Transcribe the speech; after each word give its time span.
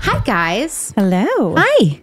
Hi, 0.00 0.20
guys. 0.24 0.92
Hello. 0.96 1.54
Hi. 1.56 2.00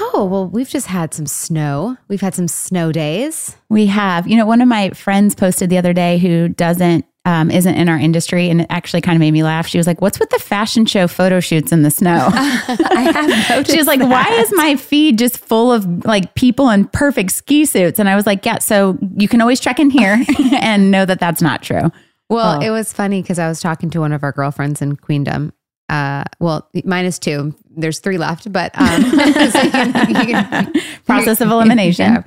Oh, 0.00 0.24
well, 0.30 0.46
we've 0.48 0.68
just 0.68 0.86
had 0.86 1.14
some 1.14 1.26
snow. 1.26 1.96
We've 2.08 2.20
had 2.20 2.34
some 2.34 2.48
snow 2.48 2.92
days. 2.92 3.56
We 3.68 3.86
have. 3.86 4.26
You 4.26 4.36
know, 4.36 4.46
one 4.46 4.60
of 4.60 4.68
my 4.68 4.90
friends 4.90 5.34
posted 5.34 5.70
the 5.70 5.78
other 5.78 5.92
day 5.92 6.18
who 6.18 6.48
doesn't 6.48 7.04
um, 7.24 7.50
isn't 7.50 7.74
in 7.74 7.88
our 7.88 7.98
industry, 7.98 8.48
and 8.48 8.60
it 8.62 8.66
actually 8.70 9.02
kind 9.02 9.14
of 9.16 9.20
made 9.20 9.32
me 9.32 9.42
laugh. 9.42 9.66
She 9.66 9.76
was 9.78 9.86
like, 9.86 10.00
"What's 10.00 10.18
with 10.18 10.30
the 10.30 10.38
fashion 10.38 10.86
show 10.86 11.06
photo 11.08 11.40
shoots 11.40 11.72
in 11.72 11.82
the 11.82 11.90
snow?" 11.90 12.28
I 12.32 13.10
have 13.12 13.28
noticed. 13.50 13.70
She 13.72 13.78
was 13.78 13.86
like, 13.86 13.98
that. 14.00 14.08
"Why 14.08 14.24
is 14.40 14.50
my 14.54 14.76
feed 14.76 15.18
just 15.18 15.38
full 15.38 15.72
of 15.72 16.04
like 16.06 16.34
people 16.34 16.70
in 16.70 16.86
perfect 16.86 17.32
ski 17.32 17.64
suits?" 17.64 17.98
And 17.98 18.08
I 18.08 18.16
was 18.16 18.26
like, 18.26 18.44
"Yeah, 18.46 18.58
so 18.58 18.98
you 19.16 19.28
can 19.28 19.40
always 19.40 19.60
check 19.60 19.78
in 19.78 19.90
here 19.90 20.24
and 20.52 20.90
know 20.90 21.04
that 21.04 21.18
that's 21.20 21.42
not 21.42 21.62
true." 21.62 21.90
Well, 22.30 22.58
Oh. 22.62 22.66
it 22.66 22.70
was 22.70 22.92
funny 22.92 23.22
because 23.22 23.38
I 23.38 23.48
was 23.48 23.60
talking 23.60 23.88
to 23.90 24.00
one 24.00 24.12
of 24.12 24.22
our 24.22 24.32
girlfriends 24.32 24.80
in 24.82 24.96
Queendom. 24.96 25.52
Uh, 25.88 26.24
well, 26.38 26.68
minus 26.84 27.18
two. 27.18 27.54
There's 27.76 27.98
three 28.00 28.18
left, 28.18 28.52
but 28.52 28.70
um, 28.78 29.02
so 29.50 29.60
you 29.62 29.70
can- 29.70 30.08
you 30.10 30.34
can- 30.34 30.72
Process 31.06 31.40
of 31.40 31.48
elimination. 31.50 32.12
Yeah. 32.14 32.22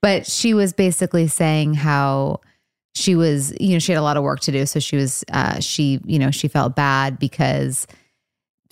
But 0.00 0.26
she 0.26 0.54
was 0.54 0.72
basically 0.72 1.28
saying 1.28 1.74
how 1.74 2.40
she 2.94 3.14
was, 3.14 3.54
you 3.60 3.74
know, 3.74 3.78
she 3.78 3.92
had 3.92 3.98
a 3.98 4.02
lot 4.02 4.16
of 4.16 4.22
work 4.22 4.40
to 4.40 4.52
do. 4.52 4.66
So 4.66 4.80
she 4.80 4.96
was, 4.96 5.24
uh, 5.32 5.60
she, 5.60 6.00
you 6.04 6.18
know, 6.18 6.30
she 6.30 6.48
felt 6.48 6.74
bad 6.74 7.18
because 7.18 7.86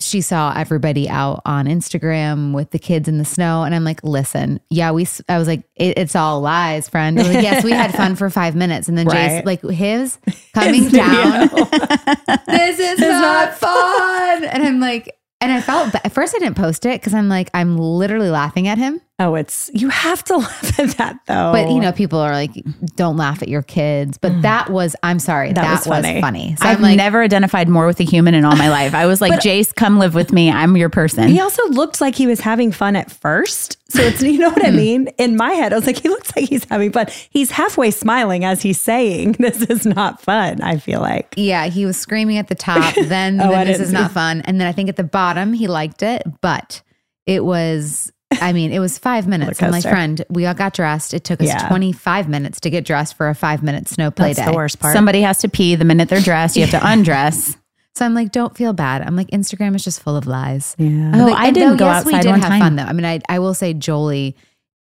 she 0.01 0.21
saw 0.21 0.53
everybody 0.55 1.07
out 1.07 1.41
on 1.45 1.65
Instagram 1.65 2.53
with 2.53 2.71
the 2.71 2.79
kids 2.79 3.07
in 3.07 3.17
the 3.17 3.25
snow. 3.25 3.63
And 3.63 3.73
I'm 3.75 3.83
like, 3.83 4.03
listen, 4.03 4.59
yeah, 4.69 4.91
we, 4.91 5.03
s- 5.03 5.21
I 5.29 5.37
was 5.37 5.47
like, 5.47 5.63
it, 5.75 5.97
it's 5.97 6.15
all 6.15 6.41
lies, 6.41 6.89
friend. 6.89 7.17
Like, 7.17 7.43
yes, 7.43 7.63
we 7.63 7.71
had 7.71 7.93
fun 7.93 8.15
for 8.15 8.29
five 8.29 8.55
minutes. 8.55 8.87
And 8.87 8.97
then 8.97 9.05
Jace, 9.07 9.13
Right. 9.13 9.45
like 9.45 9.61
his 9.61 10.17
coming 10.53 10.89
down, 10.89 11.47
this 12.47 12.79
is 12.79 12.99
not 12.99 13.53
fun. 13.55 14.43
And 14.45 14.63
I'm 14.63 14.79
like, 14.79 15.15
and 15.39 15.51
I 15.51 15.61
felt, 15.61 15.95
at 15.95 16.11
first 16.11 16.35
I 16.35 16.39
didn't 16.39 16.55
post 16.57 16.85
it 16.85 16.99
because 17.01 17.13
I'm 17.13 17.27
like, 17.29 17.49
I'm 17.53 17.77
literally 17.77 18.29
laughing 18.29 18.67
at 18.67 18.77
him. 18.77 19.01
Oh, 19.21 19.35
it's 19.35 19.69
you 19.73 19.89
have 19.89 20.23
to 20.25 20.37
laugh 20.37 20.79
at 20.79 20.97
that 20.97 21.19
though. 21.27 21.51
But 21.51 21.69
you 21.69 21.79
know, 21.79 21.91
people 21.91 22.19
are 22.19 22.31
like, 22.31 22.51
don't 22.95 23.17
laugh 23.17 23.41
at 23.41 23.47
your 23.47 23.61
kids. 23.61 24.17
But 24.17 24.31
mm. 24.31 24.41
that 24.41 24.69
was, 24.69 24.95
I'm 25.03 25.19
sorry, 25.19 25.53
that, 25.53 25.61
That 25.61 25.79
was, 25.79 25.87
was 25.87 26.05
funny. 26.05 26.21
funny. 26.21 26.55
So 26.57 26.67
I've 26.67 26.81
like, 26.81 26.97
never 26.97 27.21
identified 27.21 27.69
more 27.69 27.85
with 27.85 27.99
a 27.99 28.03
human 28.03 28.33
in 28.33 28.45
all 28.45 28.55
my 28.55 28.69
life. 28.69 28.93
I 28.95 29.05
was 29.05 29.21
like, 29.21 29.33
"Jace, 29.33 29.73
come 29.73 29.99
live 29.99 30.15
with 30.15 30.31
me. 30.31 30.51
I'm 30.51 30.75
your 30.75 30.89
person." 30.89 31.27
he 31.27 31.39
also 31.39 31.65
looked 31.69 32.01
like 32.01 32.15
he 32.15 32.27
was 32.27 32.39
having 32.39 32.71
fun 32.71 32.95
at 32.95 33.11
first. 33.11 33.77
So 33.91 34.01
it's 34.01 34.21
you 34.21 34.39
know 34.39 34.49
what 34.49 34.65
I 34.65 34.69
hmm. 34.69 34.75
mean? 34.75 35.07
In 35.17 35.35
my 35.35 35.51
head, 35.51 35.73
I 35.73 35.75
was 35.75 35.85
like, 35.85 36.01
he 36.01 36.09
looks 36.09 36.33
like 36.35 36.47
he's 36.47 36.63
having 36.65 36.91
fun. 36.91 37.07
He's 37.29 37.51
halfway 37.51 37.91
smiling 37.91 38.45
as 38.45 38.61
he's 38.61 38.79
saying, 38.79 39.33
This 39.39 39.61
is 39.63 39.85
not 39.85 40.21
fun, 40.21 40.61
I 40.61 40.77
feel 40.77 41.01
like. 41.01 41.33
yeah, 41.35 41.65
he 41.67 41.85
was 41.85 41.97
screaming 41.97 42.37
at 42.37 42.47
the 42.47 42.55
top. 42.55 42.95
Then, 43.11 43.41
Oh, 43.41 43.51
then 43.51 43.67
this 43.67 43.79
is 43.79 43.91
not 43.91 44.11
fun. 44.11 44.41
And 44.41 44.59
then 44.59 44.67
I 44.67 44.71
think 44.71 44.87
at 44.87 44.95
the 44.95 45.03
bottom 45.03 45.53
he 45.53 45.67
liked 45.67 46.01
it, 46.01 46.23
but 46.39 46.81
it 47.25 47.43
was. 47.43 48.11
I 48.39 48.53
mean, 48.53 48.71
it 48.71 48.79
was 48.79 48.97
five 48.97 49.27
minutes. 49.27 49.61
And 49.61 49.71
my 49.71 49.81
friend, 49.81 50.23
we 50.29 50.45
all 50.45 50.53
got 50.53 50.73
dressed. 50.73 51.13
It 51.13 51.23
took 51.23 51.41
us 51.41 51.47
Yeah. 51.47 51.67
25 51.67 52.29
minutes 52.29 52.59
to 52.61 52.69
get 52.69 52.85
dressed 52.85 53.15
for 53.17 53.27
a 53.29 53.35
five 53.35 53.61
minute 53.63 53.87
snow 53.89 54.11
play 54.11 54.33
That's 54.33 54.45
day. 54.45 54.51
the 54.51 54.55
worst 54.55 54.79
part. 54.79 54.93
Somebody 54.95 55.21
has 55.21 55.39
to 55.39 55.49
pee 55.49 55.75
the 55.75 55.85
minute 55.85 56.07
they're 56.09 56.21
dressed. 56.21 56.55
You 56.55 56.65
have 56.65 56.71
to 56.81 56.87
undress. 56.87 57.57
So 57.95 58.05
I'm 58.05 58.13
like, 58.13 58.31
don't 58.31 58.55
feel 58.55 58.71
bad. 58.71 59.01
I'm 59.01 59.17
like, 59.17 59.27
Instagram 59.31 59.75
is 59.75 59.83
just 59.83 60.01
full 60.01 60.15
of 60.15 60.25
lies. 60.27 60.75
yeah. 60.77 61.11
Oh, 61.13 61.25
Like, 61.25 61.35
I 61.35 61.51
didn't 61.51 61.71
though, 61.71 61.75
go 61.77 61.85
yes, 61.87 62.05
we 62.05 62.13
outside 62.13 62.21
did 62.23 62.29
one 62.29 62.39
have 62.39 62.49
time. 62.49 62.61
fun 62.61 62.75
though. 62.77 62.83
I 62.83 62.93
mean, 62.93 63.05
I 63.05 63.19
I 63.27 63.39
will 63.39 63.53
say 63.53 63.73
Jolie 63.73 64.35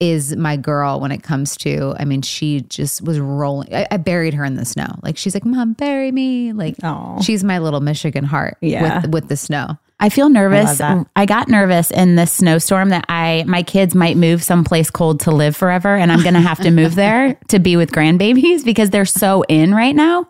is 0.00 0.34
my 0.36 0.56
girl 0.56 1.00
when 1.00 1.10
it 1.12 1.22
comes 1.22 1.56
to. 1.58 1.94
I 1.98 2.04
mean, 2.04 2.22
she 2.22 2.60
just 2.62 3.02
was 3.02 3.18
rolling. 3.18 3.74
I, 3.74 3.86
I 3.90 3.96
buried 3.96 4.34
her 4.34 4.44
in 4.44 4.54
the 4.54 4.64
snow. 4.64 4.86
Like 5.02 5.16
she's 5.16 5.34
like, 5.34 5.44
"Mom, 5.44 5.72
bury 5.72 6.12
me." 6.12 6.52
Like 6.52 6.76
Aw. 6.82 7.20
she's 7.20 7.42
my 7.44 7.58
little 7.58 7.80
Michigan 7.80 8.24
heart. 8.24 8.58
Yeah. 8.60 9.00
with 9.02 9.10
with 9.12 9.28
the 9.28 9.36
snow. 9.36 9.76
I 10.04 10.10
feel 10.10 10.28
nervous. 10.28 10.82
I 10.82 11.02
I, 11.16 11.24
got 11.24 11.48
nervous 11.48 11.90
in 11.90 12.14
this 12.14 12.30
snowstorm 12.30 12.90
that 12.90 13.06
I 13.08 13.44
my 13.46 13.62
kids 13.62 13.94
might 13.94 14.18
move 14.18 14.42
someplace 14.42 14.90
cold 14.90 15.20
to 15.20 15.30
live 15.30 15.56
forever, 15.56 15.96
and 15.96 16.12
I'm 16.12 16.22
going 16.22 16.34
to 16.34 16.40
have 16.40 16.58
to 16.60 16.70
move 16.70 16.94
there 17.04 17.38
to 17.48 17.58
be 17.58 17.76
with 17.76 17.90
grandbabies 17.90 18.66
because 18.66 18.90
they're 18.90 19.06
so 19.06 19.44
in 19.48 19.74
right 19.74 19.96
now, 19.96 20.28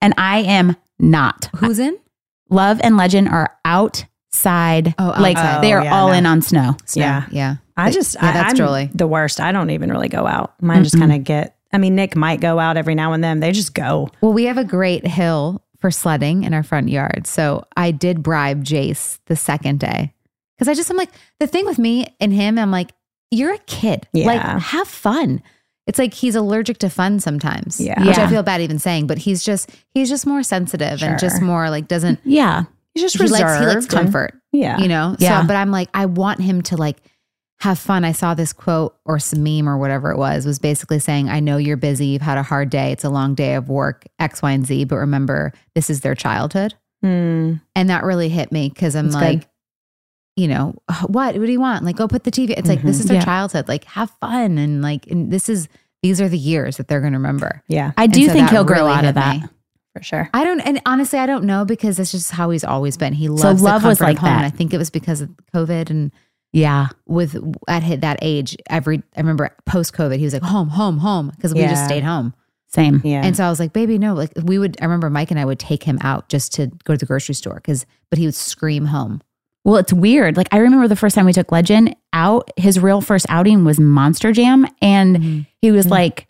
and 0.00 0.14
I 0.16 0.42
am 0.42 0.76
not. 1.00 1.50
Who's 1.56 1.80
in? 1.80 1.98
Love 2.48 2.80
and 2.80 2.96
Legend 2.96 3.28
are 3.28 3.58
outside. 3.64 4.94
Oh, 5.00 5.16
like 5.18 5.36
outside. 5.36 5.64
they 5.64 5.72
are 5.72 5.80
Oh, 5.80 5.84
yeah, 5.84 6.00
all 6.00 6.08
no. 6.08 6.14
in 6.14 6.26
on 6.26 6.40
snow. 6.40 6.76
Snow. 6.84 7.02
Yeah. 7.02 7.26
yeah. 7.32 7.56
I 7.76 7.90
just 7.90 8.14
yeah, 8.14 8.32
that's 8.32 8.46
I, 8.46 8.50
I'm 8.50 8.56
Jolie. 8.56 8.88
the 8.94 9.08
worst. 9.08 9.40
I 9.40 9.50
don't 9.50 9.70
even 9.70 9.90
really 9.90 10.10
go 10.10 10.28
out. 10.28 10.54
Mine 10.62 10.84
just 10.84 10.96
kind 10.96 11.12
of 11.12 11.24
get 11.24 11.56
I 11.72 11.78
mean, 11.78 11.96
Nick 11.96 12.14
might 12.14 12.40
go 12.40 12.60
out 12.60 12.76
every 12.76 12.94
now 12.94 13.14
and 13.14 13.24
then. 13.24 13.40
They 13.40 13.50
just 13.50 13.74
go. 13.74 14.10
Well, 14.20 14.32
we 14.32 14.44
have 14.44 14.58
a 14.58 14.64
great 14.64 15.04
hill 15.06 15.60
for 15.82 15.90
sledding 15.90 16.44
in 16.44 16.54
our 16.54 16.62
front 16.62 16.88
yard. 16.88 17.26
So 17.26 17.64
I 17.76 17.90
did 17.90 18.22
bribe 18.22 18.64
Jace 18.64 19.18
the 19.26 19.36
second 19.36 19.80
day. 19.80 20.14
Cause 20.58 20.68
I 20.68 20.74
just, 20.74 20.88
I'm 20.90 20.96
like, 20.96 21.10
the 21.40 21.46
thing 21.46 21.66
with 21.66 21.78
me 21.78 22.06
and 22.20 22.32
him, 22.32 22.56
I'm 22.58 22.70
like, 22.70 22.92
you're 23.30 23.52
a 23.52 23.58
kid. 23.58 24.06
Like, 24.14 24.40
have 24.40 24.88
fun. 24.88 25.42
It's 25.88 25.98
like 25.98 26.14
he's 26.14 26.36
allergic 26.36 26.78
to 26.78 26.88
fun 26.88 27.18
sometimes. 27.18 27.80
Yeah. 27.80 28.02
Which 28.06 28.16
I 28.16 28.28
feel 28.28 28.42
bad 28.44 28.60
even 28.60 28.78
saying, 28.78 29.08
but 29.08 29.18
he's 29.18 29.42
just, 29.44 29.70
he's 29.90 30.08
just 30.08 30.24
more 30.24 30.42
sensitive 30.44 31.02
and 31.02 31.18
just 31.18 31.42
more 31.42 31.68
like 31.68 31.88
doesn't, 31.88 32.20
Yeah. 32.24 32.64
He's 32.94 33.02
just 33.02 33.16
he 33.16 33.26
likes, 33.26 33.42
reserved. 33.42 33.60
he 33.60 33.66
likes 33.66 33.84
and- 33.86 33.90
comfort, 33.90 34.34
yeah. 34.52 34.78
you 34.78 34.86
know? 34.86 35.16
Yeah. 35.18 35.40
So, 35.40 35.46
but 35.48 35.56
I'm 35.56 35.70
like, 35.70 35.88
I 35.92 36.06
want 36.06 36.40
him 36.40 36.62
to 36.62 36.76
like 36.76 36.98
have 37.62 37.78
fun. 37.78 38.04
I 38.04 38.10
saw 38.10 38.34
this 38.34 38.52
quote 38.52 38.96
or 39.04 39.20
some 39.20 39.44
meme 39.44 39.68
or 39.68 39.78
whatever 39.78 40.10
it 40.10 40.18
was, 40.18 40.44
was 40.44 40.58
basically 40.58 40.98
saying, 40.98 41.28
I 41.28 41.38
know 41.38 41.58
you're 41.58 41.76
busy. 41.76 42.06
You've 42.06 42.20
had 42.22 42.36
a 42.36 42.42
hard 42.42 42.70
day. 42.70 42.90
It's 42.90 43.04
a 43.04 43.08
long 43.08 43.36
day 43.36 43.54
of 43.54 43.68
work, 43.68 44.04
X, 44.18 44.42
Y, 44.42 44.50
and 44.50 44.66
Z. 44.66 44.84
But 44.86 44.96
remember, 44.96 45.52
this 45.76 45.88
is 45.88 46.00
their 46.00 46.16
childhood. 46.16 46.74
Hmm. 47.02 47.54
And 47.76 47.88
that 47.88 48.02
really 48.02 48.28
hit 48.28 48.50
me 48.50 48.68
because 48.68 48.96
I'm 48.96 49.10
That's 49.10 49.14
like, 49.14 49.40
good. 49.42 49.48
you 50.36 50.48
know, 50.48 50.74
what? 51.06 51.36
What 51.36 51.46
do 51.46 51.52
you 51.52 51.60
want? 51.60 51.84
Like, 51.84 51.94
go 51.94 52.08
put 52.08 52.24
the 52.24 52.32
TV. 52.32 52.50
It's 52.50 52.68
like, 52.68 52.82
this 52.82 52.98
is 52.98 53.06
their 53.06 53.18
Yeah. 53.18 53.24
childhood. 53.24 53.68
Like, 53.68 53.84
have 53.84 54.10
fun. 54.20 54.58
And 54.58 54.82
like, 54.82 55.06
and 55.06 55.30
this 55.32 55.48
is, 55.48 55.68
these 56.02 56.20
are 56.20 56.28
the 56.28 56.38
years 56.38 56.78
that 56.78 56.88
they're 56.88 57.00
going 57.00 57.12
to 57.12 57.18
remember. 57.20 57.62
Yeah. 57.68 57.92
I 57.96 58.08
do 58.08 58.26
so 58.26 58.32
think 58.32 58.50
he'll 58.50 58.64
grow 58.64 58.88
out 58.88 59.04
of 59.04 59.14
that. 59.14 59.40
me. 59.40 59.46
for 59.94 60.02
sure. 60.02 60.28
I 60.34 60.42
don't, 60.42 60.58
and 60.62 60.80
honestly, 60.84 61.20
I 61.20 61.26
don't 61.26 61.44
know 61.44 61.64
because 61.64 61.98
that's 61.98 62.10
just 62.10 62.32
how 62.32 62.50
he's 62.50 62.64
always 62.64 62.96
been. 62.96 63.12
He 63.12 63.28
loves 63.28 63.60
the 63.60 63.66
love 63.66 63.84
was 63.84 64.00
like 64.00 64.18
home, 64.18 64.30
and 64.30 64.40
that. 64.40 64.46
I 64.46 64.50
think 64.50 64.74
it 64.74 64.78
was 64.78 64.90
because 64.90 65.20
of 65.20 65.30
COVID 65.54 65.90
and 65.90 66.10
Yeah. 66.52 66.88
with 67.06 67.36
at 67.66 67.82
hit 67.82 68.02
that 68.02 68.18
age. 68.22 68.56
Every 68.68 69.02
I 69.16 69.20
remember 69.20 69.54
post 69.64 69.94
COVID, 69.94 70.18
he 70.18 70.24
was 70.24 70.34
like 70.34 70.42
home, 70.42 70.68
home, 70.68 70.98
home 70.98 71.32
because 71.34 71.54
we 71.54 71.62
just 71.62 71.84
stayed 71.84 72.04
home. 72.04 72.34
Same. 72.68 73.02
Yeah. 73.04 73.22
And 73.22 73.36
so 73.36 73.44
I 73.44 73.50
was 73.50 73.60
like, 73.60 73.74
baby, 73.74 73.98
no. 73.98 74.14
Like 74.14 74.32
we 74.42 74.58
would. 74.58 74.78
I 74.80 74.84
remember 74.84 75.10
Mike 75.10 75.30
and 75.30 75.38
I 75.38 75.44
would 75.44 75.58
take 75.58 75.82
him 75.82 75.98
out 76.00 76.28
just 76.28 76.54
to 76.54 76.68
go 76.84 76.94
to 76.94 76.98
the 76.98 77.04
grocery 77.04 77.34
store 77.34 77.56
because, 77.56 77.84
but 78.08 78.18
he 78.18 78.26
would 78.26 78.34
scream 78.34 78.86
home. 78.86 79.20
Well, 79.64 79.76
it's 79.76 79.92
weird. 79.92 80.36
Like 80.36 80.48
I 80.52 80.58
remember 80.58 80.88
the 80.88 80.96
first 80.96 81.14
time 81.14 81.26
we 81.26 81.32
took 81.32 81.52
Legend 81.52 81.94
out, 82.12 82.50
his 82.56 82.80
real 82.80 83.00
first 83.00 83.26
outing 83.28 83.64
was 83.64 83.78
Monster 83.78 84.32
Jam. 84.32 84.66
And 84.80 85.16
mm-hmm. 85.16 85.40
he 85.60 85.70
was 85.70 85.84
mm-hmm. 85.84 85.92
like 85.92 86.26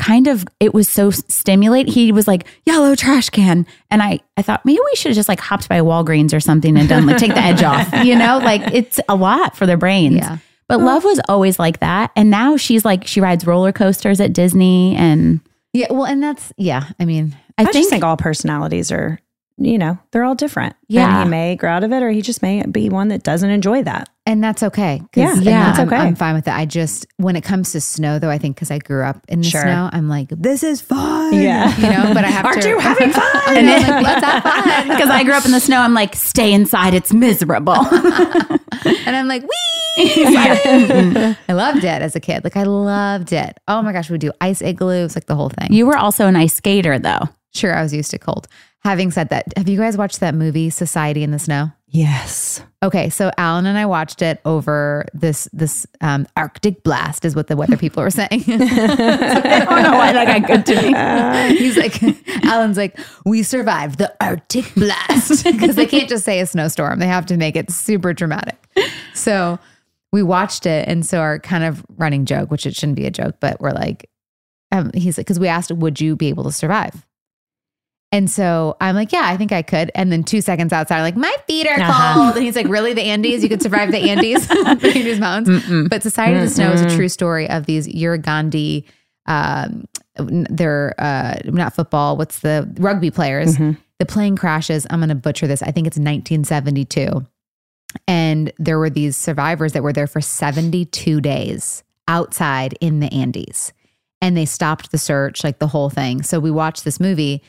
kind 0.00 0.26
of 0.28 0.46
it 0.60 0.72
was 0.72 0.88
so 0.88 1.10
stimulate. 1.10 1.86
He 1.86 2.10
was 2.10 2.26
like, 2.26 2.46
yellow 2.64 2.94
trash 2.94 3.28
can. 3.28 3.66
And 3.90 4.02
I 4.02 4.20
I 4.36 4.42
thought 4.42 4.64
maybe 4.64 4.80
we 4.82 4.96
should 4.96 5.10
have 5.10 5.16
just 5.16 5.28
like 5.28 5.40
hopped 5.40 5.68
by 5.68 5.80
Walgreens 5.80 6.32
or 6.32 6.40
something 6.40 6.76
and 6.76 6.88
done 6.88 7.06
like 7.06 7.18
take 7.18 7.34
the 7.34 7.40
edge 7.40 7.62
off. 7.62 7.92
You 8.04 8.16
know, 8.16 8.38
like 8.38 8.62
it's 8.72 8.98
a 9.08 9.14
lot 9.14 9.56
for 9.56 9.66
their 9.66 9.76
brains. 9.76 10.16
Yeah. 10.16 10.38
But 10.68 10.80
love 10.80 11.04
was 11.04 11.20
always 11.28 11.58
like 11.58 11.80
that. 11.80 12.12
And 12.16 12.30
now 12.30 12.56
she's 12.56 12.84
like 12.84 13.06
she 13.06 13.20
rides 13.20 13.46
roller 13.46 13.72
coasters 13.72 14.20
at 14.20 14.32
Disney 14.32 14.96
and 14.96 15.40
Yeah. 15.74 15.92
Well, 15.92 16.06
and 16.06 16.22
that's 16.22 16.52
yeah. 16.56 16.88
I 16.98 17.04
mean, 17.04 17.36
I, 17.58 17.62
I, 17.62 17.64
think, 17.66 17.74
just 17.74 17.90
think 17.90 18.02
all 18.04 18.16
personalities 18.16 18.90
are, 18.90 19.20
you 19.58 19.76
know, 19.76 19.98
they're 20.12 20.24
all 20.24 20.34
different. 20.34 20.76
Yeah. 20.88 21.20
And 21.20 21.24
he 21.24 21.30
may 21.30 21.56
grow 21.56 21.72
out 21.72 21.84
of 21.84 21.92
it 21.92 22.02
or 22.02 22.10
he 22.10 22.22
just 22.22 22.40
may 22.40 22.64
be 22.64 22.88
one 22.88 23.08
that 23.08 23.22
doesn't 23.22 23.50
enjoy 23.50 23.82
that. 23.82 24.08
And 24.30 24.42
that's 24.44 24.62
okay. 24.62 25.02
Yeah, 25.14 25.32
and 25.32 25.44
yeah, 25.44 25.60
I'm, 25.60 25.66
that's 25.66 25.78
okay. 25.86 25.96
I'm 25.96 26.14
fine 26.14 26.34
with 26.34 26.46
it. 26.48 26.54
I 26.54 26.64
just 26.66 27.06
when 27.16 27.36
it 27.36 27.42
comes 27.42 27.72
to 27.72 27.80
snow, 27.80 28.18
though, 28.18 28.30
I 28.30 28.38
think 28.38 28.56
because 28.56 28.70
I 28.70 28.78
grew 28.78 29.04
up 29.04 29.18
in 29.28 29.40
the 29.40 29.48
Sure. 29.48 29.62
snow, 29.62 29.90
I'm 29.92 30.08
like, 30.08 30.28
this 30.30 30.62
is 30.62 30.80
fun. 30.80 31.34
Yeah. 31.34 31.74
You 31.80 31.88
know, 31.90 32.14
but 32.14 32.24
I 32.24 32.28
have 32.28 32.44
Aren't 32.44 32.62
to. 32.62 32.68
you 32.68 32.78
having 32.78 33.10
fun? 33.12 33.22
I 33.24 33.60
know, 33.62 33.76
like, 33.76 34.04
let's 34.04 34.24
have 34.26 34.42
fun. 34.42 34.88
because 34.96 35.10
I 35.10 35.24
grew 35.24 35.34
up 35.34 35.44
in 35.44 35.50
the 35.52 35.60
snow, 35.60 35.80
I'm 35.80 35.94
like, 35.94 36.14
stay 36.14 36.52
inside, 36.52 36.94
it's 36.94 37.12
miserable. 37.12 37.74
And 37.76 39.16
I'm 39.16 39.28
like, 39.28 39.42
wee. 39.42 39.48
I 39.98 41.36
loved 41.52 41.78
it 41.84 42.02
as 42.02 42.14
a 42.16 42.20
kid. 42.20 42.44
Like 42.44 42.56
I 42.56 42.62
loved 42.64 43.32
it. 43.32 43.58
Oh 43.68 43.82
my 43.82 43.92
gosh, 43.92 44.10
we 44.10 44.18
do 44.18 44.32
ice 44.40 44.62
igloos, 44.62 45.14
like 45.14 45.26
the 45.26 45.34
whole 45.34 45.50
thing. 45.50 45.72
you 45.72 45.86
were 45.86 45.96
also 45.96 46.26
an 46.26 46.36
ice 46.36 46.54
skater 46.54 46.98
though. 46.98 47.28
sure, 47.54 47.74
I 47.74 47.82
was 47.82 47.92
used 47.92 48.10
to 48.12 48.18
cold. 48.18 48.46
Having 48.82 49.10
said 49.10 49.28
that, 49.28 49.44
have 49.58 49.68
you 49.68 49.76
guys 49.78 49.96
watched 49.98 50.20
that 50.20 50.34
movie 50.34 50.70
Society 50.70 51.22
in 51.22 51.32
the 51.32 51.38
Snow? 51.38 51.70
Yes. 51.92 52.62
Okay, 52.84 53.10
so 53.10 53.32
Alan 53.36 53.66
and 53.66 53.76
I 53.76 53.84
watched 53.84 54.22
it 54.22 54.40
over 54.44 55.06
this 55.12 55.48
this 55.52 55.88
um, 56.00 56.24
Arctic 56.36 56.84
blast, 56.84 57.24
is 57.24 57.34
what 57.34 57.48
the 57.48 57.56
weather 57.56 57.76
people 57.76 58.00
were 58.00 58.10
saying. 58.10 58.30
I 58.32 59.64
don't 59.64 59.82
know 59.82 59.98
why 59.98 60.12
that 60.12 60.24
got 60.26 60.46
good 60.46 60.66
to 60.66 60.82
me. 60.82 61.58
He's 61.58 61.76
like, 61.76 62.00
Alan's 62.44 62.76
like, 62.76 62.96
we 63.26 63.42
survived 63.42 63.98
the 63.98 64.14
Arctic 64.20 64.72
blast 64.76 65.44
because 65.52 65.74
they 65.74 65.84
can't 65.84 66.08
just 66.08 66.24
say 66.24 66.38
a 66.38 66.46
snowstorm; 66.46 67.00
they 67.00 67.08
have 67.08 67.26
to 67.26 67.36
make 67.36 67.56
it 67.56 67.72
super 67.72 68.12
dramatic. 68.12 68.56
So 69.12 69.58
we 70.12 70.22
watched 70.22 70.66
it, 70.66 70.86
and 70.86 71.04
so 71.04 71.18
our 71.18 71.40
kind 71.40 71.64
of 71.64 71.84
running 71.96 72.24
joke, 72.24 72.52
which 72.52 72.66
it 72.66 72.76
shouldn't 72.76 72.96
be 72.96 73.06
a 73.06 73.10
joke, 73.10 73.34
but 73.40 73.60
we're 73.60 73.72
like, 73.72 74.08
um, 74.70 74.92
he's 74.94 75.18
like, 75.18 75.26
because 75.26 75.40
we 75.40 75.48
asked, 75.48 75.72
would 75.72 76.00
you 76.00 76.14
be 76.14 76.28
able 76.28 76.44
to 76.44 76.52
survive? 76.52 77.04
And 78.12 78.28
so 78.28 78.76
I'm 78.80 78.96
like, 78.96 79.12
yeah, 79.12 79.22
I 79.24 79.36
think 79.36 79.52
I 79.52 79.62
could. 79.62 79.90
And 79.94 80.10
then 80.10 80.24
two 80.24 80.40
seconds 80.40 80.72
outside, 80.72 80.96
I'm 80.96 81.02
like, 81.04 81.16
my 81.16 81.34
feet 81.46 81.66
are 81.68 81.78
Uh-huh. 81.80 82.14
cold. 82.14 82.36
And 82.36 82.44
he's 82.44 82.56
like, 82.56 82.66
really, 82.68 82.92
the 82.92 83.02
Andes? 83.02 83.42
You 83.42 83.48
could 83.48 83.62
survive 83.62 83.92
the 83.92 83.98
Andes, 84.10 84.48
the 84.48 84.92
Andes 84.94 85.20
Mountains. 85.20 85.88
But 85.88 86.02
Society 86.02 86.34
of 86.36 86.42
the 86.42 86.48
Snow 86.50 86.72
is 86.72 86.80
a 86.80 86.96
true 86.96 87.08
story 87.08 87.48
of 87.48 87.66
these 87.66 87.86
Urugundi, 87.86 88.84
um, 89.26 89.84
they're 90.16 90.94
uh, 90.98 91.36
not 91.44 91.74
football, 91.74 92.16
what's 92.16 92.40
the 92.40 92.68
rugby 92.80 93.10
players. 93.12 93.56
The 93.56 94.06
plane 94.06 94.36
crashes. 94.36 94.86
I'm 94.90 94.98
going 94.98 95.10
to 95.10 95.14
butcher 95.14 95.46
this. 95.46 95.62
I 95.62 95.70
think 95.70 95.86
it's 95.86 95.96
1972. 95.98 97.24
And 98.08 98.52
there 98.58 98.78
were 98.78 98.90
these 98.90 99.16
survivors 99.16 99.72
that 99.72 99.82
were 99.82 99.92
there 99.92 100.06
for 100.06 100.20
72 100.20 101.20
days 101.20 101.82
outside 102.08 102.76
in 102.80 103.00
the 103.00 103.12
Andes. 103.12 103.72
And 104.20 104.36
they 104.36 104.46
stopped 104.46 104.90
the 104.90 104.98
search, 104.98 105.44
like 105.44 105.58
the 105.58 105.66
whole 105.68 105.90
thing. 105.90 106.22
So 106.22 106.40
we 106.40 106.50
watched 106.50 106.84
this 106.84 106.98
movie 107.00 107.42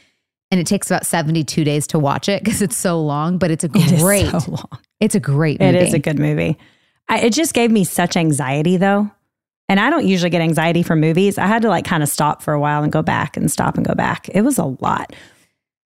and 0.52 0.60
it 0.60 0.68
takes 0.68 0.92
about 0.92 1.06
72 1.06 1.64
days 1.64 1.88
to 1.88 2.00
watch 2.00 2.28
it 2.30 2.44
because 2.44 2.62
it's 2.62 2.78
so 2.78 3.02
long, 3.02 3.38
but 3.38 3.50
it's 3.52 3.64
a 3.64 3.70
It 3.74 4.00
great, 4.00 4.28
so 4.30 4.40
long. 4.52 4.80
it's 5.00 5.16
a 5.16 5.20
great 5.20 5.60
movie. 5.60 5.78
It 5.78 5.82
is 5.88 5.94
a 5.94 6.00
good 6.00 6.20
movie. 6.20 6.58
I, 7.10 7.20
it 7.22 7.34
just 7.34 7.54
gave 7.54 7.72
me 7.72 7.84
such 7.84 8.16
anxiety 8.18 8.78
though. 8.78 9.10
And 9.70 9.80
I 9.80 9.90
don't 9.90 10.06
usually 10.06 10.30
get 10.30 10.42
anxiety 10.42 10.84
from 10.84 11.00
movies. 11.00 11.38
I 11.38 11.48
had 11.48 11.62
to 11.62 11.70
like 11.70 11.86
kind 11.86 12.04
of 12.04 12.10
stop 12.10 12.42
for 12.42 12.54
a 12.54 12.60
while 12.60 12.84
and 12.84 12.92
go 12.92 13.02
back 13.02 13.38
and 13.38 13.50
stop 13.50 13.78
and 13.78 13.86
go 13.86 13.96
back. 13.96 14.28
It 14.34 14.42
was 14.42 14.58
a 14.58 14.66
lot. 14.66 15.16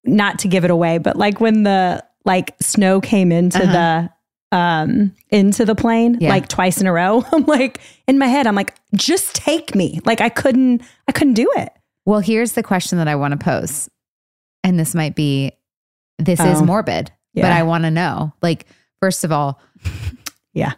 Not 0.03 0.39
to 0.39 0.47
give 0.47 0.65
it 0.65 0.71
away, 0.71 0.97
but 0.97 1.15
like 1.15 1.39
when 1.39 1.63
the 1.63 2.03
like 2.25 2.55
snow 2.59 2.99
came 3.01 3.31
into 3.31 3.59
the 3.59 4.09
um 4.51 5.13
into 5.29 5.65
the 5.65 5.75
plane 5.75 6.17
Yeah. 6.19 6.29
like 6.29 6.47
twice 6.47 6.79
in 6.81 6.87
a 6.87 6.91
row. 6.93 7.23
I'm 7.31 7.45
like 7.45 7.79
in 8.07 8.17
my 8.17 8.27
head 8.27 8.47
I'm 8.47 8.55
like 8.55 8.73
just 8.95 9.35
take 9.35 9.75
me. 9.75 9.99
Like 10.05 10.21
I 10.21 10.29
couldn't 10.29 10.81
I 11.07 11.11
couldn't 11.11 11.33
do 11.35 11.51
it. 11.57 11.69
Well, 12.05 12.19
here's 12.19 12.53
the 12.53 12.63
question 12.63 12.97
that 12.99 13.07
I 13.07 13.15
want 13.15 13.31
to 13.33 13.43
pose. 13.43 13.89
And 14.65 14.77
this 14.79 14.93
might 14.95 15.15
be, 15.15 15.53
this 16.19 16.39
is 16.41 16.59
Oh. 16.61 16.65
morbid, 16.65 17.11
but 17.33 17.45
I 17.45 17.63
want 17.63 17.83
to 17.85 17.91
know. 17.91 18.33
Like, 18.41 18.65
first 18.99 19.23
of 19.23 19.31
all, 19.31 19.61
Yeah. 20.53 20.73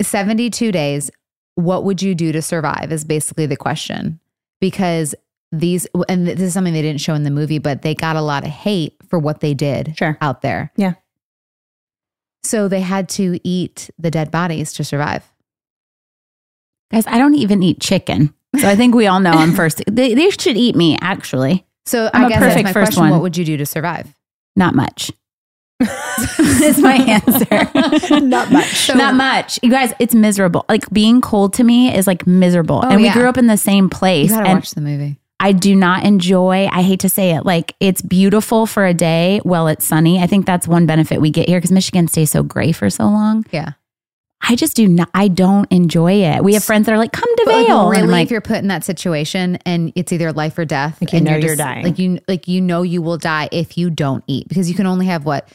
72 0.00 0.70
days, 0.72 1.10
what 1.54 1.84
would 1.84 2.02
you 2.02 2.14
do 2.14 2.32
to 2.32 2.42
survive 2.42 2.92
is 2.92 3.04
basically 3.04 3.46
the 3.46 3.56
question. 3.56 4.20
Because 4.60 5.14
these, 5.52 5.86
and 6.08 6.26
this 6.26 6.40
is 6.40 6.52
something 6.54 6.72
they 6.74 6.82
didn't 6.82 7.00
show 7.00 7.14
in 7.14 7.22
the 7.24 7.30
movie, 7.30 7.58
but 7.58 7.82
they 7.82 7.94
got 7.94 8.16
a 8.16 8.20
lot 8.22 8.42
of 8.44 8.50
hate 8.50 8.96
for 9.08 9.18
what 9.18 9.40
they 9.40 9.54
did 9.54 9.94
Sure. 9.98 10.18
out 10.20 10.42
there. 10.42 10.70
Yeah. 10.76 10.94
So 12.44 12.68
they 12.68 12.80
had 12.80 13.08
to 13.10 13.38
eat 13.44 13.88
the 13.98 14.10
dead 14.10 14.30
bodies 14.30 14.72
to 14.74 14.84
survive. 14.84 15.30
Guys, 16.90 17.06
I 17.06 17.18
don't 17.18 17.34
even 17.34 17.62
eat 17.62 17.80
chicken. 17.80 18.34
So 18.58 18.68
I 18.68 18.76
think 18.76 18.94
we 18.94 19.06
all 19.06 19.20
know 19.20 19.30
I'm 19.30 19.52
first. 19.54 19.82
They, 19.90 20.14
they 20.14 20.28
should 20.30 20.56
eat 20.56 20.74
me, 20.76 20.98
actually. 21.00 21.64
So 21.86 22.10
I'm 22.12 22.26
I 22.26 22.28
guess 22.28 22.40
that's 22.40 22.62
my 22.62 22.72
first 22.72 22.92
question. 22.92 23.02
one. 23.02 23.10
What 23.10 23.22
would 23.22 23.36
you 23.36 23.44
do 23.44 23.56
to 23.56 23.66
survive? 23.66 24.14
Not 24.56 24.74
much. 24.74 25.10
Is 26.38 26.78
my 26.78 26.94
answer. 26.94 28.20
Not 28.20 28.52
much. 28.52 28.88
Not 28.94 29.14
much. 29.14 29.58
You 29.62 29.70
guys, 29.70 29.92
it's 29.98 30.14
miserable. 30.14 30.64
Like 30.68 30.88
being 30.90 31.20
cold 31.20 31.54
to 31.54 31.64
me 31.64 31.92
is 31.92 32.06
like 32.06 32.24
miserable. 32.26 32.82
Oh, 32.84 32.88
and 32.88 32.96
we 32.96 33.04
yeah. 33.06 33.14
grew 33.14 33.28
up 33.28 33.36
in 33.36 33.48
the 33.48 33.56
same 33.56 33.84
You 33.84 33.90
place. 33.90 34.30
gotta 34.30 34.48
and 34.48 34.58
watch 34.58 34.70
the 34.72 34.80
movie. 34.80 35.18
I 35.40 35.50
do 35.50 35.74
not 35.74 36.04
enjoy, 36.04 36.68
I 36.70 36.82
hate 36.82 37.00
to 37.00 37.08
say 37.08 37.34
it, 37.34 37.44
like 37.44 37.74
it's 37.80 38.00
beautiful 38.00 38.64
for 38.64 38.86
a 38.86 38.94
day 38.94 39.40
while 39.42 39.66
it's 39.66 39.84
sunny. 39.84 40.20
I 40.20 40.28
think 40.28 40.46
that's 40.46 40.68
one 40.68 40.86
benefit 40.86 41.20
we 41.20 41.30
get 41.30 41.48
here 41.48 41.58
because 41.58 41.72
Michigan 41.72 42.06
stays 42.06 42.30
so 42.30 42.44
gray 42.44 42.70
for 42.70 42.88
so 42.90 43.04
long. 43.06 43.44
Yeah. 43.50 43.72
I 44.48 44.56
just 44.56 44.74
do 44.74 44.88
not, 44.88 45.08
I 45.14 45.28
don't 45.28 45.70
enjoy 45.70 46.14
it. 46.24 46.42
We 46.42 46.54
have 46.54 46.64
friends 46.64 46.86
that 46.86 46.92
are 46.92 46.98
like, 46.98 47.12
come 47.12 47.28
to 47.36 47.42
But, 47.44 47.54
like, 47.54 47.66
Vail. 47.68 47.90
and 47.92 48.00
really, 48.02 48.08
like, 48.12 48.24
if 48.26 48.30
you're 48.32 48.40
put 48.40 48.56
in 48.58 48.68
that 48.68 48.82
situation 48.84 49.56
and 49.64 49.92
it's 49.94 50.12
either 50.12 50.32
life 50.32 50.58
or 50.58 50.64
death, 50.64 50.98
Like, 51.00 51.12
you 51.12 51.18
and 51.18 51.26
know 51.26 51.32
you're 51.32 51.40
just- 51.50 51.58
dying. 51.58 51.84
Like 51.84 51.98
you, 51.98 52.18
like 52.26 52.48
you 52.48 52.60
know 52.60 52.82
you 52.82 53.02
will 53.02 53.18
die 53.18 53.48
if 53.52 53.78
you 53.78 53.88
don't 53.88 54.24
eat 54.26 54.48
because 54.48 54.68
you 54.68 54.74
can 54.74 54.86
only 54.86 55.06
have 55.06 55.24
what, 55.24 55.48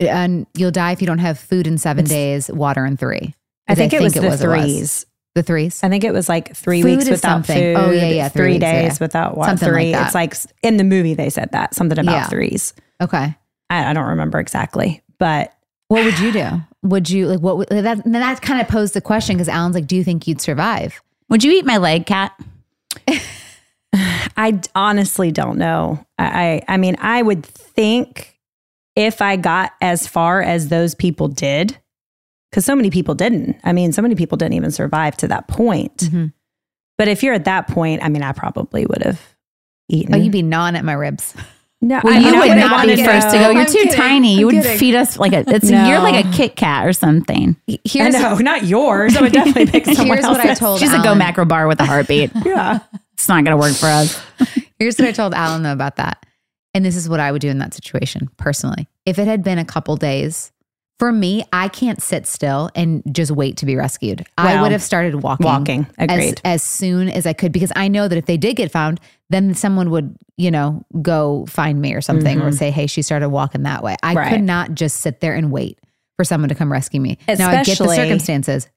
and 0.00 0.46
you'll 0.54 0.70
die 0.70 0.92
if 0.92 1.00
you 1.00 1.06
don't 1.06 1.18
have 1.18 1.38
food 1.38 1.66
in 1.66 1.76
seven 1.78 2.04
days, 2.06 2.50
water 2.50 2.86
in 2.86 2.96
three. 2.96 3.34
I 3.68 3.74
think, 3.74 3.92
it 3.92 4.00
was 4.00 4.14
the 4.14 4.24
it 4.24 4.30
was. 4.30 4.40
threes. 4.40 5.06
The 5.34 5.42
threes. 5.42 5.80
I 5.82 5.88
think 5.88 6.04
it 6.04 6.12
was 6.12 6.28
like 6.28 6.54
three 6.56 6.82
Food 6.82 6.98
weeks 6.98 7.10
without 7.10 7.46
something. 7.46 7.76
Oh, 7.76 7.84
food. 7.84 7.88
Oh, 7.88 7.90
yeah, 7.92 8.08
yeah, 8.08 8.28
three 8.28 8.42
Three, 8.42 8.52
weeks, 8.54 8.60
days 8.60 8.92
yeah. 8.92 8.96
without 9.00 9.36
water. 9.36 9.50
Something 9.50 9.68
like 9.68 9.74
Three. 9.76 9.92
that. 9.92 10.06
it's 10.06 10.14
like 10.14 10.34
in 10.62 10.76
the 10.76 10.84
movie 10.84 11.14
they 11.14 11.30
said 11.30 11.50
that 11.52 11.74
something 11.74 11.98
about 11.98 12.12
Yeah. 12.12 12.26
threes. 12.28 12.74
Okay. 13.00 13.34
I, 13.70 13.90
I 13.90 13.92
don't 13.94 14.08
remember 14.08 14.40
exactly, 14.40 15.02
but 15.18 15.54
What 15.88 16.04
would 16.04 16.18
you 16.18 16.32
do? 16.32 16.48
Would 16.82 17.08
you 17.10 17.28
like 17.28 17.40
what? 17.40 17.56
Would, 17.58 17.68
that 17.68 18.02
then 18.02 18.12
that 18.12 18.42
kind 18.42 18.60
of 18.60 18.68
posed 18.68 18.94
the 18.94 19.00
question 19.00 19.36
because 19.36 19.48
Alan's 19.48 19.74
like, 19.74 19.86
do 19.86 19.96
you 19.96 20.04
think 20.04 20.26
you'd 20.26 20.40
survive? 20.40 21.00
would 21.28 21.42
you 21.42 21.52
eat 21.52 21.64
my 21.64 21.78
leg, 21.78 22.04
cat? 22.04 22.38
I 24.36 24.60
honestly 24.74 25.32
don't 25.32 25.58
know. 25.58 26.04
I, 26.18 26.62
I 26.68 26.74
I 26.74 26.76
mean, 26.76 26.96
I 26.98 27.22
would 27.22 27.44
think 27.44 28.38
if 28.96 29.22
I 29.22 29.36
got 29.36 29.72
as 29.80 30.06
far 30.06 30.42
as 30.42 30.68
those 30.68 30.94
people 30.94 31.28
did, 31.28 31.78
because 32.50 32.64
so 32.64 32.74
many 32.74 32.90
people 32.90 33.14
didn't. 33.14 33.56
I 33.64 33.72
mean, 33.72 33.92
so 33.92 34.02
many 34.02 34.14
people 34.14 34.36
didn't 34.36 34.54
even 34.54 34.70
survive 34.70 35.16
to 35.18 35.28
that 35.28 35.48
point. 35.48 35.96
Mhm. 35.98 36.32
But 36.98 37.08
if 37.08 37.22
you're 37.22 37.34
at 37.34 37.46
that 37.46 37.68
point, 37.68 38.02
I 38.02 38.08
mean, 38.08 38.22
I 38.22 38.32
probably 38.32 38.84
would 38.86 39.02
have 39.02 39.20
eaten. 39.88 40.14
Oh, 40.14 40.18
you'd 40.18 40.32
be 40.32 40.42
gnawing 40.42 40.76
at 40.76 40.84
my 40.84 40.92
ribs. 40.92 41.34
no, 41.82 42.00
Well, 42.02 42.14
I 42.14 42.18
you 42.18 42.28
I 42.28 42.30
would 42.32 42.86
wouldn't 42.86 42.96
be 42.98 43.04
first 43.04 43.28
to 43.30 43.34
go. 43.38 43.50
You're 43.50 43.60
I'm 43.60 43.66
too 43.66 43.72
kidding. 43.72 43.92
tiny. 43.92 44.34
You 44.38 44.48
I'm 44.48 44.54
would 44.56 44.62
kidding. 44.64 44.78
feed 44.78 44.94
us 44.94 45.18
like 45.18 45.32
a, 45.32 45.44
it's, 45.48 45.68
No. 45.68 45.86
you're 45.88 45.98
like 45.98 46.24
a 46.24 46.30
Kit 46.32 46.56
Kat 46.56 46.86
or 46.86 46.92
something. 46.92 47.56
Here's 47.84 48.14
I 48.14 48.18
know, 48.20 48.36
not 48.38 48.64
yours. 48.64 49.16
I 49.16 49.20
would 49.22 49.32
definitely 49.32 49.66
pick 49.66 49.84
someone 49.96 50.16
here's 50.18 50.26
what 50.26 50.40
I 50.40 50.54
told 50.54 50.80
She's 50.80 50.92
a 50.94 51.02
go 51.02 51.14
macro 51.14 51.44
bar 51.44 51.66
with 51.66 51.80
a 51.80 51.84
heartbeat. 51.84 52.30
Yeah. 52.46 52.78
It's 53.14 53.28
not 53.28 53.44
going 53.44 53.56
to 53.56 53.56
work 53.56 53.74
for 53.74 53.86
us. 53.86 54.20
Here's 54.78 54.98
what 54.98 55.06
I 55.08 55.12
told 55.12 55.34
Alan 55.34 55.62
though 55.62 55.72
about 55.72 55.96
that. 55.96 56.24
And 56.74 56.84
this 56.84 56.96
is 56.96 57.08
what 57.08 57.20
I 57.20 57.30
would 57.30 57.40
do 57.42 57.48
in 57.50 57.58
that 57.58 57.74
situation 57.74 58.30
personally. 58.38 58.88
If 59.04 59.18
it 59.18 59.26
had 59.26 59.42
been 59.44 59.58
a 59.58 59.64
couple 59.64 59.94
days, 59.96 60.50
for 60.98 61.10
me, 61.12 61.44
I 61.52 61.68
can't 61.68 62.00
sit 62.00 62.26
still 62.26 62.70
and 62.74 63.02
just 63.12 63.30
wait 63.32 63.56
to 63.58 63.66
be 63.66 63.74
rescued. 63.76 64.24
I 64.38 64.60
would 64.62 64.70
have 64.72 64.82
started 64.82 65.16
walking. 65.16 65.44
walking. 65.46 65.86
As, 65.98 66.10
Agreed. 66.10 66.40
as 66.44 66.62
soon 66.62 67.08
as 67.08 67.26
I 67.26 67.32
could 67.32 67.50
because 67.52 67.72
I 67.74 67.88
know 67.88 68.06
that 68.08 68.16
if 68.16 68.26
they 68.26 68.36
did 68.36 68.54
get 68.56 68.70
found, 68.70 69.00
then 69.32 69.54
someone 69.54 69.90
would, 69.90 70.16
you 70.36 70.50
know, 70.50 70.84
go 71.00 71.46
find 71.46 71.80
me 71.80 71.94
or 71.94 72.00
something 72.00 72.40
or 72.40 72.52
say, 72.52 72.70
hey, 72.70 72.86
she 72.86 73.02
started 73.02 73.30
walking 73.30 73.62
that 73.64 73.82
way. 73.82 73.96
I 74.02 74.10
Mm-hmm. 74.10 74.18
Right. 74.18 74.30
could 74.32 74.42
not 74.42 74.74
just 74.74 74.98
sit 75.00 75.20
there 75.20 75.34
and 75.34 75.50
wait 75.50 75.78
for 76.16 76.24
someone 76.24 76.48
to 76.50 76.54
come 76.54 76.70
rescue 76.70 77.00
me. 77.00 77.18
now 77.26 77.48
I 77.50 77.62
get 77.64 77.78
the 77.78 77.88
circumstances, 77.88 78.68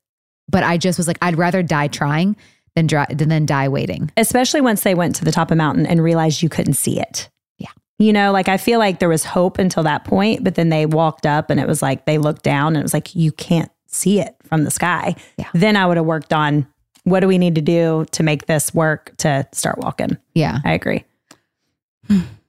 but 0.50 0.64
I 0.64 0.78
just 0.78 0.98
was 0.98 1.08
like, 1.08 1.18
I'd 1.22 1.38
rather 1.38 1.62
die 1.62 1.88
trying 1.88 2.36
than, 2.76 2.88
dry, 2.88 3.06
than 3.10 3.46
die 3.46 3.68
waiting. 3.68 4.12
especially 4.18 4.62
once 4.62 4.84
they 4.84 4.96
went 4.96 5.16
to 5.16 5.26
the 5.26 5.32
top 5.32 5.48
of 5.48 5.50
the 5.50 5.56
mountain 5.56 5.86
and 5.86 6.02
realized 6.04 6.42
you 6.42 6.50
couldn't 6.50 6.74
see 6.74 7.00
it. 7.00 7.30
Yeah. 7.58 7.70
You 8.00 8.14
know, 8.14 8.32
like 8.32 8.50
I 8.50 8.58
feel 8.58 8.80
like 8.80 9.00
there 9.00 9.10
was 9.10 9.24
hope 9.24 9.58
until 9.60 9.84
that 9.84 10.04
point, 10.06 10.44
but 10.44 10.56
then 10.56 10.70
they 10.70 10.86
walked 10.86 11.26
up 11.26 11.50
and 11.50 11.60
it 11.60 11.68
was 11.68 11.82
like 11.82 12.06
they 12.06 12.18
looked 12.18 12.44
down 12.44 12.68
and 12.76 12.78
it 12.78 12.84
was 12.84 12.94
like 12.94 13.16
you 13.16 13.32
can't 13.32 13.72
see 13.88 14.20
it 14.20 14.36
from 14.44 14.64
the 14.66 14.72
sky. 14.72 15.16
Yeah. 15.38 15.48
Then 15.54 15.78
I 15.78 15.86
would 15.86 15.96
have 15.98 16.06
worked 16.06 16.34
on 16.34 16.68
what 17.06 17.22
do 17.22 17.28
we 17.28 17.38
need 17.38 17.56
to 17.56 17.62
do 17.62 18.06
to 18.12 18.24
make 18.24 18.48
this 18.48 18.74
work 18.74 19.14
to 19.18 19.48
start 19.54 19.78
walking. 19.78 20.18
Yeah. 20.34 20.60
I 20.66 20.74
agree. 20.74 21.06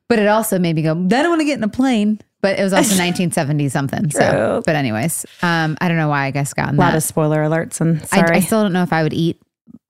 But 0.09 0.19
it 0.19 0.27
also 0.29 0.59
made 0.59 0.77
me 0.77 0.83
go, 0.83 0.95
then 0.95 1.21
I 1.21 1.23
don't 1.23 1.31
want 1.31 1.41
to 1.41 1.45
get 1.45 1.59
in 1.59 1.65
a 1.65 1.69
plane. 1.69 2.21
But 2.41 2.59
it 2.59 2.63
was 2.63 2.73
also 2.73 2.89
1970 3.03 3.69
something. 3.69 4.11
So, 4.11 4.63
but 4.65 4.75
anyways, 4.75 5.27
um, 5.43 5.77
I 5.81 5.89
don't 5.89 5.97
know 5.97 6.09
why 6.09 6.27
I 6.27 6.31
guess 6.31 6.55
got 6.55 6.71
in 6.71 6.77
A 6.77 6.79
lot 6.79 6.91
that. 6.93 6.97
of 6.97 7.03
spoiler 7.03 7.43
alerts 7.43 7.81
and 7.81 8.03
I, 8.03 8.05
sorry. 8.05 8.37
I 8.37 8.41
still 8.41 8.63
don't 8.63 8.73
know 8.73 8.83
if 8.83 8.93
I 8.93 9.03
would 9.03 9.15
eat. 9.15 9.41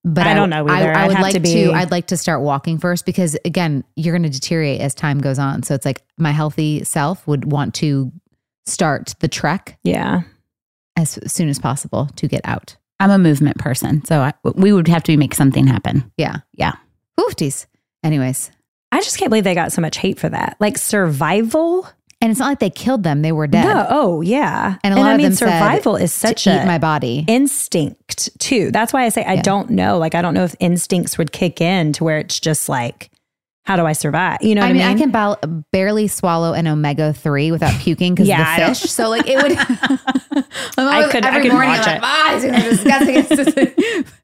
But 0.05 0.27
I 0.27 0.35
don't 0.35 0.51
know 0.51 0.69
either. 0.69 0.93
I, 0.93 1.07
I'd 1.07 1.21
like 1.21 1.35
to 1.35 1.41
to, 1.41 1.73
I'd 1.73 1.91
like 1.91 2.07
to 2.09 2.17
start 2.17 2.41
walking 2.41 2.79
first 2.79 3.05
because 3.05 3.37
again, 3.45 3.83
you're 3.97 4.13
going 4.13 4.23
to 4.23 4.29
deteriorate 4.29 4.81
as 4.81 4.95
time 4.95 5.21
goes 5.21 5.39
on. 5.39 5.65
So 5.65 5.75
it's 5.75 5.85
like 5.85 6.03
my 6.17 6.31
healthy 6.31 6.85
self 6.85 7.27
would 7.27 7.51
want 7.51 7.75
to 7.77 8.13
start 8.67 9.17
the 9.19 9.27
trek 9.27 9.79
yeah. 9.83 10.23
as 10.97 11.19
soon 11.27 11.49
as 11.49 11.59
possible 11.59 12.09
to 12.17 12.29
get 12.29 12.41
out. 12.45 12.77
I'm 13.01 13.11
a 13.11 13.19
movement 13.19 13.59
person, 13.59 14.05
so 14.05 14.21
I, 14.21 14.33
we 14.55 14.73
would 14.73 14.89
have 14.89 15.03
to 15.05 15.17
make 15.17 15.35
something 15.35 15.67
happen. 15.67 16.11
Yeah. 16.17 16.37
Yeah. 16.55 16.73
Oofties. 17.21 17.67
Anyways. 18.03 18.51
I 18.93 19.01
just 19.01 19.19
can't 19.19 19.31
believe 19.31 19.45
they 19.45 19.55
got 19.55 19.73
so 19.73 19.83
much 19.83 19.99
hate 19.99 20.19
for 20.19 20.29
that. 20.29 20.57
Like 20.61 20.79
survival? 20.79 21.89
And 22.23 22.31
it's 22.31 22.41
not 22.41 22.49
like 22.49 22.61
they 22.61 22.71
killed 22.71 23.03
them; 23.03 23.21
they 23.21 23.33
were 23.33 23.47
dead. 23.47 23.65
No. 23.65 23.87
Oh, 23.91 24.21
yeah. 24.23 24.79
And 24.83 24.95
a 24.95 24.97
lot 24.97 25.09
I 25.09 25.13
of 25.13 25.17
mean, 25.19 25.25
them 25.27 25.35
said 25.35 25.47
survival 25.51 25.97
is 25.97 26.13
such 26.13 26.45
to 26.45 26.51
a 26.51 26.63
eat 26.63 26.67
my 26.67 26.79
body. 26.79 27.25
instinct 27.29 28.31
too. 28.39 28.71
That's 28.71 28.93
why 28.93 29.05
I 29.05 29.11
say 29.11 29.23
I 29.25 29.35
Yeah. 29.35 29.43
don't 29.43 29.71
know. 29.71 29.99
Like 29.99 30.15
I 30.15 30.23
don't 30.23 30.33
know 30.33 30.45
if 30.45 30.55
instincts 30.59 31.19
would 31.19 31.33
kick 31.33 31.61
in 31.61 31.93
to 31.95 32.05
where 32.05 32.17
it's 32.19 32.41
just 32.41 32.71
like, 32.71 33.11
how 33.67 33.77
do 33.77 33.85
I 33.85 33.93
survive? 33.93 34.39
You 34.43 34.55
know 34.55 34.63
I 34.63 34.67
I 34.67 34.73
mean, 34.73 34.83
mean? 34.87 34.97
I 34.97 34.99
can 34.99 35.11
ba- 35.11 35.39
barely 35.73 36.07
swallow 36.09 36.53
an 36.53 36.67
omega 36.67 37.13
three 37.13 37.51
without 37.51 37.79
puking 37.81 38.15
because 38.15 38.29
Yeah, 38.29 38.57
of 38.57 38.69
the 38.69 38.75
fish. 38.81 38.91
So 38.91 39.09
like 39.11 39.27
it 39.27 39.37
would. 39.43 39.53
I 40.79 41.09
could- 41.11 41.25
I 41.25 41.29
every 41.29 41.43
could 41.43 41.53
morning. 41.53 41.71
watch 41.73 41.87
I'm 41.89 41.97
it. 41.97 42.01
like, 42.01 42.03
ah, 42.03 42.41
it's 42.43 43.25
disgusting. 43.25 44.05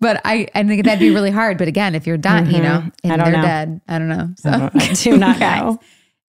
But 0.00 0.20
I, 0.24 0.48
I 0.52 0.64
think 0.64 0.84
that'd 0.84 0.98
be 0.98 1.10
really 1.14 1.30
hard. 1.30 1.58
But 1.58 1.68
again, 1.68 1.94
if 1.94 2.08
you're 2.08 2.16
dying, 2.16 2.50
you 2.50 2.60
know. 2.60 2.82
I 3.04 3.08
and 3.08 3.22
don't 3.22 3.32
they're 3.32 3.32
know. 3.36 3.42
dead. 3.42 3.80
I 3.86 3.98
don't 4.00 4.08
know. 4.08 4.30
So 4.36 4.50
I 4.74 4.92
do 4.94 5.16
not 5.16 5.38
know. 5.38 5.78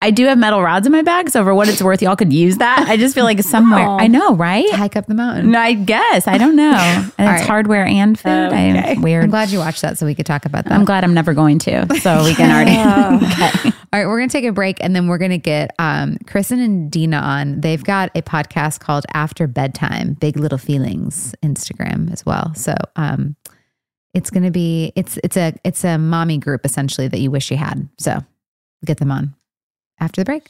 I 0.03 0.10
do 0.10 0.25
have 0.25 0.38
metal 0.38 0.63
rods 0.63 0.88
in 0.88 0.91
my 0.91 1.03
bag, 1.03 1.29
so 1.29 1.43
for 1.43 1.53
what 1.53 1.70
it's 1.70 1.81
worth, 1.81 2.01
y'all 2.01 2.15
could 2.15 2.34
use 2.34 2.58
that. 2.58 2.88
I 2.88 2.98
just 2.98 3.13
feel 3.13 3.24
like 3.24 3.39
somewhere. 3.43 3.88
Oh. 3.88 4.00
I 4.00 4.08
know, 4.08 4.36
right? 4.36 4.70
hike 4.72 4.96
up 4.96 5.05
the 5.05 5.13
mountain. 5.13 5.51
No, 5.51 5.60
I 5.60 5.74
guess 5.74 6.27
I 6.27 6.38
don't 6.38 6.55
know. 6.55 6.72
And 7.17 7.29
it's 7.29 7.41
right. 7.41 7.48
hardware 7.48 7.86
and 7.86 8.17
food. 8.17 8.48
Okay. 8.48 8.70
am 8.70 9.05
I'm 9.05 9.29
glad 9.29 9.50
you 9.50 9.60
watched 9.60 9.84
that 9.84 9.98
so 9.98 10.08
we 10.08 10.15
could 10.15 10.25
talk 10.25 10.46
about 10.46 10.63
that. 10.65 10.74
I'm 10.74 10.86
glad 10.86 11.03
I'm 11.03 11.13
never 11.13 11.34
going 11.36 11.60
to, 11.60 11.86
so 12.00 12.24
we 12.24 12.34
can 12.34 12.50
already. 12.50 12.72
okay. 13.25 13.70
All 13.93 14.00
right, 14.00 14.08
we're 14.08 14.17
going 14.17 14.29
to 14.29 14.34
take 14.34 14.46
a 14.46 14.51
break 14.51 14.77
and 14.81 14.96
then 14.96 15.08
we're 15.08 15.20
going 15.20 15.31
to 15.31 15.38
get 15.38 15.75
um, 15.77 16.17
Kristin 16.25 16.63
and 16.63 16.89
Deena 16.89 17.17
on. 17.17 17.62
They've 17.62 17.84
got 17.84 18.10
a 18.15 18.24
podcast 18.24 18.79
called 18.79 19.05
After 19.13 19.46
Bedtime, 19.46 20.13
Big 20.13 20.38
Little 20.38 20.58
Feelings 20.58 21.36
Instagram 21.43 22.12
as 22.12 22.25
well. 22.25 22.55
So 22.55 22.74
um, 22.96 23.36
it's 24.15 24.31
going 24.31 24.43
to 24.43 24.51
be 24.51 24.93
it's 24.96 25.20
it's 25.24 25.38
a 25.38 25.53
it's 25.63 25.84
a 25.84 25.98
mommy 25.98 26.39
group 26.39 26.65
essentially 26.65 27.08
that 27.08 27.20
you 27.20 27.29
wish 27.29 27.51
you 27.51 27.58
had. 27.58 27.88
So 28.00 28.24
get 28.86 28.98
them 28.98 29.12
on 29.12 29.36
after 30.01 30.22
the 30.22 30.25
break. 30.25 30.48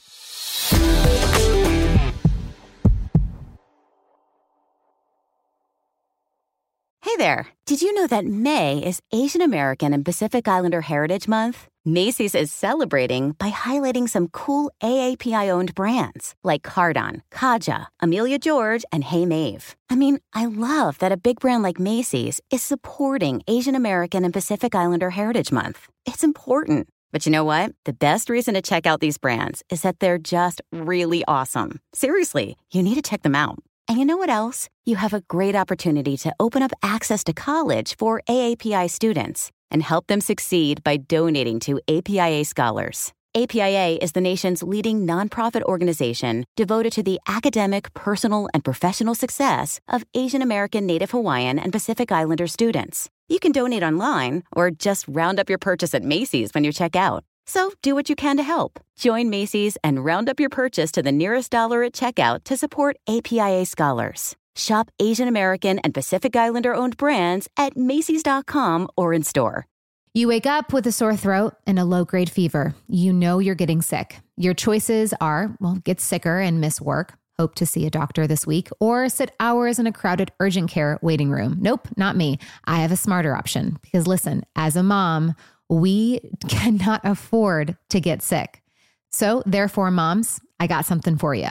Hey 7.04 7.16
there! 7.18 7.48
Did 7.66 7.82
you 7.82 7.92
know 7.92 8.06
that 8.06 8.24
May 8.24 8.78
is 8.78 9.02
Asian 9.12 9.42
American 9.42 9.92
and 9.92 10.02
Pacific 10.04 10.48
Islander 10.48 10.80
Heritage 10.80 11.28
Month? 11.28 11.68
Macy's 11.84 12.34
is 12.34 12.52
celebrating 12.52 13.32
by 13.32 13.50
highlighting 13.50 14.08
some 14.08 14.28
cool 14.28 14.70
AAPI 14.82 15.50
owned 15.50 15.74
brands 15.74 16.34
like 16.44 16.62
Cardon, 16.62 17.22
Kaja, 17.30 17.86
Amelia 18.00 18.38
George, 18.38 18.84
and 18.92 19.02
Hey 19.04 19.26
Mave. 19.26 19.74
I 19.90 19.96
mean, 19.96 20.20
I 20.32 20.46
love 20.46 20.98
that 21.00 21.12
a 21.12 21.16
big 21.16 21.40
brand 21.40 21.62
like 21.62 21.80
Macy's 21.80 22.40
is 22.50 22.62
supporting 22.62 23.42
Asian 23.46 23.74
American 23.74 24.24
and 24.24 24.32
Pacific 24.32 24.74
Islander 24.74 25.10
Heritage 25.10 25.52
Month. 25.52 25.88
It's 26.06 26.24
important. 26.24 26.88
But 27.12 27.26
you 27.26 27.32
know 27.32 27.44
what? 27.44 27.72
The 27.84 27.92
best 27.92 28.28
reason 28.30 28.54
to 28.54 28.62
check 28.62 28.86
out 28.86 29.00
these 29.00 29.18
brands 29.18 29.62
is 29.70 29.82
that 29.82 30.00
they're 30.00 30.18
just 30.18 30.62
really 30.72 31.24
awesome. 31.28 31.80
Seriously, 31.94 32.56
you 32.72 32.82
need 32.82 32.94
to 32.94 33.02
check 33.02 33.22
them 33.22 33.34
out. 33.34 33.58
And 33.86 33.98
you 33.98 34.04
know 34.04 34.16
what 34.16 34.30
else? 34.30 34.68
You 34.86 34.96
have 34.96 35.12
a 35.12 35.22
great 35.28 35.54
opportunity 35.54 36.16
to 36.18 36.34
open 36.40 36.62
up 36.62 36.72
access 36.82 37.22
to 37.24 37.32
college 37.32 37.96
for 37.96 38.22
AAPI 38.28 38.90
students 38.90 39.52
and 39.70 39.82
help 39.82 40.06
them 40.06 40.20
succeed 40.20 40.82
by 40.82 40.96
donating 40.96 41.60
to 41.60 41.80
APIA 41.88 42.44
Scholars. 42.44 43.12
APIA 43.34 43.96
is 44.02 44.12
the 44.12 44.20
nation's 44.20 44.62
leading 44.62 45.06
nonprofit 45.06 45.62
organization 45.62 46.44
devoted 46.54 46.92
to 46.92 47.02
the 47.02 47.18
academic, 47.26 47.94
personal, 47.94 48.46
and 48.52 48.62
professional 48.62 49.14
success 49.14 49.80
of 49.88 50.04
Asian 50.12 50.42
American, 50.42 50.84
Native 50.84 51.12
Hawaiian, 51.12 51.58
and 51.58 51.72
Pacific 51.72 52.12
Islander 52.12 52.46
students. 52.46 53.08
You 53.30 53.40
can 53.40 53.52
donate 53.52 53.82
online 53.82 54.42
or 54.54 54.70
just 54.70 55.08
round 55.08 55.40
up 55.40 55.48
your 55.48 55.56
purchase 55.56 55.94
at 55.94 56.02
Macy's 56.04 56.52
when 56.52 56.62
you 56.62 56.72
check 56.72 56.94
out. 56.94 57.24
So 57.46 57.72
do 57.80 57.94
what 57.94 58.10
you 58.10 58.16
can 58.16 58.36
to 58.36 58.42
help. 58.42 58.78
Join 58.98 59.30
Macy's 59.30 59.78
and 59.82 60.04
round 60.04 60.28
up 60.28 60.38
your 60.38 60.50
purchase 60.50 60.92
to 60.92 61.02
the 61.02 61.10
nearest 61.10 61.50
dollar 61.50 61.84
at 61.84 61.94
checkout 61.94 62.44
to 62.44 62.56
support 62.58 62.98
APIA 63.08 63.64
scholars. 63.64 64.36
Shop 64.56 64.90
Asian 65.00 65.26
American 65.26 65.78
and 65.78 65.94
Pacific 65.94 66.36
Islander 66.36 66.74
owned 66.74 66.98
brands 66.98 67.48
at 67.56 67.78
Macy's.com 67.78 68.88
or 68.94 69.14
in 69.14 69.22
store. 69.22 69.64
You 70.14 70.28
wake 70.28 70.44
up 70.44 70.74
with 70.74 70.86
a 70.86 70.92
sore 70.92 71.16
throat 71.16 71.54
and 71.66 71.78
a 71.78 71.86
low 71.86 72.04
grade 72.04 72.28
fever. 72.28 72.74
You 72.86 73.14
know 73.14 73.38
you're 73.38 73.54
getting 73.54 73.80
sick. 73.80 74.18
Your 74.36 74.52
choices 74.52 75.14
are 75.22 75.56
well, 75.58 75.78
get 75.84 76.02
sicker 76.02 76.38
and 76.38 76.60
miss 76.60 76.82
work, 76.82 77.14
hope 77.38 77.54
to 77.54 77.64
see 77.64 77.86
a 77.86 77.90
doctor 77.90 78.26
this 78.26 78.46
week, 78.46 78.68
or 78.78 79.08
sit 79.08 79.34
hours 79.40 79.78
in 79.78 79.86
a 79.86 79.92
crowded 79.92 80.30
urgent 80.38 80.68
care 80.68 80.98
waiting 81.00 81.30
room. 81.30 81.56
Nope, 81.60 81.88
not 81.96 82.14
me. 82.14 82.38
I 82.66 82.80
have 82.80 82.92
a 82.92 82.96
smarter 82.96 83.34
option 83.34 83.78
because 83.80 84.06
listen, 84.06 84.44
as 84.54 84.76
a 84.76 84.82
mom, 84.82 85.34
we 85.70 86.20
cannot 86.48 87.00
afford 87.04 87.78
to 87.88 87.98
get 87.98 88.20
sick. 88.20 88.60
So, 89.08 89.42
therefore, 89.46 89.90
moms, 89.90 90.40
I 90.60 90.66
got 90.66 90.84
something 90.84 91.16
for 91.16 91.34
you 91.34 91.48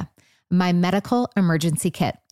my 0.52 0.72
medical 0.72 1.32
emergency 1.36 1.90
kit. 1.90 2.16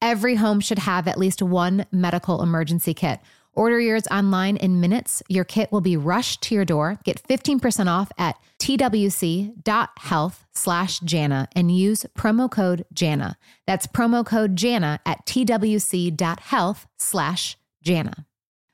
Every 0.00 0.34
home 0.36 0.60
should 0.60 0.80
have 0.80 1.08
at 1.08 1.18
least 1.18 1.42
one 1.42 1.86
medical 1.92 2.42
emergency 2.42 2.94
kit. 2.94 3.20
Order 3.52 3.80
yours 3.80 4.06
online 4.10 4.56
in 4.56 4.80
minutes. 4.80 5.22
Your 5.28 5.44
kit 5.44 5.72
will 5.72 5.80
be 5.80 5.96
rushed 5.96 6.42
to 6.42 6.54
your 6.54 6.64
door. 6.64 6.98
Get 7.04 7.22
15% 7.22 7.88
off 7.88 8.12
at 8.16 8.36
twc.health 8.60 10.46
slash 10.54 11.00
Jana 11.00 11.48
and 11.56 11.76
use 11.76 12.06
promo 12.16 12.50
code 12.50 12.84
Jana. 12.92 13.36
That's 13.66 13.86
promo 13.86 14.24
code 14.24 14.56
Jana 14.56 15.00
at 15.04 15.26
twc.health 15.26 16.86
slash 16.98 17.56
Jana. 17.82 18.26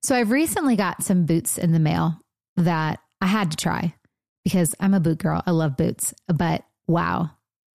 So 0.02 0.14
I've 0.14 0.30
recently 0.30 0.76
got 0.76 1.02
some 1.02 1.24
boots 1.24 1.58
in 1.58 1.72
the 1.72 1.78
mail 1.78 2.20
that 2.56 3.00
I 3.20 3.26
had 3.26 3.50
to 3.52 3.56
try 3.56 3.94
because 4.44 4.74
I'm 4.78 4.94
a 4.94 5.00
boot 5.00 5.18
girl. 5.18 5.42
I 5.46 5.52
love 5.52 5.76
boots, 5.76 6.14
but 6.28 6.64
wow. 6.86 7.30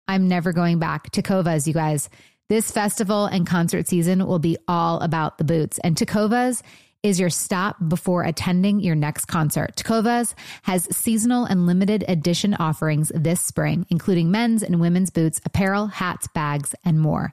I'm 0.07 0.27
never 0.27 0.53
going 0.53 0.81
back. 0.81 1.13
Tecovas, 1.13 1.69
you 1.69 1.73
guys. 1.73 2.09
This 2.51 2.73
festival 2.73 3.27
and 3.27 3.47
concert 3.47 3.87
season 3.87 4.27
will 4.27 4.41
be 4.41 4.57
all 4.67 4.99
about 5.03 5.39
the 5.39 5.45
boots. 5.45 5.79
And 5.85 5.95
Tecovas 5.95 6.63
is 7.01 7.21
your 7.21 7.31
stop 7.31 7.77
before 7.87 8.25
attending 8.25 8.81
your 8.81 8.97
next 8.97 9.27
concert. 9.27 9.77
Tecovas 9.77 10.35
has 10.65 10.89
seasonal 10.91 11.45
and 11.45 11.65
limited 11.65 12.05
edition 12.09 12.55
offerings 12.55 13.13
this 13.15 13.41
spring, 13.41 13.87
including 13.89 14.33
men's 14.33 14.65
and 14.65 14.81
women's 14.81 15.11
boots, 15.11 15.41
apparel, 15.45 15.87
hats, 15.87 16.27
bags, 16.35 16.75
and 16.85 16.99
more. 16.99 17.33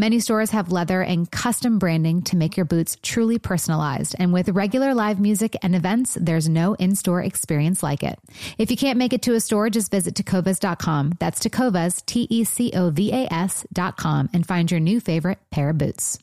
Many 0.00 0.18
stores 0.18 0.52
have 0.52 0.72
leather 0.72 1.02
and 1.02 1.30
custom 1.30 1.78
branding 1.78 2.22
to 2.22 2.34
make 2.34 2.56
your 2.56 2.64
boots 2.64 2.96
truly 3.02 3.38
personalized. 3.38 4.16
And 4.18 4.32
with 4.32 4.48
regular 4.48 4.94
live 4.94 5.20
music 5.20 5.54
and 5.62 5.76
events, 5.76 6.16
there's 6.18 6.48
no 6.48 6.72
in 6.72 6.94
store 6.94 7.22
experience 7.22 7.82
like 7.82 8.02
it. 8.02 8.18
If 8.56 8.70
you 8.70 8.78
can't 8.78 8.96
make 8.96 9.12
it 9.12 9.20
to 9.24 9.34
a 9.34 9.40
store, 9.40 9.68
just 9.68 9.90
visit 9.90 10.14
tecovas.com. 10.14 11.18
That's 11.20 11.38
tecovas, 11.38 12.02
T 12.06 12.26
E 12.30 12.44
C 12.44 12.72
O 12.74 12.88
V 12.88 13.12
A 13.12 13.30
S.com, 13.30 14.30
and 14.32 14.46
find 14.46 14.70
your 14.70 14.80
new 14.80 15.00
favorite 15.00 15.36
pair 15.50 15.68
of 15.68 15.76
boots. 15.76 16.18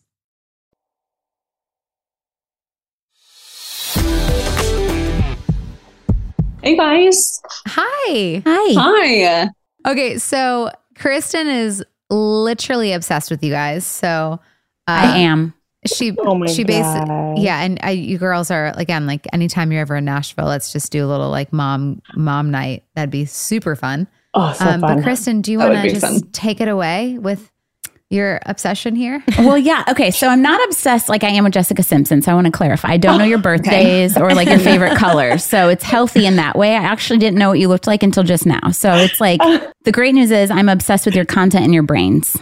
Hey 6.63 6.75
guys. 6.75 7.41
Hi. 7.67 8.41
Hi. 8.43 8.74
Hi. 8.74 9.50
Okay, 9.86 10.17
so 10.17 10.72
Kristen 10.96 11.48
is 11.48 11.86
literally 12.09 12.93
obsessed 12.93 13.31
with 13.31 13.43
you 13.43 13.51
guys. 13.51 13.85
So 13.85 14.07
uh, 14.09 14.37
I 14.87 15.17
am. 15.19 15.53
She 15.85 16.15
Oh 16.17 16.35
my 16.35 16.47
she 16.47 16.63
basically 16.63 17.07
God. 17.07 17.37
yeah, 17.37 17.61
and 17.61 17.79
I, 17.81 17.91
you 17.91 18.17
girls 18.17 18.51
are 18.51 18.73
again 18.75 19.05
like 19.05 19.25
anytime 19.31 19.71
you're 19.71 19.81
ever 19.81 19.95
in 19.95 20.05
Nashville, 20.05 20.45
let's 20.45 20.73
just 20.73 20.91
do 20.91 21.05
a 21.05 21.07
little 21.07 21.29
like 21.29 21.53
mom 21.53 22.01
mom 22.15 22.51
night. 22.51 22.83
That'd 22.95 23.11
be 23.11 23.25
super 23.25 23.75
fun. 23.75 24.07
Oh, 24.33 24.53
so 24.53 24.65
um, 24.65 24.81
fun. 24.81 24.97
but 24.97 25.03
Kristen, 25.03 25.41
do 25.41 25.51
you 25.51 25.59
want 25.59 25.75
to 25.75 25.89
just 25.89 26.01
fun. 26.01 26.21
take 26.31 26.61
it 26.61 26.67
away 26.67 27.17
with 27.17 27.51
your 28.09 28.39
obsession 28.45 28.95
here? 28.95 29.23
Well, 29.37 29.57
yeah. 29.57 29.83
Okay. 29.87 30.11
So 30.11 30.27
I'm 30.27 30.41
not 30.41 30.63
obsessed 30.65 31.07
like 31.09 31.23
I 31.23 31.29
am 31.29 31.43
with 31.43 31.53
Jessica 31.53 31.81
Simpson. 31.83 32.21
So 32.21 32.31
I 32.31 32.35
want 32.35 32.45
to 32.47 32.51
clarify. 32.51 32.89
I 32.89 32.97
don't 32.97 33.17
know 33.17 33.23
your 33.23 33.37
oh, 33.37 33.41
birthdays 33.41 34.17
or 34.17 34.33
like 34.33 34.49
your 34.49 34.59
favorite 34.59 34.97
colors. 34.97 35.43
So 35.43 35.69
it's 35.69 35.83
healthy 35.83 36.25
in 36.25 36.35
that 36.35 36.57
way. 36.57 36.71
I 36.71 36.83
actually 36.83 37.19
didn't 37.19 37.39
know 37.39 37.49
what 37.49 37.59
you 37.59 37.67
looked 37.69 37.87
like 37.87 38.03
until 38.03 38.23
just 38.23 38.45
now. 38.45 38.71
So 38.71 38.93
it's 38.95 39.21
like 39.21 39.39
the 39.83 39.91
great 39.91 40.15
news 40.15 40.31
is 40.31 40.51
I'm 40.51 40.67
obsessed 40.67 41.05
with 41.05 41.15
your 41.15 41.23
content 41.23 41.63
and 41.63 41.73
your 41.73 41.83
brains. 41.83 42.35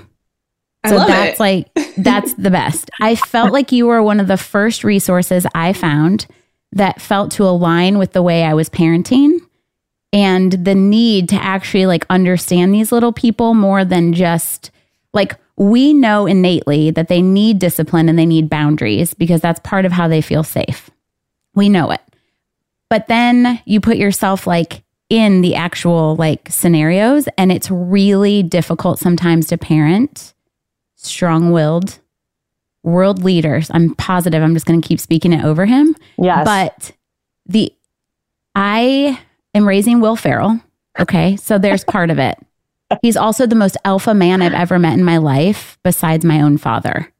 So 0.87 0.97
that's 0.97 1.39
it. 1.39 1.39
like 1.39 1.67
that's 1.97 2.33
the 2.35 2.49
best. 2.49 2.89
I 3.01 3.15
felt 3.15 3.51
like 3.51 3.71
you 3.71 3.87
were 3.87 4.01
one 4.01 4.19
of 4.19 4.27
the 4.27 4.37
first 4.37 4.83
resources 4.83 5.45
I 5.53 5.73
found 5.73 6.27
that 6.71 7.01
felt 7.01 7.31
to 7.33 7.43
align 7.43 7.97
with 7.97 8.13
the 8.13 8.23
way 8.23 8.43
I 8.43 8.53
was 8.53 8.69
parenting 8.69 9.39
and 10.13 10.51
the 10.51 10.75
need 10.75 11.29
to 11.29 11.35
actually 11.35 11.85
like 11.85 12.05
understand 12.09 12.73
these 12.73 12.91
little 12.91 13.11
people 13.11 13.53
more 13.53 13.83
than 13.83 14.13
just 14.13 14.71
like 15.13 15.35
we 15.57 15.93
know 15.93 16.25
innately 16.25 16.91
that 16.91 17.07
they 17.07 17.21
need 17.21 17.59
discipline 17.59 18.09
and 18.09 18.19
they 18.19 18.25
need 18.25 18.49
boundaries 18.49 19.13
because 19.13 19.41
that's 19.41 19.59
part 19.61 19.85
of 19.85 19.91
how 19.91 20.07
they 20.07 20.21
feel 20.21 20.43
safe. 20.43 20.89
We 21.53 21.69
know 21.69 21.91
it. 21.91 22.01
But 22.89 23.07
then 23.07 23.61
you 23.65 23.79
put 23.79 23.97
yourself 23.97 24.45
like 24.45 24.83
in 25.09 25.41
the 25.41 25.55
actual 25.55 26.15
like 26.15 26.49
scenarios 26.49 27.27
and 27.37 27.51
it's 27.51 27.69
really 27.71 28.43
difficult 28.43 28.99
sometimes 28.99 29.47
to 29.47 29.57
parent 29.57 30.33
strong-willed 30.95 31.99
world 32.83 33.23
leaders. 33.23 33.69
I'm 33.73 33.95
positive 33.95 34.41
I'm 34.43 34.53
just 34.53 34.65
going 34.65 34.81
to 34.81 34.87
keep 34.87 34.99
speaking 34.99 35.31
it 35.33 35.43
over 35.43 35.65
him. 35.65 35.95
yes. 36.17 36.45
But 36.45 36.91
the 37.45 37.71
I 38.55 39.19
am 39.53 39.67
raising 39.67 39.99
Will 39.99 40.15
Ferrell. 40.15 40.59
Okay. 40.99 41.35
So 41.37 41.57
there's 41.57 41.83
part 41.83 42.09
of 42.09 42.19
it. 42.19 42.37
He's 43.01 43.17
also 43.17 43.45
the 43.47 43.55
most 43.55 43.77
alpha 43.85 44.13
man 44.13 44.41
I've 44.41 44.53
ever 44.53 44.77
met 44.79 44.93
in 44.97 45.03
my 45.03 45.17
life, 45.17 45.77
besides 45.83 46.23
my 46.23 46.41
own 46.41 46.57
father. 46.57 47.11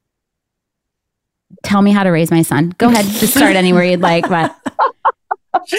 Tell 1.62 1.82
me 1.82 1.92
how 1.92 2.02
to 2.04 2.10
raise 2.10 2.30
my 2.30 2.42
son. 2.42 2.74
Go 2.78 2.88
ahead, 2.88 3.04
just 3.04 3.34
start 3.34 3.56
anywhere 3.56 3.84
you'd 3.84 4.00
like, 4.00 4.28
but 4.28 4.54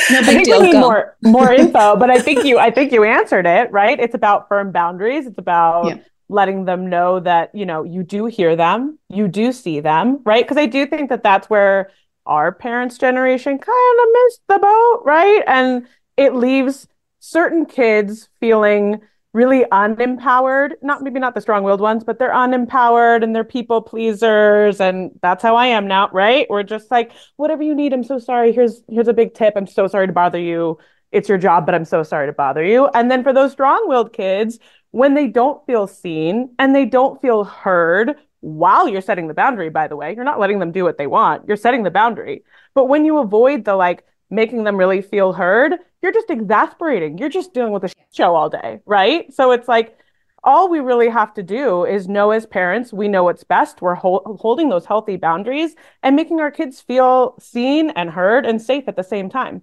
No 0.09 0.19
I 0.19 0.21
big 0.21 0.25
think 0.25 0.45
deal. 0.45 0.59
we 0.59 0.65
need 0.67 0.71
Go. 0.73 0.79
more 0.81 1.15
more 1.23 1.53
info, 1.53 1.95
but 1.95 2.09
I 2.09 2.19
think 2.19 2.43
you 2.45 2.57
I 2.59 2.71
think 2.71 2.91
you 2.91 3.03
answered 3.03 3.45
it, 3.45 3.71
right? 3.71 3.99
It's 3.99 4.15
about 4.15 4.47
firm 4.49 4.71
boundaries. 4.71 5.25
It's 5.27 5.37
about 5.37 5.85
Yeah. 5.87 5.97
letting 6.29 6.65
them 6.65 6.89
know 6.89 7.19
that, 7.21 7.53
you 7.53 7.65
know, 7.65 7.83
you 7.83 8.03
do 8.03 8.25
hear 8.25 8.55
them, 8.55 8.97
you 9.09 9.27
do 9.27 9.51
see 9.51 9.79
them, 9.79 10.19
right? 10.25 10.43
Because 10.43 10.57
I 10.57 10.65
do 10.65 10.85
think 10.85 11.09
that 11.09 11.23
that's 11.23 11.49
where 11.49 11.89
our 12.25 12.51
parents' 12.51 12.97
generation 12.97 13.57
kind 13.57 13.99
of 14.01 14.07
missed 14.13 14.41
the 14.49 14.59
boat, 14.59 15.01
right? 15.05 15.43
And 15.47 15.87
it 16.17 16.33
leaves 16.33 16.87
certain 17.19 17.65
kids 17.65 18.27
feeling 18.39 18.99
really 19.33 19.65
unempowered 19.71 20.71
not 20.81 21.01
maybe 21.01 21.19
not 21.19 21.35
the 21.35 21.41
strong-willed 21.41 21.81
ones 21.81 22.03
but 22.03 22.17
they're 22.17 22.33
unempowered 22.33 23.23
and 23.23 23.35
they're 23.35 23.43
people 23.43 23.81
pleasers 23.81 24.79
and 24.79 25.11
that's 25.21 25.43
how 25.43 25.55
i 25.55 25.67
am 25.67 25.87
now 25.87 26.09
right? 26.11 26.47
We're 26.49 26.63
just 26.63 26.89
like 26.89 27.11
whatever 27.35 27.61
you 27.63 27.75
need 27.75 27.93
i'm 27.93 28.03
so 28.03 28.19
sorry. 28.19 28.51
Here's 28.51 28.81
here's 28.89 29.07
a 29.07 29.13
big 29.13 29.33
tip. 29.33 29.53
I'm 29.55 29.67
so 29.67 29.87
sorry 29.87 30.07
to 30.07 30.13
bother 30.13 30.39
you. 30.39 30.77
It's 31.11 31.29
your 31.29 31.37
job 31.37 31.65
but 31.65 31.75
i'm 31.75 31.85
so 31.85 32.03
sorry 32.03 32.27
to 32.27 32.33
bother 32.33 32.63
you. 32.63 32.87
And 32.87 33.11
then 33.11 33.23
for 33.23 33.33
those 33.33 33.51
strong-willed 33.51 34.13
kids 34.13 34.59
when 34.91 35.13
they 35.13 35.27
don't 35.27 35.65
feel 35.65 35.87
seen 35.87 36.55
and 36.57 36.73
they 36.73 36.85
don't 36.85 37.21
feel 37.21 37.43
heard 37.43 38.15
while 38.39 38.87
you're 38.87 39.01
setting 39.01 39.27
the 39.27 39.33
boundary 39.33 39.69
by 39.69 39.87
the 39.87 39.95
way 39.95 40.13
you're 40.15 40.23
not 40.23 40.39
letting 40.39 40.59
them 40.59 40.71
do 40.71 40.83
what 40.83 40.97
they 40.97 41.07
want 41.07 41.47
you're 41.47 41.57
setting 41.57 41.83
the 41.83 41.91
boundary. 41.91 42.43
But 42.73 42.85
when 42.85 43.05
you 43.05 43.17
avoid 43.17 43.65
the 43.65 43.75
like 43.75 44.05
making 44.29 44.63
them 44.63 44.77
really 44.77 45.01
feel 45.01 45.33
heard 45.33 45.73
you're 46.01 46.11
just 46.11 46.29
exasperating 46.29 47.17
you're 47.17 47.29
just 47.29 47.53
dealing 47.53 47.71
with 47.71 47.83
a 47.83 47.91
show 48.13 48.35
all 48.35 48.49
day 48.49 48.79
right 48.85 49.33
so 49.33 49.51
it's 49.51 49.67
like 49.67 49.97
all 50.43 50.69
we 50.69 50.79
really 50.79 51.09
have 51.09 51.33
to 51.33 51.41
do 51.43 51.83
is 51.85 52.07
know 52.07 52.31
as 52.31 52.45
parents 52.45 52.93
we 52.93 53.07
know 53.07 53.23
what's 53.23 53.43
best 53.43 53.81
we're 53.81 53.95
hol- 53.95 54.37
holding 54.39 54.69
those 54.69 54.85
healthy 54.85 55.15
boundaries 55.17 55.75
and 56.03 56.15
making 56.15 56.39
our 56.39 56.51
kids 56.51 56.79
feel 56.81 57.35
seen 57.39 57.89
and 57.91 58.09
heard 58.09 58.45
and 58.45 58.61
safe 58.61 58.83
at 58.87 58.95
the 58.95 59.03
same 59.03 59.29
time 59.29 59.61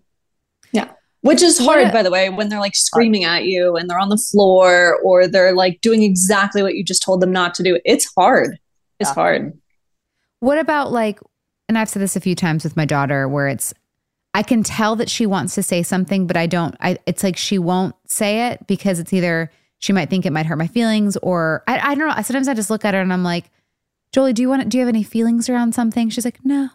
Yeah. 0.73 0.91
Which 1.21 1.43
is 1.43 1.59
hard, 1.59 1.85
What- 1.85 1.93
by 1.95 2.03
the 2.03 2.11
way, 2.11 2.29
when 2.29 2.51
they're 2.51 2.61
like 2.61 2.75
screaming 2.75 3.25
at 3.25 3.45
you 3.45 3.77
and 3.77 3.89
they're 3.89 3.99
on 3.99 4.11
the 4.11 4.19
floor 4.19 4.99
or 5.03 5.27
they're 5.27 5.55
like 5.55 5.81
doing 5.81 6.03
exactly 6.03 6.63
what 6.63 6.75
you 6.75 6.85
just 6.85 7.03
told 7.03 7.23
them 7.23 7.33
not 7.33 7.55
to 7.55 7.63
do. 7.63 7.81
It's 7.87 8.13
hard. 8.15 8.59
It's 9.01 9.09
Yeah. 9.09 9.15
hard. 9.15 9.59
What 10.41 10.59
about 10.59 10.93
like, 10.93 11.19
and 11.67 11.79
I've 11.79 11.89
said 11.89 12.03
this 12.03 12.15
a 12.15 12.21
few 12.21 12.35
times 12.35 12.63
with 12.63 12.77
my 12.77 12.85
daughter, 12.85 13.27
where 13.27 13.49
it's, 13.49 13.73
I 14.35 14.43
can 14.43 14.65
tell 14.65 14.97
that 14.97 15.09
she 15.09 15.27
wants 15.27 15.55
to 15.55 15.63
say 15.63 15.83
something, 15.83 16.27
but 16.27 16.37
I 16.37 16.47
don't. 16.47 16.75
I 16.81 16.99
it's 17.07 17.23
like 17.23 17.37
she 17.37 17.59
won't 17.59 17.95
say 18.07 18.49
it 18.49 18.67
because 18.67 18.99
it's 18.99 19.13
either 19.13 19.51
she 19.79 19.93
might 19.93 20.11
think 20.11 20.27
it 20.27 20.33
might 20.33 20.47
hurt 20.47 20.59
my 20.59 20.67
feelings, 20.67 21.17
or 21.19 21.63
I, 21.69 21.79
I 21.79 21.95
don't 21.95 22.09
know. 22.09 22.23
Sometimes 22.23 22.49
I 22.49 22.55
just 22.55 22.71
look 22.71 22.85
at 22.85 22.95
her 22.95 23.01
and 23.01 23.13
I'm 23.13 23.23
like, 23.23 23.51
Jolie, 24.13 24.33
do 24.33 24.43
you 24.43 24.49
want? 24.49 24.69
Do 24.69 24.77
you 24.77 24.83
have 24.83 24.89
any 24.89 25.05
feelings 25.05 25.49
around 25.49 25.75
something? 25.75 26.11
She's 26.11 26.25
like, 26.25 26.45
no, 26.45 26.69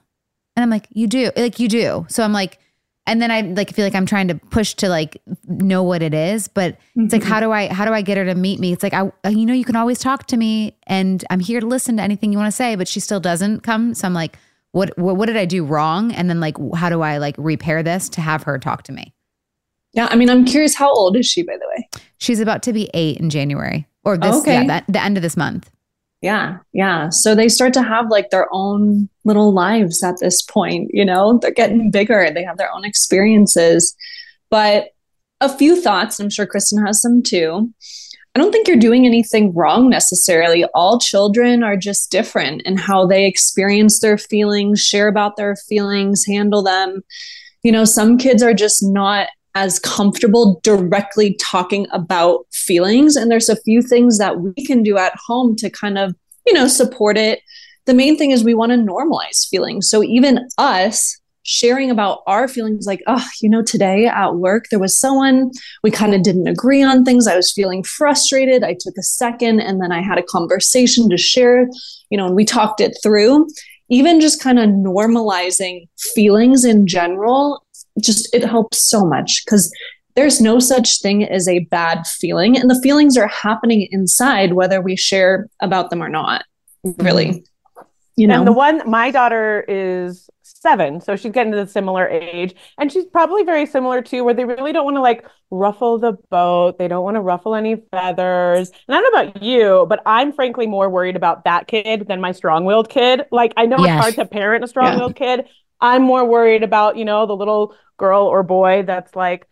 and 0.55 0.63
I'm 0.63 0.69
like, 0.69 0.87
you 0.91 1.07
do, 1.07 1.31
like 1.35 1.59
you 1.59 1.67
do. 1.67 2.05
So 2.09 2.23
I'm 2.23 2.33
like, 2.33 2.59
and 3.05 3.21
then 3.21 3.31
I 3.31 3.41
like 3.41 3.73
feel 3.73 3.85
like 3.85 3.95
I'm 3.95 4.05
trying 4.05 4.27
to 4.29 4.35
push 4.35 4.75
to 4.75 4.87
like 4.87 5.21
know 5.47 5.83
what 5.83 6.01
it 6.01 6.13
is, 6.13 6.47
but 6.47 6.77
it's 6.95 7.11
like 7.11 7.21
mm-hmm. 7.21 7.29
how 7.29 7.39
do 7.39 7.51
I 7.51 7.67
how 7.67 7.85
do 7.85 7.91
I 7.91 8.01
get 8.01 8.17
her 8.17 8.25
to 8.25 8.35
meet 8.35 8.59
me? 8.59 8.71
It's 8.71 8.83
like 8.83 8.93
I 8.93 9.11
you 9.27 9.45
know 9.45 9.53
you 9.53 9.65
can 9.65 9.75
always 9.75 9.99
talk 9.99 10.27
to 10.27 10.37
me 10.37 10.77
and 10.85 11.25
I'm 11.29 11.39
here 11.39 11.59
to 11.59 11.65
listen 11.65 11.97
to 11.97 12.03
anything 12.03 12.31
you 12.31 12.37
want 12.37 12.51
to 12.51 12.55
say, 12.55 12.75
but 12.75 12.87
she 12.87 12.99
still 12.99 13.19
doesn't 13.19 13.61
come. 13.61 13.93
So 13.95 14.05
I'm 14.05 14.13
like, 14.13 14.37
what 14.71 14.97
what, 14.97 15.17
what 15.17 15.25
did 15.25 15.37
I 15.37 15.45
do 15.45 15.65
wrong? 15.65 16.11
And 16.11 16.29
then 16.29 16.39
like 16.39 16.55
how 16.75 16.89
do 16.89 17.01
I 17.01 17.17
like 17.17 17.35
repair 17.37 17.83
this 17.83 18.09
to 18.09 18.21
have 18.21 18.43
her 18.43 18.57
talk 18.57 18.83
to 18.83 18.91
me? 18.91 19.13
Yeah. 19.93 20.07
I 20.11 20.15
mean, 20.15 20.29
I'm 20.29 20.45
curious, 20.45 20.75
how 20.75 20.93
old 20.93 21.17
is 21.17 21.25
she, 21.25 21.41
by 21.41 21.53
the 21.57 21.67
way? 21.67 22.01
She's 22.19 22.39
about 22.39 22.61
to 22.63 22.73
be 22.73 22.89
eight 22.93 23.17
in 23.17 23.29
January 23.29 23.87
or 24.03 24.17
this 24.17 24.35
Okay. 24.41 24.53
yeah 24.53 24.67
that, 24.67 24.85
the 24.87 25.01
end 25.01 25.17
of 25.17 25.23
this 25.23 25.35
month. 25.35 25.71
Yeah. 26.21 26.57
Yeah. 26.73 27.09
So 27.11 27.33
they 27.33 27.47
start 27.49 27.73
to 27.73 27.81
have 27.81 28.05
like 28.09 28.29
their 28.29 28.47
own 28.51 29.09
little 29.25 29.53
lives 29.53 30.03
at 30.03 30.19
this 30.19 30.41
point, 30.41 30.91
you 30.93 31.05
know, 31.05 31.39
they're 31.41 31.51
getting 31.51 31.91
bigger, 31.91 32.29
they 32.33 32.43
have 32.43 32.57
their 32.57 32.71
own 32.73 32.85
experiences. 32.85 33.95
But 34.49 34.89
a 35.41 35.49
few 35.49 35.81
thoughts, 35.81 36.19
I'm 36.19 36.29
sure 36.29 36.45
Kristin 36.45 36.85
has 36.85 37.01
some 37.01 37.23
too. 37.23 37.73
I 38.39 38.41
don't 38.41 38.53
think 38.53 38.69
you're 38.69 38.77
doing 38.77 39.05
anything 39.05 39.53
wrong 39.53 39.89
necessarily. 39.89 40.63
All 40.73 40.97
children 40.97 41.61
are 41.61 41.75
just 41.75 42.09
different 42.09 42.61
in 42.61 42.77
how 42.77 43.05
they 43.05 43.25
experience 43.25 43.99
their 43.99 44.17
feelings, 44.17 44.79
share 44.79 45.09
about 45.09 45.35
their 45.35 45.57
feelings, 45.57 46.23
handle 46.25 46.63
them. 46.63 47.01
You 47.63 47.73
know, 47.73 47.83
some 47.83 48.17
kids 48.17 48.41
are 48.41 48.53
just 48.53 48.81
not 48.81 49.27
as 49.55 49.77
comfortable 49.77 50.61
directly 50.63 51.33
talking 51.33 51.85
about 51.91 52.45
feelings. 52.53 53.17
And 53.17 53.29
there's 53.29 53.49
a 53.49 53.61
few 53.63 53.81
things 53.81 54.19
that 54.19 54.39
we 54.39 54.53
can 54.65 54.83
do 54.83 54.97
at 54.97 55.11
home 55.27 55.57
to 55.57 55.69
kind 55.69 55.97
of, 55.97 56.15
you 56.47 56.53
know, 56.53 56.69
support 56.69 57.17
it. 57.17 57.41
The 57.87 57.93
main 57.93 58.17
thing 58.17 58.31
is 58.31 58.45
we 58.45 58.53
want 58.53 58.71
to 58.71 58.77
normalize 58.77 59.49
feelings. 59.49 59.89
So 59.89 60.01
even 60.01 60.47
us 60.57 61.18
sharing 61.49 61.89
about 61.89 62.21
our 62.27 62.47
feelings 62.47 62.85
like, 62.85 63.01
oh, 63.07 63.25
you 63.41 63.49
know, 63.49 63.63
today 63.63 64.05
at 64.05 64.35
work, 64.35 64.65
there 64.69 64.79
was 64.79 64.99
someone 64.99 65.49
we 65.81 65.89
kind 65.89 66.13
of 66.13 66.21
didn't 66.21 66.47
agree 66.47 66.83
on 66.83 67.03
things. 67.03 67.25
I 67.25 67.35
was 67.35 67.51
feeling 67.51 67.83
frustrated. 67.83 68.63
I 68.63 68.75
took 68.79 68.93
a 68.99 69.03
second 69.03 69.59
and 69.59 69.81
then 69.81 69.91
I 69.91 69.99
had 69.99 70.19
a 70.19 70.23
conversation 70.23 71.09
to 71.09 71.17
share, 71.17 71.67
you 72.11 72.17
know, 72.17 72.27
and 72.27 72.35
we 72.35 72.45
talked 72.45 72.81
it 72.81 72.95
through. 73.01 73.47
Even 73.89 74.21
just 74.21 74.39
kind 74.39 74.59
of 74.59 74.69
normalizing 74.69 75.87
feelings 76.13 76.63
in 76.63 76.85
general, 76.85 77.65
just 77.99 78.31
it 78.31 78.43
helps 78.43 78.87
so 78.87 79.03
much 79.03 79.43
because 79.43 79.73
there's 80.15 80.39
no 80.39 80.59
such 80.59 81.01
thing 81.01 81.23
as 81.23 81.47
a 81.47 81.65
bad 81.71 82.05
feeling. 82.05 82.59
And 82.59 82.69
the 82.69 82.79
feelings 82.83 83.17
are 83.17 83.27
happening 83.27 83.87
inside, 83.89 84.53
whether 84.53 84.81
we 84.81 84.95
share 84.95 85.47
about 85.61 85.89
them 85.89 86.03
or 86.03 86.09
not, 86.09 86.43
really. 86.83 87.25
Mm-hmm. 87.25 87.83
You 88.17 88.27
know, 88.27 88.39
and 88.39 88.47
the 88.47 88.51
one, 88.51 88.87
my 88.87 89.09
daughter 89.11 89.65
is 89.67 90.29
seven. 90.61 91.01
So 91.01 91.15
she's 91.15 91.31
getting 91.31 91.51
to 91.51 91.57
the 91.57 91.67
similar 91.67 92.07
age. 92.07 92.55
And 92.77 92.91
she's 92.91 93.05
probably 93.05 93.43
very 93.43 93.65
similar 93.65 94.01
to 94.03 94.21
where 94.21 94.33
they 94.33 94.45
really 94.45 94.71
don't 94.71 94.85
want 94.85 94.97
to 94.97 95.01
like 95.01 95.25
ruffle 95.51 95.97
the 95.97 96.13
boat. 96.29 96.77
They 96.77 96.87
don't 96.87 97.03
want 97.03 97.15
to 97.15 97.21
ruffle 97.21 97.55
any 97.55 97.77
feathers. 97.91 98.71
And 98.87 98.95
I 98.95 99.01
don't 99.01 99.13
know 99.13 99.21
about 99.21 99.43
you, 99.43 99.85
but 99.89 100.01
I'm 100.05 100.31
frankly 100.31 100.67
more 100.67 100.89
worried 100.89 101.15
about 101.15 101.45
that 101.45 101.67
kid 101.67 102.07
than 102.07 102.21
my 102.21 102.31
strong 102.31 102.65
willed 102.65 102.89
kid. 102.89 103.23
Like 103.31 103.53
I 103.57 103.65
know 103.65 103.77
yes. 103.79 103.87
it's 103.89 104.01
hard 104.01 104.15
to 104.15 104.33
parent 104.33 104.63
a 104.63 104.67
strong 104.67 104.99
willed 104.99 105.17
yeah. 105.19 105.37
kid. 105.37 105.45
I'm 105.81 106.03
more 106.03 106.25
worried 106.25 106.63
about, 106.63 106.97
you 106.97 107.05
know, 107.05 107.25
the 107.25 107.35
little 107.35 107.75
girl 107.97 108.23
or 108.23 108.43
boy 108.43 108.83
that's 108.83 109.15
like, 109.15 109.47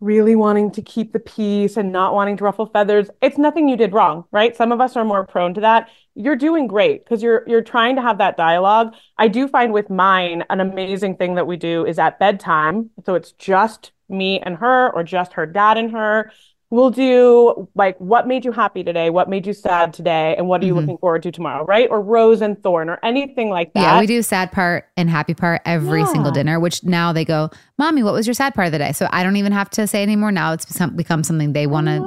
really 0.00 0.34
wanting 0.34 0.70
to 0.70 0.82
keep 0.82 1.12
the 1.12 1.20
peace 1.20 1.76
and 1.76 1.92
not 1.92 2.14
wanting 2.14 2.36
to 2.36 2.44
ruffle 2.44 2.66
feathers 2.66 3.08
it's 3.20 3.38
nothing 3.38 3.68
you 3.68 3.76
did 3.76 3.92
wrong 3.92 4.24
right? 4.32 4.56
Some 4.56 4.72
of 4.72 4.80
us 4.80 4.96
are 4.96 5.04
more 5.04 5.26
prone 5.26 5.54
to 5.54 5.60
that. 5.60 5.88
You're 6.14 6.36
doing 6.36 6.66
great 6.66 7.04
because 7.04 7.22
you're 7.22 7.44
you're 7.46 7.62
trying 7.62 7.96
to 7.96 8.02
have 8.02 8.18
that 8.18 8.36
dialogue. 8.36 8.94
I 9.18 9.28
do 9.28 9.48
find 9.48 9.72
with 9.72 9.90
mine 9.90 10.44
an 10.50 10.60
amazing 10.60 11.16
thing 11.16 11.34
that 11.36 11.46
we 11.46 11.56
do 11.56 11.86
is 11.86 11.98
at 11.98 12.18
bedtime 12.18 12.90
so 13.04 13.14
it's 13.14 13.32
just 13.32 13.92
me 14.08 14.40
and 14.40 14.56
her 14.56 14.90
or 14.92 15.04
just 15.04 15.34
her 15.34 15.46
dad 15.46 15.76
and 15.78 15.92
her 15.92 16.32
we'll 16.70 16.90
do 16.90 17.68
like 17.74 17.98
what 17.98 18.28
made 18.28 18.44
you 18.44 18.52
happy 18.52 18.84
today? 18.84 19.10
What 19.10 19.28
made 19.28 19.46
you 19.46 19.52
sad 19.52 19.92
today? 19.92 20.36
And 20.36 20.46
what 20.46 20.62
are 20.62 20.66
you 20.66 20.72
mm-hmm. 20.72 20.80
looking 20.80 20.98
forward 20.98 21.22
to 21.24 21.32
tomorrow 21.32 21.64
right? 21.64 21.88
Or 21.90 22.00
rose 22.00 22.40
and 22.40 22.60
thorn 22.62 22.88
or 22.88 22.98
anything 23.02 23.50
like 23.50 23.74
that. 23.74 23.80
yeah 23.80 24.00
we 24.00 24.06
do 24.06 24.22
sad 24.22 24.52
part 24.52 24.86
and 24.96 25.10
happy 25.10 25.34
part 25.34 25.62
every 25.64 26.00
yeah. 26.00 26.12
single 26.12 26.30
dinner 26.30 26.60
which 26.60 26.84
now 26.84 27.12
they 27.12 27.24
go 27.24 27.50
mommy 27.80 28.02
what 28.02 28.12
was 28.12 28.26
your 28.26 28.34
sad 28.34 28.54
part 28.54 28.66
of 28.66 28.72
the 28.72 28.78
day 28.78 28.92
so 28.92 29.08
i 29.10 29.24
don't 29.24 29.36
even 29.36 29.52
have 29.52 29.70
to 29.70 29.86
say 29.86 30.02
anymore 30.02 30.30
now 30.30 30.52
it's 30.52 30.66
become 30.94 31.24
something 31.24 31.52
they 31.52 31.66
want 31.66 31.86
to 31.86 32.06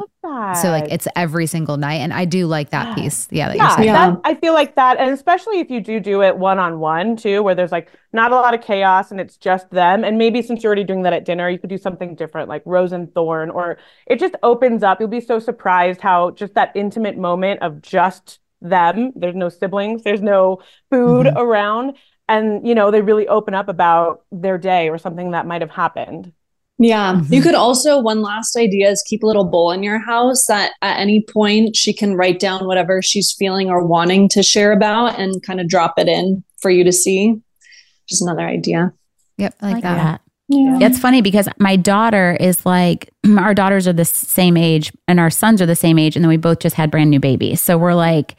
so 0.55 0.69
like 0.69 0.85
it's 0.89 1.07
every 1.15 1.45
single 1.45 1.77
night, 1.77 1.97
and 1.97 2.13
I 2.13 2.25
do 2.25 2.47
like 2.47 2.69
that 2.71 2.95
piece. 2.95 3.27
Yeah, 3.29 3.49
that 3.49 3.57
yeah, 3.57 3.81
yeah. 3.81 4.09
That, 4.11 4.21
I 4.23 4.35
feel 4.35 4.53
like 4.53 4.75
that, 4.75 4.97
and 4.97 5.11
especially 5.11 5.59
if 5.59 5.69
you 5.69 5.81
do 5.81 5.99
do 5.99 6.21
it 6.23 6.37
one 6.37 6.59
on 6.59 6.79
one 6.79 7.15
too, 7.15 7.43
where 7.43 7.53
there's 7.53 7.71
like 7.71 7.91
not 8.13 8.31
a 8.31 8.35
lot 8.35 8.53
of 8.53 8.61
chaos 8.61 9.11
and 9.11 9.19
it's 9.19 9.37
just 9.37 9.69
them. 9.69 10.03
And 10.03 10.17
maybe 10.17 10.41
since 10.41 10.63
you're 10.63 10.69
already 10.69 10.85
doing 10.85 11.03
that 11.03 11.13
at 11.13 11.25
dinner, 11.25 11.49
you 11.49 11.59
could 11.59 11.69
do 11.69 11.77
something 11.77 12.15
different, 12.15 12.49
like 12.49 12.63
rose 12.65 12.91
and 12.91 13.13
thorn, 13.13 13.49
or 13.49 13.77
it 14.07 14.19
just 14.19 14.35
opens 14.43 14.81
up. 14.81 14.99
You'll 14.99 15.09
be 15.09 15.21
so 15.21 15.39
surprised 15.39 16.01
how 16.01 16.31
just 16.31 16.55
that 16.55 16.71
intimate 16.73 17.17
moment 17.17 17.61
of 17.61 17.81
just 17.81 18.39
them. 18.61 19.11
There's 19.15 19.35
no 19.35 19.49
siblings. 19.49 20.03
There's 20.03 20.21
no 20.21 20.61
food 20.89 21.27
mm-hmm. 21.27 21.37
around, 21.37 21.97
and 22.27 22.67
you 22.67 22.75
know 22.75 22.91
they 22.91 23.01
really 23.01 23.27
open 23.27 23.53
up 23.53 23.69
about 23.69 24.23
their 24.31 24.57
day 24.57 24.89
or 24.89 24.97
something 24.97 25.31
that 25.31 25.45
might 25.45 25.61
have 25.61 25.71
happened. 25.71 26.31
Yeah. 26.79 27.13
Mm-hmm. 27.13 27.33
You 27.33 27.41
could 27.41 27.55
also, 27.55 27.99
one 27.99 28.21
last 28.21 28.57
idea 28.57 28.89
is 28.89 29.03
keep 29.07 29.23
a 29.23 29.27
little 29.27 29.45
bowl 29.45 29.71
in 29.71 29.83
your 29.83 29.99
house 29.99 30.47
that 30.47 30.73
at 30.81 30.99
any 30.99 31.23
point 31.31 31.75
she 31.75 31.93
can 31.93 32.15
write 32.15 32.39
down 32.39 32.65
whatever 32.65 33.01
she's 33.01 33.31
feeling 33.31 33.69
or 33.69 33.85
wanting 33.85 34.27
to 34.29 34.43
share 34.43 34.71
about 34.71 35.19
and 35.19 35.41
kind 35.43 35.61
of 35.61 35.67
drop 35.67 35.93
it 35.97 36.07
in 36.07 36.43
for 36.59 36.71
you 36.71 36.83
to 36.83 36.91
see. 36.91 37.39
Just 38.07 38.21
another 38.21 38.45
idea. 38.45 38.91
Yep. 39.37 39.55
I 39.61 39.65
like, 39.65 39.73
like 39.75 39.83
that. 39.83 39.97
that. 39.97 40.21
Yeah. 40.49 40.79
It's 40.81 40.99
funny 40.99 41.21
because 41.21 41.47
my 41.57 41.75
daughter 41.75 42.35
is 42.39 42.65
like, 42.65 43.09
our 43.37 43.53
daughters 43.53 43.87
are 43.87 43.93
the 43.93 44.05
same 44.05 44.57
age 44.57 44.91
and 45.07 45.19
our 45.19 45.29
sons 45.29 45.61
are 45.61 45.65
the 45.65 45.75
same 45.75 45.99
age. 45.99 46.15
And 46.15 46.23
then 46.23 46.29
we 46.29 46.37
both 46.37 46.59
just 46.59 46.75
had 46.75 46.91
brand 46.91 47.11
new 47.11 47.19
babies. 47.19 47.61
So 47.61 47.77
we're 47.77 47.93
like, 47.93 48.35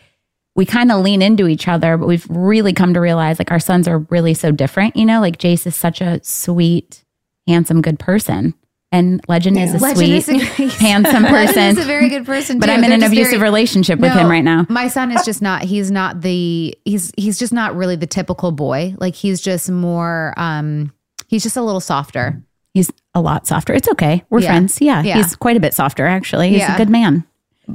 we 0.56 0.64
kind 0.64 0.92
of 0.92 1.02
lean 1.02 1.22
into 1.22 1.48
each 1.48 1.66
other, 1.66 1.96
but 1.96 2.06
we've 2.06 2.26
really 2.28 2.72
come 2.72 2.94
to 2.94 3.00
realize 3.00 3.38
like 3.38 3.50
our 3.50 3.58
sons 3.58 3.88
are 3.88 3.98
really 4.10 4.34
so 4.34 4.52
different. 4.52 4.96
You 4.96 5.04
know, 5.04 5.20
like 5.20 5.38
Jace 5.38 5.66
is 5.66 5.74
such 5.74 6.00
a 6.00 6.22
sweet, 6.22 7.04
handsome, 7.46 7.82
good 7.82 7.98
person. 7.98 8.54
And 8.92 9.20
Legend 9.26 9.58
is 9.58 9.74
a 9.74 9.78
Legend 9.78 10.22
sweet, 10.22 10.38
is 10.60 10.60
a, 10.60 10.68
handsome 10.78 11.24
person. 11.24 11.56
Legend 11.56 11.78
is 11.78 11.84
a 11.84 11.88
very 11.88 12.08
good 12.08 12.24
person, 12.24 12.56
too. 12.56 12.60
But 12.60 12.70
I'm 12.70 12.84
in 12.84 12.92
an 12.92 13.02
abusive 13.02 13.32
very, 13.32 13.42
relationship 13.42 13.98
with 13.98 14.14
no, 14.14 14.20
him 14.20 14.30
right 14.30 14.44
now. 14.44 14.66
My 14.68 14.86
son 14.86 15.10
is 15.10 15.24
just 15.24 15.42
not. 15.42 15.62
He's 15.62 15.90
not 15.90 16.20
the. 16.20 16.76
He's 16.84 17.12
he's 17.16 17.36
just 17.36 17.52
not 17.52 17.74
really 17.74 17.96
the 17.96 18.06
typical 18.06 18.52
boy. 18.52 18.94
Like 18.98 19.16
he's 19.16 19.40
just 19.40 19.68
more. 19.68 20.32
um 20.36 20.92
He's 21.26 21.42
just 21.42 21.56
a 21.56 21.62
little 21.62 21.80
softer. 21.80 22.40
He's 22.74 22.92
a 23.14 23.20
lot 23.20 23.46
softer. 23.46 23.72
It's 23.72 23.88
okay. 23.88 24.22
We're 24.30 24.40
yeah. 24.40 24.48
friends. 24.48 24.80
Yeah, 24.80 25.02
yeah, 25.02 25.16
he's 25.16 25.34
quite 25.34 25.56
a 25.56 25.60
bit 25.60 25.74
softer 25.74 26.06
actually. 26.06 26.50
He's 26.50 26.60
yeah. 26.60 26.74
a 26.74 26.78
good 26.78 26.90
man. 26.90 27.24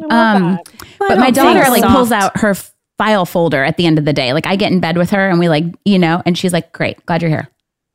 Um, 0.09 0.59
but 0.99 1.17
my 1.17 1.31
daughter 1.31 1.69
like 1.69 1.81
soft. 1.81 1.95
pulls 1.95 2.11
out 2.11 2.37
her 2.39 2.55
file 2.97 3.25
folder 3.25 3.63
at 3.63 3.77
the 3.77 3.85
end 3.85 3.97
of 3.97 4.05
the 4.05 4.13
day. 4.13 4.33
Like 4.33 4.47
I 4.47 4.55
get 4.55 4.71
in 4.71 4.79
bed 4.79 4.97
with 4.97 5.11
her 5.11 5.29
and 5.29 5.39
we 5.39 5.49
like, 5.49 5.65
you 5.85 5.99
know, 5.99 6.21
and 6.25 6.37
she's 6.37 6.53
like, 6.53 6.71
"Great, 6.73 7.05
glad 7.05 7.21
you're 7.21 7.31
here." 7.31 7.49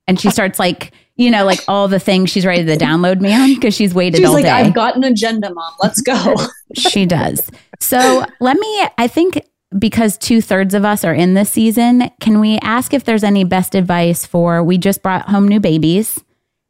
And 0.06 0.18
she 0.20 0.30
starts 0.30 0.58
like 0.58 0.92
you 1.16 1.30
know, 1.30 1.44
like 1.44 1.60
all 1.68 1.86
the 1.86 2.00
things 2.00 2.30
she's 2.30 2.44
ready 2.44 2.64
to 2.64 2.76
download 2.76 3.20
me 3.20 3.32
on 3.32 3.54
because 3.54 3.74
she's 3.74 3.94
waited 3.94 4.18
she's 4.18 4.26
all 4.26 4.34
like, 4.34 4.44
day. 4.44 4.50
I've 4.50 4.74
got 4.74 4.96
an 4.96 5.04
agenda, 5.04 5.52
mom. 5.52 5.72
Let's 5.80 6.00
go. 6.00 6.34
she 6.74 7.06
does. 7.06 7.50
So 7.80 8.24
let 8.40 8.56
me, 8.56 8.86
I 8.98 9.06
think 9.06 9.46
because 9.78 10.18
two 10.18 10.40
thirds 10.40 10.74
of 10.74 10.84
us 10.84 11.04
are 11.04 11.14
in 11.14 11.34
this 11.34 11.50
season, 11.50 12.10
can 12.20 12.40
we 12.40 12.58
ask 12.58 12.92
if 12.92 13.04
there's 13.04 13.24
any 13.24 13.44
best 13.44 13.74
advice 13.74 14.26
for 14.26 14.62
we 14.62 14.78
just 14.78 15.02
brought 15.02 15.28
home 15.28 15.46
new 15.46 15.60
babies 15.60 16.22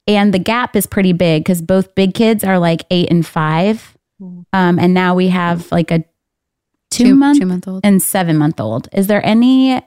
and 0.06 0.34
the 0.34 0.38
gap 0.38 0.76
is 0.76 0.86
pretty 0.86 1.12
big 1.12 1.44
because 1.44 1.62
both 1.62 1.94
big 1.94 2.14
kids 2.14 2.44
are 2.44 2.58
like 2.58 2.84
eight 2.90 3.10
and 3.10 3.26
five. 3.26 3.93
Um, 4.52 4.78
and 4.78 4.94
now 4.94 5.14
we 5.14 5.28
have 5.28 5.70
like 5.72 5.90
a 5.90 6.04
two, 6.90 7.04
two 7.04 7.14
month, 7.14 7.38
two 7.40 7.46
month 7.46 7.68
old 7.68 7.80
and 7.84 8.02
seven 8.02 8.36
month 8.36 8.60
old. 8.60 8.88
Is 8.92 9.06
there 9.06 9.24
any 9.24 9.82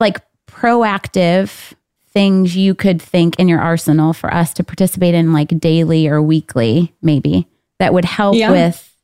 like 0.00 0.20
proactive 0.46 1.72
things 2.08 2.56
you 2.56 2.74
could 2.74 3.00
think 3.00 3.38
in 3.38 3.48
your 3.48 3.60
arsenal 3.60 4.12
for 4.12 4.32
us 4.32 4.54
to 4.54 4.64
participate 4.64 5.14
in 5.14 5.32
like 5.32 5.48
daily 5.60 6.08
or 6.08 6.22
weekly, 6.22 6.94
maybe 7.02 7.46
that 7.78 7.92
would 7.92 8.04
help 8.04 8.36
yeah. 8.36 8.50
with 8.50 8.94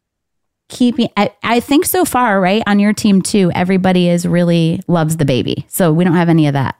keeping 0.69 1.11
I, 1.17 1.31
I, 1.43 1.61
think 1.61 1.85
so 1.85 2.05
far 2.05 2.41
right 2.41 2.63
on 2.67 2.79
your 2.79 2.95
team 2.95 3.21
too 3.21 3.53
everybody 3.55 4.09
is 4.09 4.27
really 4.27 4.81
loves 4.87 5.19
the 5.19 5.27
baby 5.27 5.67
so 5.69 5.93
we 5.93 6.05
don't 6.05 6.15
have 6.15 6.31
any 6.31 6.47
of 6.47 6.55
that 6.55 6.77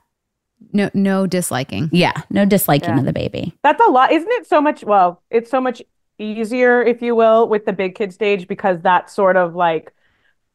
no 0.71 0.89
no 0.95 1.27
disliking 1.27 1.89
yeah 1.91 2.13
no 2.31 2.43
disliking 2.43 2.89
yeah. 2.89 2.99
of 2.99 3.05
the 3.05 3.13
baby 3.13 3.55
that's 3.61 3.79
a 3.87 3.91
lot 3.91 4.11
isn't 4.11 4.31
it 4.31 4.47
so 4.47 4.59
much 4.59 4.83
well 4.83 5.21
it's 5.29 5.51
so 5.51 5.61
much 5.61 5.83
easier 6.23 6.81
if 6.81 7.01
you 7.01 7.15
will 7.15 7.47
with 7.47 7.65
the 7.65 7.73
big 7.73 7.95
kid 7.95 8.13
stage 8.13 8.47
because 8.47 8.81
that 8.81 9.09
sort 9.09 9.37
of 9.37 9.55
like 9.55 9.93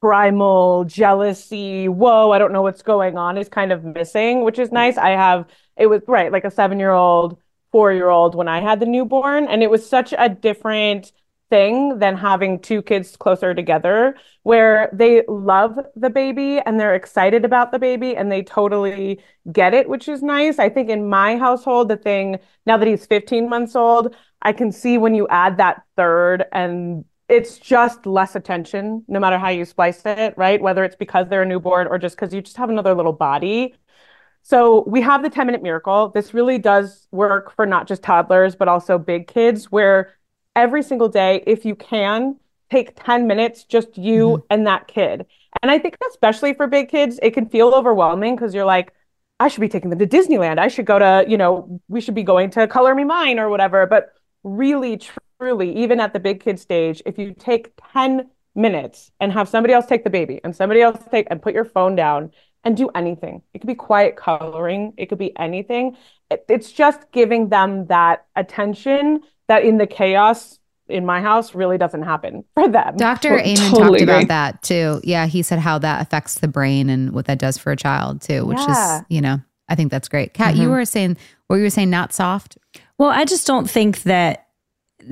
primal 0.00 0.84
jealousy 0.84 1.88
whoa 1.88 2.30
i 2.30 2.38
don't 2.38 2.52
know 2.52 2.62
what's 2.62 2.82
going 2.82 3.18
on 3.18 3.36
is 3.36 3.48
kind 3.48 3.72
of 3.72 3.84
missing 3.84 4.44
which 4.44 4.58
is 4.58 4.70
nice. 4.70 4.96
I 4.96 5.10
have 5.10 5.46
it 5.76 5.86
was 5.86 6.02
right 6.06 6.30
like 6.30 6.44
a 6.44 6.50
seven 6.50 6.78
year 6.78 6.92
old 6.92 7.38
four 7.72 7.92
year 7.92 8.08
old 8.08 8.34
when 8.34 8.48
i 8.48 8.60
had 8.60 8.80
the 8.80 8.86
newborn 8.86 9.48
and 9.48 9.62
it 9.62 9.70
was 9.70 9.88
such 9.88 10.14
a 10.16 10.28
different 10.28 11.12
thing 11.50 11.98
than 11.98 12.16
having 12.16 12.60
two 12.60 12.82
kids 12.82 13.16
closer 13.16 13.54
together 13.54 14.14
where 14.42 14.90
they 14.92 15.22
love 15.28 15.78
the 15.96 16.10
baby 16.10 16.58
and 16.60 16.78
they're 16.78 16.94
excited 16.94 17.44
about 17.44 17.72
the 17.72 17.78
baby 17.78 18.16
and 18.16 18.30
they 18.30 18.42
totally 18.42 19.20
get 19.50 19.72
it 19.74 19.88
which 19.88 20.08
is 20.08 20.22
nice. 20.22 20.58
I 20.58 20.68
think 20.68 20.90
in 20.90 21.08
my 21.08 21.36
household 21.36 21.88
the 21.88 21.96
thing 21.96 22.38
now 22.66 22.76
that 22.76 22.86
he's 22.86 23.06
15 23.06 23.48
months 23.48 23.74
old 23.74 24.14
i 24.42 24.52
can 24.52 24.72
see 24.72 24.98
when 24.98 25.14
you 25.14 25.26
add 25.28 25.56
that 25.56 25.82
third 25.96 26.44
and 26.52 27.04
it's 27.28 27.58
just 27.58 28.06
less 28.06 28.34
attention 28.34 29.04
no 29.08 29.20
matter 29.20 29.38
how 29.38 29.48
you 29.48 29.64
splice 29.64 30.02
it 30.04 30.34
right 30.36 30.60
whether 30.60 30.84
it's 30.84 30.96
because 30.96 31.28
they're 31.28 31.42
a 31.42 31.46
newborn 31.46 31.86
or 31.86 31.98
just 31.98 32.16
because 32.16 32.32
you 32.32 32.40
just 32.40 32.56
have 32.56 32.70
another 32.70 32.94
little 32.94 33.12
body 33.12 33.74
so 34.48 34.82
we 34.86 35.02
have 35.02 35.22
the 35.22 35.28
10 35.28 35.44
minute 35.44 35.62
miracle. 35.62 36.08
This 36.08 36.32
really 36.32 36.56
does 36.56 37.06
work 37.10 37.54
for 37.54 37.66
not 37.66 37.86
just 37.86 38.02
toddlers, 38.02 38.56
but 38.56 38.66
also 38.66 38.96
big 38.96 39.26
kids, 39.26 39.70
where 39.70 40.14
every 40.56 40.82
single 40.82 41.10
day, 41.10 41.42
if 41.46 41.66
you 41.66 41.74
can, 41.74 42.36
take 42.70 42.92
10 43.02 43.26
minutes, 43.26 43.64
just 43.64 43.98
you 43.98 44.28
mm-hmm. 44.28 44.46
and 44.48 44.66
that 44.66 44.88
kid. 44.88 45.26
And 45.62 45.70
I 45.70 45.78
think, 45.78 45.96
especially 46.08 46.54
for 46.54 46.66
big 46.66 46.88
kids, 46.88 47.18
it 47.22 47.32
can 47.32 47.48
feel 47.48 47.74
overwhelming 47.74 48.36
because 48.36 48.54
you're 48.54 48.64
like, 48.64 48.94
I 49.38 49.48
should 49.48 49.60
be 49.60 49.68
taking 49.68 49.90
them 49.90 49.98
to 49.98 50.06
Disneyland. 50.06 50.58
I 50.58 50.68
should 50.68 50.86
go 50.86 50.98
to, 50.98 51.26
you 51.28 51.36
know, 51.36 51.80
we 51.88 52.00
should 52.00 52.14
be 52.14 52.22
going 52.22 52.48
to 52.52 52.66
Color 52.66 52.94
Me 52.94 53.04
Mine 53.04 53.38
or 53.38 53.50
whatever. 53.50 53.86
But 53.86 54.14
really, 54.44 54.98
truly, 55.38 55.76
even 55.76 56.00
at 56.00 56.12
the 56.12 56.20
big 56.20 56.40
kid 56.40 56.58
stage, 56.58 57.02
if 57.06 57.18
you 57.18 57.34
take 57.38 57.72
10 57.92 58.28
minutes 58.54 59.10
and 59.20 59.32
have 59.32 59.48
somebody 59.48 59.72
else 59.72 59.86
take 59.86 60.04
the 60.04 60.10
baby 60.10 60.40
and 60.42 60.54
somebody 60.56 60.80
else 60.80 60.98
take 61.10 61.26
and 61.30 61.40
put 61.40 61.54
your 61.54 61.64
phone 61.64 61.94
down 61.94 62.30
and 62.64 62.76
do 62.76 62.88
anything. 62.94 63.40
It 63.54 63.60
could 63.60 63.68
be 63.68 63.74
quiet 63.76 64.16
coloring, 64.16 64.92
it 64.96 65.06
could 65.06 65.18
be 65.18 65.36
anything. 65.38 65.96
It, 66.30 66.44
it's 66.48 66.72
just 66.72 67.10
giving 67.12 67.50
them 67.50 67.86
that 67.86 68.26
attention 68.34 69.20
that 69.46 69.62
in 69.64 69.78
the 69.78 69.86
chaos 69.86 70.58
in 70.88 71.06
my 71.06 71.20
house 71.20 71.54
really 71.54 71.78
doesn't 71.78 72.02
happen 72.02 72.44
for 72.54 72.68
them. 72.68 72.96
Dr. 72.96 73.38
Amen 73.38 73.54
totally 73.56 73.70
talked 74.00 74.02
agree. 74.02 74.02
about 74.02 74.28
that 74.28 74.62
too. 74.62 75.00
Yeah, 75.04 75.26
he 75.26 75.42
said 75.42 75.60
how 75.60 75.78
that 75.78 76.02
affects 76.02 76.40
the 76.40 76.48
brain 76.48 76.90
and 76.90 77.12
what 77.12 77.26
that 77.26 77.38
does 77.38 77.58
for 77.58 77.70
a 77.70 77.76
child 77.76 78.20
too, 78.22 78.44
which 78.44 78.58
Yeah. 78.66 78.98
is, 78.98 79.04
you 79.08 79.20
know, 79.20 79.40
I 79.68 79.76
think 79.76 79.90
that's 79.92 80.08
great. 80.08 80.34
Kat, 80.34 80.56
you 80.56 80.66
Mhm. 80.68 80.70
were 80.72 80.84
saying, 80.84 81.16
what 81.46 81.56
you 81.56 81.62
were 81.62 81.70
saying, 81.70 81.90
not 81.90 82.12
soft? 82.12 82.58
Well, 82.98 83.10
I 83.10 83.24
just 83.24 83.46
don't 83.46 83.68
think 83.70 84.02
that 84.02 84.46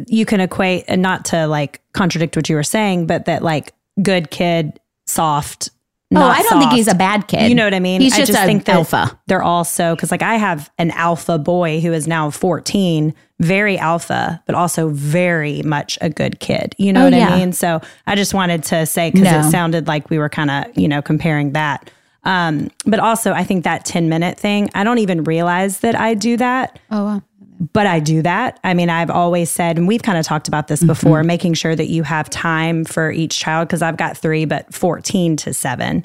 you 0.09 0.27
can 0.27 0.41
equate, 0.41 0.85
and 0.89 1.01
not 1.01 1.25
to 1.27 1.47
like 1.47 1.81
contradict 1.93 2.37
what 2.37 2.49
you 2.49 2.57
were 2.57 2.63
saying, 2.65 3.07
but 3.07 3.25
that 3.27 3.43
like 3.43 3.73
good 4.03 4.31
kid, 4.31 4.79
soft. 5.07 5.71
Oh, 6.15 6.21
I 6.23 6.41
don't 6.43 6.61
think 6.61 6.73
he's 6.73 6.87
a 6.87 6.95
bad 6.95 7.27
kid. 7.27 7.49
You 7.49 7.55
know 7.57 7.65
what 7.65 7.75
I 7.75 7.81
mean? 7.81 8.01
He's 8.01 8.15
I 8.15 8.19
just, 8.19 8.33
just 8.33 8.45
think 8.45 8.65
that 8.67 8.77
alpha. 8.77 9.19
They're 9.27 9.43
also 9.43 9.95
because 9.97 10.11
like 10.13 10.23
I 10.23 10.37
have 10.37 10.71
an 10.79 10.93
alpha 10.93 11.37
boy 11.37 11.81
who 11.81 11.93
is 11.93 12.07
now 12.07 12.31
14, 12.31 13.13
very 13.41 13.77
alpha, 13.77 14.41
but 14.47 14.55
also 14.55 14.89
very 14.91 15.63
much 15.63 15.99
a 16.01 16.09
good 16.09 16.39
kid. 16.39 16.77
You 16.79 16.93
know 16.93 17.01
Oh, 17.03 17.05
what 17.05 17.13
yeah. 17.13 17.29
I 17.31 17.39
mean? 17.39 17.53
So 17.53 17.81
I 18.07 18.15
just 18.15 18.35
wanted 18.35 18.63
to 18.65 18.87
say 18.87 19.11
because 19.11 19.25
No. 19.31 19.41
it 19.41 19.51
sounded 19.51 19.89
like 19.89 20.09
we 20.09 20.19
were 20.19 20.29
kind 20.29 20.51
of, 20.51 20.79
you 20.79 20.87
know, 20.87 21.03
comparing 21.03 21.53
that. 21.55 21.91
Um, 22.23 22.71
but 22.85 23.01
also 23.01 23.33
I 23.33 23.43
think 23.43 23.65
that 23.65 23.85
10 23.85 24.09
minute 24.09 24.39
thing, 24.39 24.71
I 24.75 24.85
don't 24.85 24.99
even 24.99 25.25
realize 25.25 25.81
that 25.81 25.95
I 25.99 26.15
do 26.15 26.37
that 26.37 26.79
Oh, 26.91 27.05
wow. 27.05 27.23
But 27.73 27.87
I 27.87 28.01
do 28.01 28.23
that. 28.23 28.61
I 28.65 28.75
mean, 28.75 28.91
I've 28.91 29.11
always 29.11 29.51
said, 29.51 29.79
and 29.79 29.89
we've 29.89 30.03
kind 30.03 30.19
of 30.19 30.27
talked 30.27 30.49
about 30.49 30.69
this 30.69 30.83
before, 30.85 31.23
making 31.25 31.55
sure 31.55 31.75
that 31.75 31.89
you 31.89 32.03
have 32.03 32.29
time 32.31 32.85
for 32.85 33.11
each 33.11 33.39
child 33.39 33.69
because 33.69 33.83
I've 33.83 33.97
got 33.97 34.17
three, 34.17 34.45
but 34.45 34.73
14 34.75 35.37
to 35.39 35.55
seven. 35.55 36.05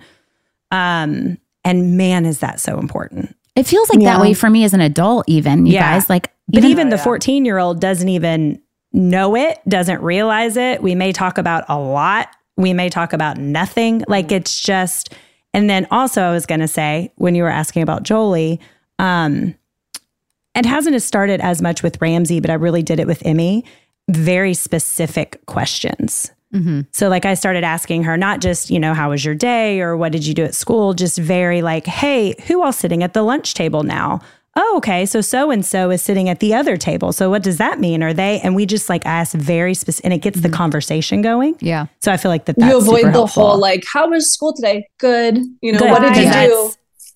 Um, 0.71 1.37
and 1.63 1.97
man, 1.97 2.25
is 2.25 2.39
that 2.39 2.59
so 2.59 2.79
important. 2.79 3.35
It 3.55 3.67
feels 3.67 3.89
like 3.89 3.99
that 4.01 4.21
way 4.21 4.33
for 4.33 4.49
me 4.49 4.63
as 4.63 4.73
an 4.73 4.81
adult, 4.81 5.25
even 5.27 5.65
you 5.65 5.73
Yeah. 5.73 5.93
guys. 5.93 6.09
Like, 6.09 6.31
But 6.47 6.63
even 6.63 6.89
the 6.89 6.97
14 6.97 7.45
year 7.45 7.57
old 7.57 7.79
doesn't 7.81 8.07
even 8.09 8.61
know 8.93 9.35
it, 9.35 9.59
doesn't 9.67 10.01
realize 10.01 10.57
it. 10.57 10.81
We 10.81 10.95
may 10.95 11.11
talk 11.11 11.37
about 11.37 11.65
a 11.69 11.77
lot, 11.77 12.29
we 12.57 12.73
may 12.73 12.89
talk 12.89 13.13
about 13.13 13.37
nothing. 13.37 14.03
Like 14.07 14.31
it's 14.31 14.59
just, 14.61 15.13
and 15.53 15.69
then 15.69 15.85
also, 15.91 16.21
I 16.23 16.31
was 16.31 16.45
going 16.45 16.61
to 16.61 16.67
say, 16.67 17.11
when 17.15 17.35
you 17.35 17.43
were 17.43 17.49
asking 17.49 17.83
about 17.83 18.03
Jolie, 18.03 18.59
um, 18.99 19.55
it 20.55 20.65
hasn't 20.65 21.01
started 21.01 21.41
as 21.41 21.61
much 21.61 21.83
with 21.83 22.01
Ramsey, 22.01 22.39
but 22.39 22.49
I 22.49 22.55
really 22.55 22.83
did 22.83 22.99
it 22.99 23.07
with 23.07 23.25
Emmy. 23.25 23.63
Very 24.09 24.53
specific 24.53 25.45
questions. 25.45 26.31
Mm-hmm. 26.53 26.81
So, 26.91 27.07
like, 27.07 27.25
I 27.25 27.33
started 27.33 27.63
asking 27.63 28.03
her 28.03 28.17
not 28.17 28.41
just, 28.41 28.69
you 28.69 28.79
know, 28.79 28.93
how 28.93 29.11
was 29.11 29.23
your 29.23 29.35
day 29.35 29.79
or 29.79 29.95
what 29.95 30.11
did 30.11 30.25
you 30.25 30.33
do 30.33 30.43
at 30.43 30.53
school? 30.53 30.93
Just 30.93 31.17
very 31.17 31.61
like, 31.61 31.85
hey, 31.85 32.35
who 32.47 32.61
all 32.61 32.73
sitting 32.73 33.03
at 33.03 33.13
the 33.13 33.23
lunch 33.23 33.53
table 33.53 33.83
now? 33.83 34.19
Oh, 34.57 34.73
okay. 34.77 35.05
So, 35.05 35.21
so 35.21 35.49
and 35.49 35.65
so 35.65 35.91
is 35.91 36.01
sitting 36.01 36.27
at 36.27 36.41
the 36.41 36.53
other 36.53 36.75
table. 36.75 37.13
So, 37.13 37.29
what 37.29 37.41
does 37.41 37.57
that 37.57 37.79
mean? 37.79 38.03
Are 38.03 38.13
they? 38.13 38.41
And 38.41 38.53
we 38.53 38.65
just 38.65 38.89
like 38.89 39.05
ask 39.05 39.33
very 39.33 39.73
specific, 39.73 40.03
and 40.03 40.13
it 40.13 40.17
gets 40.17 40.41
the 40.41 40.49
conversation 40.49 41.21
going. 41.21 41.55
Yeah. 41.61 41.85
So, 42.01 42.11
I 42.11 42.17
feel 42.17 42.29
like 42.29 42.45
that 42.45 42.57
that's 42.57 42.69
you 42.69 42.77
avoid 42.77 42.97
super 42.97 43.07
the 43.07 43.11
helpful. 43.13 43.47
whole 43.47 43.57
like, 43.57 43.85
how 43.91 44.09
was 44.09 44.33
school 44.33 44.53
today? 44.53 44.85
Good. 44.99 45.37
You 45.61 45.71
know, 45.71 45.79
Good, 45.79 45.91
what 45.91 46.01
did 46.01 46.17
you 46.17 46.23
because 46.23 46.49
do? 46.49 46.73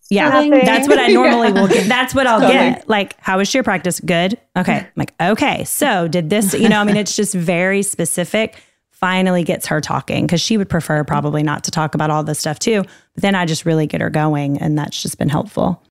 That's- 0.09 0.43
Yeah, 0.43 0.47
Nothing. 0.49 0.65
that's 0.65 0.87
what 0.87 0.99
I 0.99 1.07
normally 1.13 1.51
will 1.51 1.67
get. 1.67 1.87
That's 1.87 2.13
what 2.13 2.27
I'll 2.27 2.39
Totally. 2.39 2.53
get. 2.71 2.87
Like, 2.89 3.19
how 3.19 3.37
was 3.37 3.53
your 3.53 3.63
practice? 3.63 3.99
Good. 3.99 4.39
Okay. 4.57 4.77
I'm 4.77 4.87
like, 4.95 5.13
okay. 5.21 5.63
So, 5.65 6.07
did 6.07 6.29
this, 6.29 6.53
you 6.53 6.69
know, 6.69 6.79
I 6.79 6.83
mean, 6.83 6.97
it's 6.97 7.15
just 7.15 7.33
very 7.33 7.81
specific. 7.81 8.55
Finally 8.91 9.43
gets 9.43 9.67
her 9.67 9.81
talking 9.81 10.25
because 10.25 10.39
she 10.39 10.57
would 10.57 10.69
prefer 10.69 11.03
probably 11.03 11.43
not 11.43 11.65
to 11.65 11.71
talk 11.71 11.95
about 11.95 12.09
all 12.09 12.23
this 12.23 12.39
stuff 12.39 12.59
too. 12.59 12.81
But 13.13 13.21
then 13.23 13.35
I 13.35 13.45
just 13.45 13.65
really 13.65 13.87
get 13.87 13.99
her 14.01 14.09
going, 14.09 14.57
and 14.59 14.77
that's 14.77 15.01
just 15.01 15.17
been 15.17 15.27
helpful. 15.29 15.81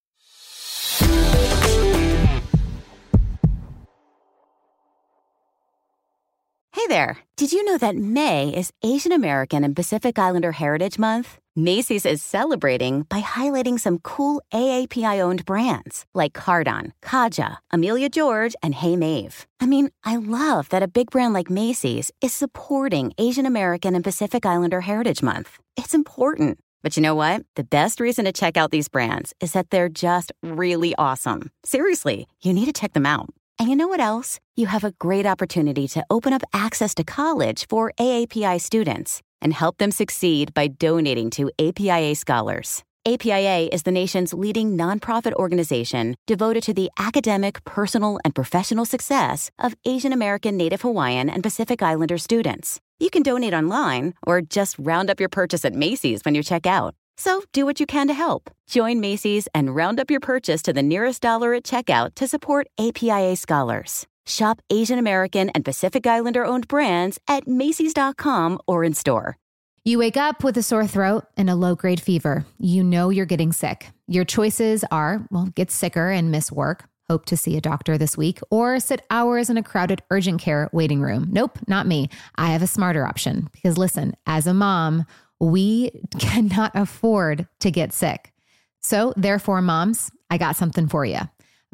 Hey 6.72 6.86
there. 6.88 7.18
Did 7.36 7.52
you 7.52 7.64
know 7.64 7.78
that 7.78 7.96
May 7.96 8.48
is 8.54 8.72
Asian 8.82 9.12
American 9.12 9.64
and 9.64 9.76
Pacific 9.76 10.18
Islander 10.18 10.52
Heritage 10.52 10.98
Month? 10.98 11.38
Macy's 11.56 12.04
is 12.04 12.20
celebrating 12.20 13.02
by 13.02 13.20
highlighting 13.20 13.78
some 13.78 14.00
cool 14.00 14.42
AAPI 14.52 15.20
owned 15.20 15.44
brands 15.44 16.04
like 16.12 16.32
Cardon, 16.32 16.92
Kaja, 17.00 17.58
Amelia 17.70 18.08
George, 18.08 18.56
and 18.60 18.74
Hey 18.74 18.96
Mave. 18.96 19.46
I 19.60 19.66
mean, 19.66 19.90
I 20.02 20.16
love 20.16 20.68
that 20.70 20.82
a 20.82 20.88
big 20.88 21.12
brand 21.12 21.32
like 21.32 21.50
Macy's 21.50 22.10
is 22.20 22.32
supporting 22.32 23.12
Asian 23.18 23.46
American 23.46 23.94
and 23.94 24.02
Pacific 24.02 24.44
Islander 24.44 24.80
Heritage 24.80 25.22
Month. 25.22 25.60
It's 25.76 25.94
important. 25.94 26.58
But 26.82 26.96
you 26.96 27.02
know 27.04 27.14
what? 27.14 27.44
The 27.54 27.62
best 27.62 28.00
reason 28.00 28.24
to 28.24 28.32
check 28.32 28.56
out 28.56 28.72
these 28.72 28.88
brands 28.88 29.32
is 29.40 29.52
that 29.52 29.70
they're 29.70 29.88
just 29.88 30.32
really 30.42 30.92
awesome. 30.96 31.52
Seriously, 31.64 32.26
you 32.42 32.52
need 32.52 32.66
to 32.66 32.72
check 32.72 32.94
them 32.94 33.06
out. 33.06 33.28
And 33.60 33.70
you 33.70 33.76
know 33.76 33.86
what 33.86 34.00
else? 34.00 34.40
You 34.56 34.66
have 34.66 34.82
a 34.82 34.90
great 34.98 35.24
opportunity 35.24 35.86
to 35.86 36.04
open 36.10 36.32
up 36.32 36.42
access 36.52 36.96
to 36.96 37.04
college 37.04 37.68
for 37.68 37.92
AAPI 38.00 38.60
students 38.60 39.22
and 39.44 39.52
help 39.52 39.78
them 39.78 39.92
succeed 39.92 40.52
by 40.54 40.66
donating 40.66 41.30
to 41.30 41.50
APIA 41.60 42.16
Scholars. 42.16 42.82
APIA 43.06 43.68
is 43.70 43.82
the 43.82 43.92
nation's 43.92 44.32
leading 44.32 44.78
nonprofit 44.78 45.34
organization 45.34 46.16
devoted 46.26 46.62
to 46.62 46.72
the 46.72 46.90
academic, 46.98 47.62
personal, 47.64 48.18
and 48.24 48.34
professional 48.34 48.86
success 48.86 49.50
of 49.58 49.74
Asian 49.84 50.10
American, 50.10 50.56
Native 50.56 50.80
Hawaiian, 50.80 51.28
and 51.28 51.42
Pacific 51.42 51.82
Islander 51.82 52.16
students. 52.16 52.80
You 52.98 53.10
can 53.10 53.22
donate 53.22 53.52
online 53.52 54.14
or 54.26 54.40
just 54.40 54.76
round 54.78 55.10
up 55.10 55.20
your 55.20 55.28
purchase 55.28 55.66
at 55.66 55.74
Macy's 55.74 56.24
when 56.24 56.34
you 56.34 56.42
check 56.42 56.66
out. 56.66 56.94
So 57.18 57.42
do 57.52 57.66
what 57.66 57.78
you 57.78 57.84
can 57.84 58.08
to 58.08 58.14
help. 58.14 58.50
Join 58.68 59.00
Macy's 59.00 59.48
and 59.54 59.76
round 59.76 60.00
up 60.00 60.10
your 60.10 60.20
purchase 60.20 60.62
to 60.62 60.72
the 60.72 60.82
nearest 60.82 61.20
dollar 61.20 61.52
at 61.52 61.64
checkout 61.64 62.14
to 62.14 62.26
support 62.26 62.68
APIA 62.78 63.36
scholars. 63.36 64.06
Shop 64.26 64.60
Asian 64.70 64.98
American 64.98 65.50
and 65.50 65.64
Pacific 65.64 66.06
Islander 66.06 66.44
owned 66.44 66.68
brands 66.68 67.18
at 67.28 67.46
Macy's.com 67.46 68.58
or 68.66 68.84
in 68.84 68.94
store. 68.94 69.36
You 69.84 69.98
wake 69.98 70.16
up 70.16 70.42
with 70.42 70.56
a 70.56 70.62
sore 70.62 70.86
throat 70.86 71.24
and 71.36 71.50
a 71.50 71.54
low 71.54 71.74
grade 71.74 72.00
fever. 72.00 72.46
You 72.58 72.82
know 72.82 73.10
you're 73.10 73.26
getting 73.26 73.52
sick. 73.52 73.90
Your 74.08 74.24
choices 74.24 74.82
are 74.90 75.26
well, 75.30 75.50
get 75.54 75.70
sicker 75.70 76.10
and 76.10 76.30
miss 76.30 76.50
work, 76.50 76.88
hope 77.08 77.26
to 77.26 77.36
see 77.36 77.58
a 77.58 77.60
doctor 77.60 77.98
this 77.98 78.16
week, 78.16 78.40
or 78.50 78.80
sit 78.80 79.02
hours 79.10 79.50
in 79.50 79.58
a 79.58 79.62
crowded 79.62 80.00
urgent 80.10 80.40
care 80.40 80.70
waiting 80.72 81.02
room. 81.02 81.28
Nope, 81.30 81.58
not 81.68 81.86
me. 81.86 82.08
I 82.36 82.46
have 82.46 82.62
a 82.62 82.66
smarter 82.66 83.06
option 83.06 83.48
because 83.52 83.76
listen, 83.76 84.14
as 84.26 84.46
a 84.46 84.54
mom, 84.54 85.04
we 85.38 85.90
cannot 86.18 86.72
afford 86.74 87.46
to 87.60 87.70
get 87.70 87.92
sick. 87.92 88.32
So, 88.80 89.12
therefore, 89.16 89.60
moms, 89.60 90.10
I 90.30 90.38
got 90.38 90.56
something 90.56 90.88
for 90.88 91.04
you 91.04 91.20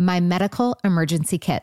my 0.00 0.18
medical 0.18 0.76
emergency 0.82 1.38
kit. 1.38 1.62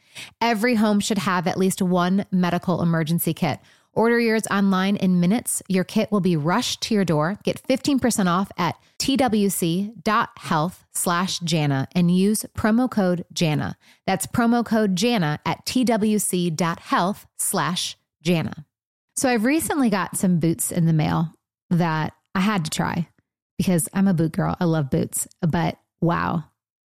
Every 0.39 0.75
home 0.75 0.99
should 0.99 1.19
have 1.19 1.47
at 1.47 1.57
least 1.57 1.81
one 1.81 2.25
medical 2.31 2.81
emergency 2.81 3.33
kit. 3.33 3.59
Order 3.93 4.19
yours 4.19 4.47
online 4.49 4.95
in 4.95 5.19
minutes. 5.19 5.61
Your 5.67 5.83
kit 5.83 6.11
will 6.11 6.21
be 6.21 6.37
rushed 6.37 6.81
to 6.83 6.93
your 6.93 7.03
door. 7.03 7.37
Get 7.43 7.61
15% 7.67 8.27
off 8.27 8.49
at 8.57 8.75
twc.health 8.99 10.85
slash 10.93 11.39
Jana 11.39 11.87
and 11.93 12.15
use 12.15 12.45
promo 12.55 12.89
code 12.89 13.25
Jana. 13.33 13.75
That's 14.07 14.27
promo 14.27 14.65
code 14.65 14.95
Jana 14.95 15.39
at 15.45 15.65
twc.health 15.65 17.27
slash 17.37 17.97
Jana. 18.21 18.65
So 19.17 19.29
I've 19.29 19.43
recently 19.43 19.89
got 19.89 20.15
some 20.15 20.39
boots 20.39 20.71
in 20.71 20.85
the 20.85 20.93
mail 20.93 21.33
that 21.69 22.13
I 22.33 22.39
had 22.39 22.65
to 22.65 22.71
try 22.71 23.09
because 23.57 23.89
I'm 23.93 24.07
a 24.07 24.13
boot 24.13 24.31
girl. 24.31 24.55
I 24.59 24.65
love 24.65 24.89
boots, 24.89 25.27
but 25.41 25.77
wow, 25.99 26.45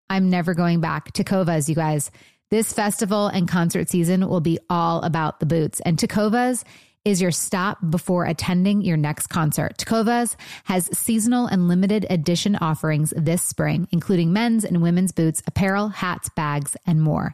I'm 0.09 0.29
never 0.29 0.53
going 0.53 0.79
back 0.79 1.11
Tecovas, 1.11 1.67
you 1.67 1.75
guys. 1.75 2.11
This 2.53 2.71
festival 2.71 3.29
and 3.29 3.47
concert 3.47 3.89
season 3.89 4.29
will 4.29 4.39
be 4.39 4.59
all 4.69 5.01
about 5.01 5.39
the 5.39 5.47
boots. 5.47 5.79
And 5.79 5.97
Tecovas 5.97 6.63
is 7.03 7.19
your 7.19 7.31
stop 7.31 7.79
before 7.89 8.25
attending 8.25 8.83
your 8.83 8.95
next 8.95 9.25
concert. 9.25 9.79
Tecovas 9.79 10.35
has 10.65 10.95
seasonal 10.95 11.47
and 11.47 11.67
limited 11.67 12.05
edition 12.11 12.55
offerings 12.57 13.11
this 13.17 13.41
spring, 13.41 13.87
including 13.91 14.33
men's 14.33 14.65
and 14.65 14.83
women's 14.83 15.11
boots, 15.11 15.41
apparel, 15.47 15.87
hats, 15.87 16.29
bags, 16.35 16.77
and 16.85 17.01
more. 17.01 17.33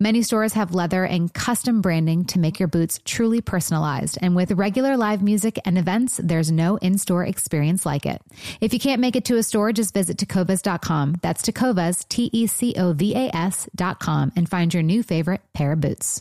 Many 0.00 0.22
stores 0.22 0.54
have 0.54 0.74
leather 0.74 1.04
and 1.04 1.32
custom 1.32 1.80
branding 1.80 2.24
to 2.26 2.40
make 2.40 2.58
your 2.58 2.66
boots 2.66 3.00
truly 3.04 3.40
personalized. 3.40 4.18
And 4.20 4.34
with 4.34 4.50
regular 4.50 4.96
live 4.96 5.22
music 5.22 5.56
and 5.64 5.78
events, 5.78 6.20
there's 6.20 6.50
no 6.50 6.76
in 6.78 6.98
store 6.98 7.24
experience 7.24 7.86
like 7.86 8.04
it. 8.04 8.20
If 8.60 8.72
you 8.72 8.80
can't 8.80 9.00
make 9.00 9.14
it 9.14 9.24
to 9.26 9.36
a 9.36 9.42
store, 9.44 9.72
just 9.72 9.94
visit 9.94 10.16
tecovas.com. 10.16 11.16
That's 11.22 11.42
tecovas, 11.42 12.08
T 12.08 12.28
E 12.32 12.48
C 12.48 12.74
O 12.76 12.92
V 12.92 13.14
A 13.14 13.36
S.com, 13.36 14.32
and 14.34 14.48
find 14.48 14.74
your 14.74 14.82
new 14.82 15.04
favorite 15.04 15.42
pair 15.54 15.70
of 15.70 15.80
boots. 15.80 16.20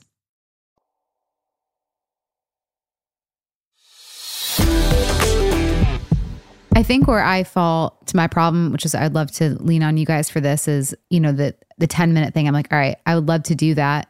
I 6.76 6.82
think 6.82 7.08
where 7.08 7.24
I 7.24 7.44
fall 7.44 8.00
to 8.08 8.16
my 8.16 8.28
problem, 8.28 8.72
which 8.72 8.86
is 8.86 8.96
I'd 8.96 9.14
love 9.14 9.32
to 9.34 9.50
lean 9.62 9.84
on 9.84 9.98
you 9.98 10.06
guys 10.06 10.30
for 10.30 10.42
this, 10.42 10.68
is 10.68 10.96
you 11.10 11.20
know 11.20 11.32
the 11.32 11.56
the 11.78 11.88
ten 11.88 12.14
minute 12.14 12.34
thing. 12.34 12.48
I'm 12.48 12.54
like, 12.54 12.72
all 12.72 12.78
right, 12.78 12.98
I 13.06 13.16
would 13.16 13.28
love 13.28 13.44
to 13.44 13.56
do 13.56 13.74
that. 13.76 14.10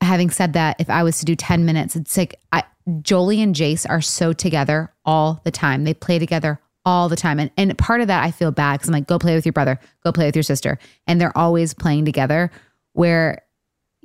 Having 0.00 0.30
said 0.30 0.52
that, 0.52 0.80
if 0.80 0.90
I 0.90 1.02
was 1.02 1.18
to 1.20 1.24
do 1.24 1.34
ten 1.34 1.64
minutes, 1.64 1.96
it's 1.96 2.16
like 2.16 2.38
I, 2.52 2.64
Jolie 3.02 3.42
and 3.42 3.54
Jace 3.54 3.88
are 3.88 4.00
so 4.00 4.32
together 4.32 4.92
all 5.04 5.40
the 5.44 5.50
time. 5.50 5.84
They 5.84 5.94
play 5.94 6.18
together 6.18 6.60
all 6.84 7.08
the 7.08 7.16
time, 7.16 7.40
and 7.40 7.50
and 7.56 7.76
part 7.78 8.00
of 8.00 8.06
that 8.08 8.24
I 8.24 8.30
feel 8.30 8.50
bad 8.50 8.74
because 8.74 8.88
I'm 8.88 8.94
like, 8.94 9.06
go 9.06 9.18
play 9.18 9.34
with 9.34 9.46
your 9.46 9.52
brother, 9.52 9.80
go 10.04 10.12
play 10.12 10.26
with 10.26 10.36
your 10.36 10.42
sister, 10.42 10.78
and 11.06 11.20
they're 11.20 11.36
always 11.36 11.74
playing 11.74 12.04
together. 12.04 12.50
Where 12.92 13.42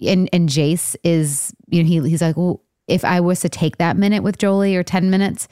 and 0.01 0.29
and 0.33 0.49
Jace 0.49 0.95
is, 1.03 1.53
you 1.67 1.83
know, 1.83 1.87
he 1.87 2.09
he's 2.09 2.21
like, 2.21 2.37
well, 2.37 2.63
if 2.87 3.05
I 3.05 3.19
was 3.19 3.41
to 3.41 3.49
take 3.49 3.77
that 3.77 3.97
minute 3.97 4.23
with 4.23 4.37
Jolie 4.37 4.75
or 4.75 4.83
ten 4.83 5.09
minutes, 5.09 5.47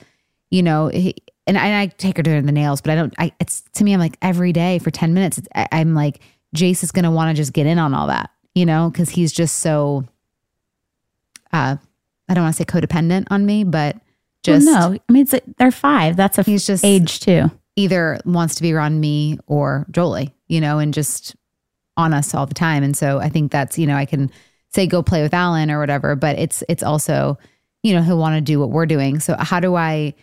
you 0.49 0.63
know. 0.63 0.87
He, 0.87 1.15
and 1.47 1.57
I, 1.57 1.65
and 1.65 1.75
I 1.75 1.87
take 1.87 2.17
her 2.17 2.21
to 2.21 2.41
the 2.41 2.51
nails, 2.51 2.79
but 2.79 2.91
I 2.91 2.95
don't. 2.95 3.13
I 3.17 3.31
it's 3.39 3.61
to 3.73 3.83
me, 3.83 3.93
I'm 3.93 3.99
like 3.99 4.17
every 4.21 4.53
day 4.53 4.77
for 4.77 4.91
ten 4.91 5.15
minutes. 5.15 5.41
I, 5.55 5.67
I'm 5.71 5.95
like 5.95 6.19
Jace 6.55 6.83
is 6.83 6.91
gonna 6.91 7.11
want 7.11 7.35
to 7.35 7.39
just 7.39 7.53
get 7.53 7.65
in 7.65 7.79
on 7.79 7.93
all 7.93 8.07
that, 8.07 8.31
you 8.55 8.65
know, 8.65 8.89
because 8.89 9.09
he's 9.09 9.31
just 9.31 9.59
so. 9.59 10.05
Uh, 11.51 11.77
I 12.27 12.33
don't 12.33 12.43
want 12.43 12.55
to 12.55 12.63
say 12.63 12.65
codependent 12.65 13.27
on 13.31 13.45
me, 13.45 13.63
but 13.63 13.97
just 14.43 14.65
well, 14.65 14.91
no. 14.91 14.99
I 15.07 15.11
mean, 15.11 15.23
it's 15.23 15.33
a, 15.33 15.41
they're 15.57 15.71
five. 15.71 16.15
That's 16.15 16.37
a 16.37 16.43
he's 16.43 16.65
just 16.65 16.85
age 16.85 17.19
too. 17.19 17.51
Either 17.75 18.19
wants 18.25 18.55
to 18.55 18.61
be 18.61 18.73
around 18.73 18.99
me 18.99 19.39
or 19.47 19.85
Jolie, 19.91 20.33
you 20.47 20.61
know, 20.61 20.79
and 20.79 20.93
just 20.93 21.35
on 21.97 22.13
us 22.13 22.33
all 22.33 22.45
the 22.45 22.53
time. 22.53 22.83
And 22.83 22.95
so 22.95 23.19
I 23.19 23.29
think 23.29 23.51
that's 23.51 23.77
you 23.77 23.87
know 23.87 23.95
I 23.95 24.05
can 24.05 24.31
say 24.73 24.87
go 24.87 25.01
play 25.03 25.21
with 25.21 25.33
Alan 25.33 25.71
or 25.71 25.79
whatever, 25.79 26.15
but 26.15 26.37
it's 26.39 26.63
it's 26.69 26.83
also 26.83 27.37
you 27.83 27.93
know 27.93 28.01
he'll 28.01 28.17
want 28.17 28.35
to 28.35 28.41
do 28.41 28.59
what 28.59 28.69
we're 28.69 28.85
doing. 28.85 29.19
So 29.19 29.35
how 29.37 29.59
do 29.59 29.75
I 29.75 30.13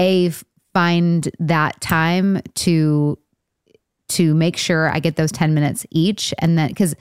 a 0.00 0.32
find 0.72 1.28
that 1.38 1.80
time 1.80 2.40
to 2.54 3.18
to 4.14 4.34
make 4.34 4.56
sure 4.56 4.90
I 4.90 5.00
get 5.00 5.16
those 5.16 5.32
10 5.32 5.54
minutes 5.54 5.86
each. 5.90 6.32
And 6.38 6.58
then 6.58 6.74
cuz 6.74 6.94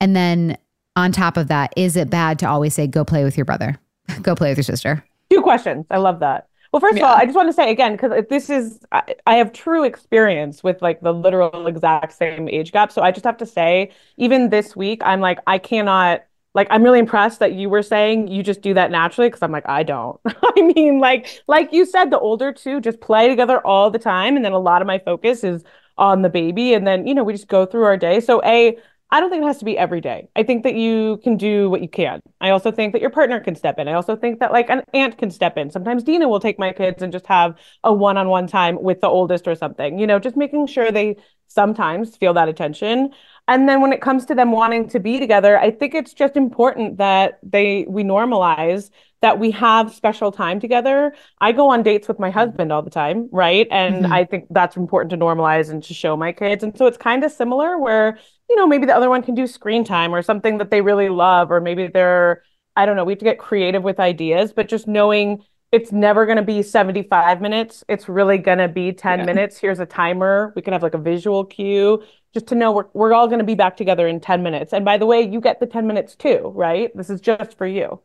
and 0.00 0.16
then 0.16 0.56
on 0.96 1.12
top 1.12 1.36
of 1.36 1.48
that 1.48 1.72
is 1.76 1.96
it 1.96 2.10
bad 2.10 2.38
to 2.40 2.48
always 2.48 2.74
say 2.74 2.86
go 2.86 3.04
play 3.04 3.24
with 3.24 3.36
your 3.36 3.44
brother. 3.44 3.78
Go 4.22 4.34
play 4.34 4.50
with 4.50 4.58
your 4.58 4.64
sister. 4.64 5.04
Two 5.30 5.42
questions. 5.42 5.86
I 5.88 5.98
love 5.98 6.18
that. 6.20 6.48
Well 6.72 6.80
first 6.80 6.96
yeah. 6.96 7.04
of 7.04 7.10
all 7.10 7.16
i 7.16 7.24
just 7.24 7.36
want 7.36 7.48
to 7.48 7.52
say 7.52 7.70
again 7.70 7.92
because 7.92 8.24
this 8.30 8.48
is 8.50 8.80
I, 8.90 9.14
I 9.26 9.34
have 9.36 9.52
true 9.52 9.84
experience 9.84 10.64
with 10.64 10.80
like 10.80 11.00
the 11.02 11.12
literal 11.12 11.66
exact 11.66 12.12
same 12.14 12.48
age 12.48 12.72
gap. 12.72 12.90
So 12.90 13.02
i 13.02 13.10
just 13.10 13.24
have 13.24 13.36
to 13.38 13.46
say 13.46 13.92
even 14.16 14.48
this 14.48 14.74
week 14.74 15.02
i'm 15.04 15.20
like 15.20 15.38
i 15.46 15.58
cannot 15.58 16.24
like 16.54 16.66
i'm 16.70 16.82
really 16.82 16.98
impressed 16.98 17.40
that 17.40 17.52
you 17.52 17.68
were 17.68 17.82
saying 17.82 18.28
you 18.28 18.42
just 18.42 18.62
do 18.62 18.74
that 18.74 18.90
naturally 18.90 19.28
because 19.28 19.42
i'm 19.42 19.52
like 19.52 19.68
i 19.68 19.82
don't. 19.82 20.18
I 20.56 20.62
mean 20.74 20.98
like 20.98 21.42
like 21.46 21.72
you 21.72 21.84
said 21.84 22.10
the 22.10 22.18
older 22.18 22.52
two 22.52 22.80
just 22.80 23.00
play 23.00 23.28
together 23.28 23.58
all 23.66 23.90
the 23.90 23.98
time. 23.98 24.36
And 24.36 24.44
then 24.44 24.52
a 24.52 24.58
lot 24.58 24.82
of 24.82 24.86
my 24.86 24.98
focus 24.98 25.44
is 25.44 25.64
on 25.98 26.22
the 26.22 26.28
baby 26.28 26.74
and 26.74 26.86
then 26.86 27.06
you 27.06 27.14
know 27.14 27.24
we 27.24 27.32
just 27.32 27.48
go 27.48 27.66
through 27.66 27.84
our 27.84 27.96
day. 27.96 28.20
So 28.20 28.42
a 28.44 28.76
i 29.10 29.20
don't 29.20 29.28
think 29.28 29.42
it 29.42 29.46
has 29.46 29.58
to 29.58 29.64
be 29.66 29.76
every 29.76 30.00
day. 30.00 30.28
I 30.36 30.42
think 30.42 30.62
that 30.64 30.74
you 30.74 31.20
can 31.22 31.36
do 31.36 31.68
what 31.68 31.82
you 31.82 31.88
can. 31.88 32.20
I 32.40 32.50
also 32.50 32.72
think 32.72 32.92
that 32.92 33.02
your 33.02 33.10
partner 33.10 33.40
can 33.40 33.54
step 33.54 33.78
in. 33.78 33.86
I 33.88 33.92
also 33.92 34.16
think 34.16 34.40
that 34.40 34.52
like 34.52 34.70
an 34.70 34.82
aunt 34.94 35.18
can 35.18 35.30
step 35.30 35.58
in. 35.58 35.70
Sometimes 35.70 36.02
Deena 36.02 36.28
will 36.28 36.40
take 36.40 36.58
my 36.58 36.72
kids 36.72 37.02
and 37.02 37.12
just 37.12 37.26
have 37.26 37.56
a 37.84 37.92
one-on-one 37.92 38.46
time 38.46 38.82
with 38.82 39.00
the 39.00 39.08
oldest 39.08 39.46
or 39.46 39.54
something 39.54 39.98
you 39.98 40.06
know 40.06 40.18
just 40.18 40.36
making 40.36 40.66
sure 40.66 40.90
they 40.90 41.16
sometimes 41.48 42.16
feel 42.16 42.32
that 42.34 42.48
attention. 42.48 43.10
And 43.48 43.68
then 43.68 43.80
when 43.82 43.92
it 43.92 44.00
comes 44.00 44.24
to 44.26 44.34
them 44.34 44.52
wanting 44.52 44.88
to 44.90 45.00
be 45.00 45.18
together 45.18 45.58
i 45.58 45.70
think 45.70 45.94
it's 45.94 46.14
just 46.14 46.36
important 46.36 46.96
that 46.98 47.38
they 47.42 47.84
we 47.88 48.04
normalize 48.04 48.90
that 49.22 49.38
we 49.38 49.50
have 49.50 49.94
special 49.94 50.30
time 50.30 50.60
together 50.60 51.14
i 51.40 51.52
go 51.52 51.70
on 51.70 51.82
dates 51.82 52.06
with 52.06 52.18
my 52.18 52.30
husband 52.30 52.70
all 52.70 52.82
the 52.82 52.90
time 52.90 53.28
right 53.32 53.66
and 53.70 54.04
mm-hmm. 54.04 54.12
i 54.12 54.24
think 54.24 54.46
that's 54.50 54.76
important 54.76 55.10
to 55.10 55.16
normalize 55.16 55.70
and 55.70 55.82
to 55.82 55.94
show 55.94 56.16
my 56.16 56.32
kids 56.32 56.62
and 56.62 56.76
so 56.76 56.86
it's 56.86 56.98
kind 56.98 57.24
of 57.24 57.32
similar 57.32 57.78
where 57.78 58.18
you 58.50 58.56
know 58.56 58.66
maybe 58.66 58.86
the 58.86 58.94
other 58.94 59.08
one 59.08 59.22
can 59.22 59.34
do 59.34 59.46
screen 59.46 59.84
time 59.84 60.14
or 60.14 60.22
something 60.22 60.58
that 60.58 60.70
they 60.70 60.80
really 60.80 61.08
love 61.08 61.50
or 61.50 61.60
maybe 61.60 61.86
they're 61.86 62.42
i 62.76 62.84
don't 62.84 62.96
know 62.96 63.04
we 63.04 63.12
have 63.12 63.18
to 63.18 63.24
get 63.24 63.38
creative 63.38 63.82
with 63.82 63.98
ideas 63.98 64.52
but 64.52 64.68
just 64.68 64.86
knowing 64.86 65.42
it's 65.72 65.90
never 65.90 66.26
going 66.26 66.36
to 66.36 66.42
be 66.42 66.62
75 66.62 67.40
minutes. 67.40 67.82
It's 67.88 68.06
really 68.06 68.36
going 68.36 68.58
to 68.58 68.68
be 68.68 68.92
10 68.92 69.20
yeah. 69.20 69.24
minutes. 69.24 69.56
Here's 69.56 69.80
a 69.80 69.86
timer. 69.86 70.52
We 70.54 70.60
can 70.60 70.74
have 70.74 70.82
like 70.82 70.92
a 70.92 70.98
visual 70.98 71.46
cue 71.46 72.02
just 72.34 72.46
to 72.48 72.54
know 72.54 72.72
we're, 72.72 72.86
we're 72.92 73.14
all 73.14 73.26
going 73.26 73.38
to 73.38 73.44
be 73.44 73.54
back 73.54 73.78
together 73.78 74.06
in 74.06 74.20
10 74.20 74.42
minutes. 74.42 74.74
And 74.74 74.84
by 74.84 74.98
the 74.98 75.06
way, 75.06 75.22
you 75.22 75.40
get 75.40 75.60
the 75.60 75.66
10 75.66 75.86
minutes 75.86 76.14
too, 76.14 76.52
right? 76.54 76.94
This 76.94 77.08
is 77.08 77.22
just 77.22 77.56
for 77.56 77.66
you. 77.66 78.00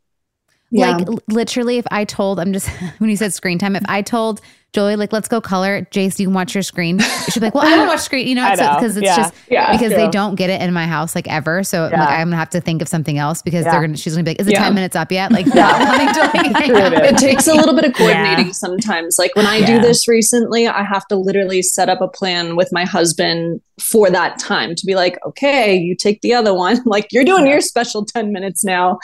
Yeah. 0.70 0.98
Like 0.98 1.08
literally, 1.28 1.78
if 1.78 1.86
I 1.92 2.06
told, 2.06 2.40
I'm 2.40 2.54
just, 2.54 2.70
when 2.98 3.10
you 3.10 3.18
said 3.18 3.34
screen 3.34 3.58
time, 3.58 3.76
if 3.76 3.84
I 3.88 4.02
told 4.02 4.42
Jolie, 4.74 4.96
like, 4.96 5.12
let's 5.12 5.28
go 5.28 5.42
color. 5.42 5.88
Jace, 5.92 6.20
you 6.20 6.28
can 6.28 6.34
watch 6.34 6.54
your 6.54 6.62
screen. 6.62 7.00
She'd 7.30 7.40
be 7.40 7.48
like, 7.48 7.56
well, 7.56 7.66
I 7.66 7.76
don't 7.76 7.88
watch 7.88 8.02
screen, 8.02 8.28
you 8.28 8.36
know, 8.36 8.50
because 8.52 8.98
it's, 8.98 9.06
yeah. 9.06 9.16
just 9.16 9.34
yeah, 9.50 9.72
because 9.72 9.92
they 9.92 10.08
don't 10.10 10.36
get 10.36 10.50
it 10.50 10.62
in 10.62 10.74
my 10.74 10.86
house 10.86 11.16
like 11.16 11.28
ever. 11.28 11.64
So 11.64 11.88
yeah. 11.88 12.00
like, 12.00 12.10
I'm 12.10 12.28
gonna 12.28 12.36
have 12.36 12.50
to 12.52 12.62
think 12.62 12.82
of 12.82 12.88
something 12.88 13.18
else 13.18 13.42
because 13.42 13.64
they're 13.64 13.82
gonna. 13.82 13.98
She's 13.98 14.14
gonna 14.14 14.24
be 14.24 14.32
like, 14.32 14.42
is 14.42 14.48
it 14.48 14.56
ten 14.56 14.76
minutes 14.76 14.96
up 14.96 15.12
yet? 15.12 15.32
Like, 15.32 15.46
yeah. 15.48 16.14
to 16.14 16.20
like. 16.38 17.12
it 17.12 17.18
takes 17.18 17.48
a 17.48 17.54
little 17.54 17.74
bit 17.74 17.86
of 17.86 17.94
coordinating 17.94 18.54
sometimes. 18.54 19.18
Like 19.18 19.36
when 19.36 19.46
I 19.46 19.66
do 19.66 19.80
this 19.80 20.08
recently, 20.08 20.68
I 20.68 20.84
have 20.84 21.08
to 21.08 21.16
literally 21.16 21.62
set 21.62 21.90
up 21.90 22.02
a 22.02 22.08
plan 22.08 22.56
with 22.56 22.70
my 22.72 22.84
husband 22.86 23.62
for 23.82 24.10
that 24.10 24.40
time 24.40 24.74
to 24.76 24.86
be 24.86 24.96
like, 24.96 25.18
okay, 25.26 25.76
you 25.76 25.96
take 25.96 26.22
the 26.22 26.34
other 26.34 26.54
one. 26.54 26.78
Like 26.88 27.08
you're 27.12 27.26
doing 27.26 27.46
your 27.46 27.60
special 27.60 28.06
ten 28.06 28.32
minutes 28.32 28.64
now. 28.64 28.98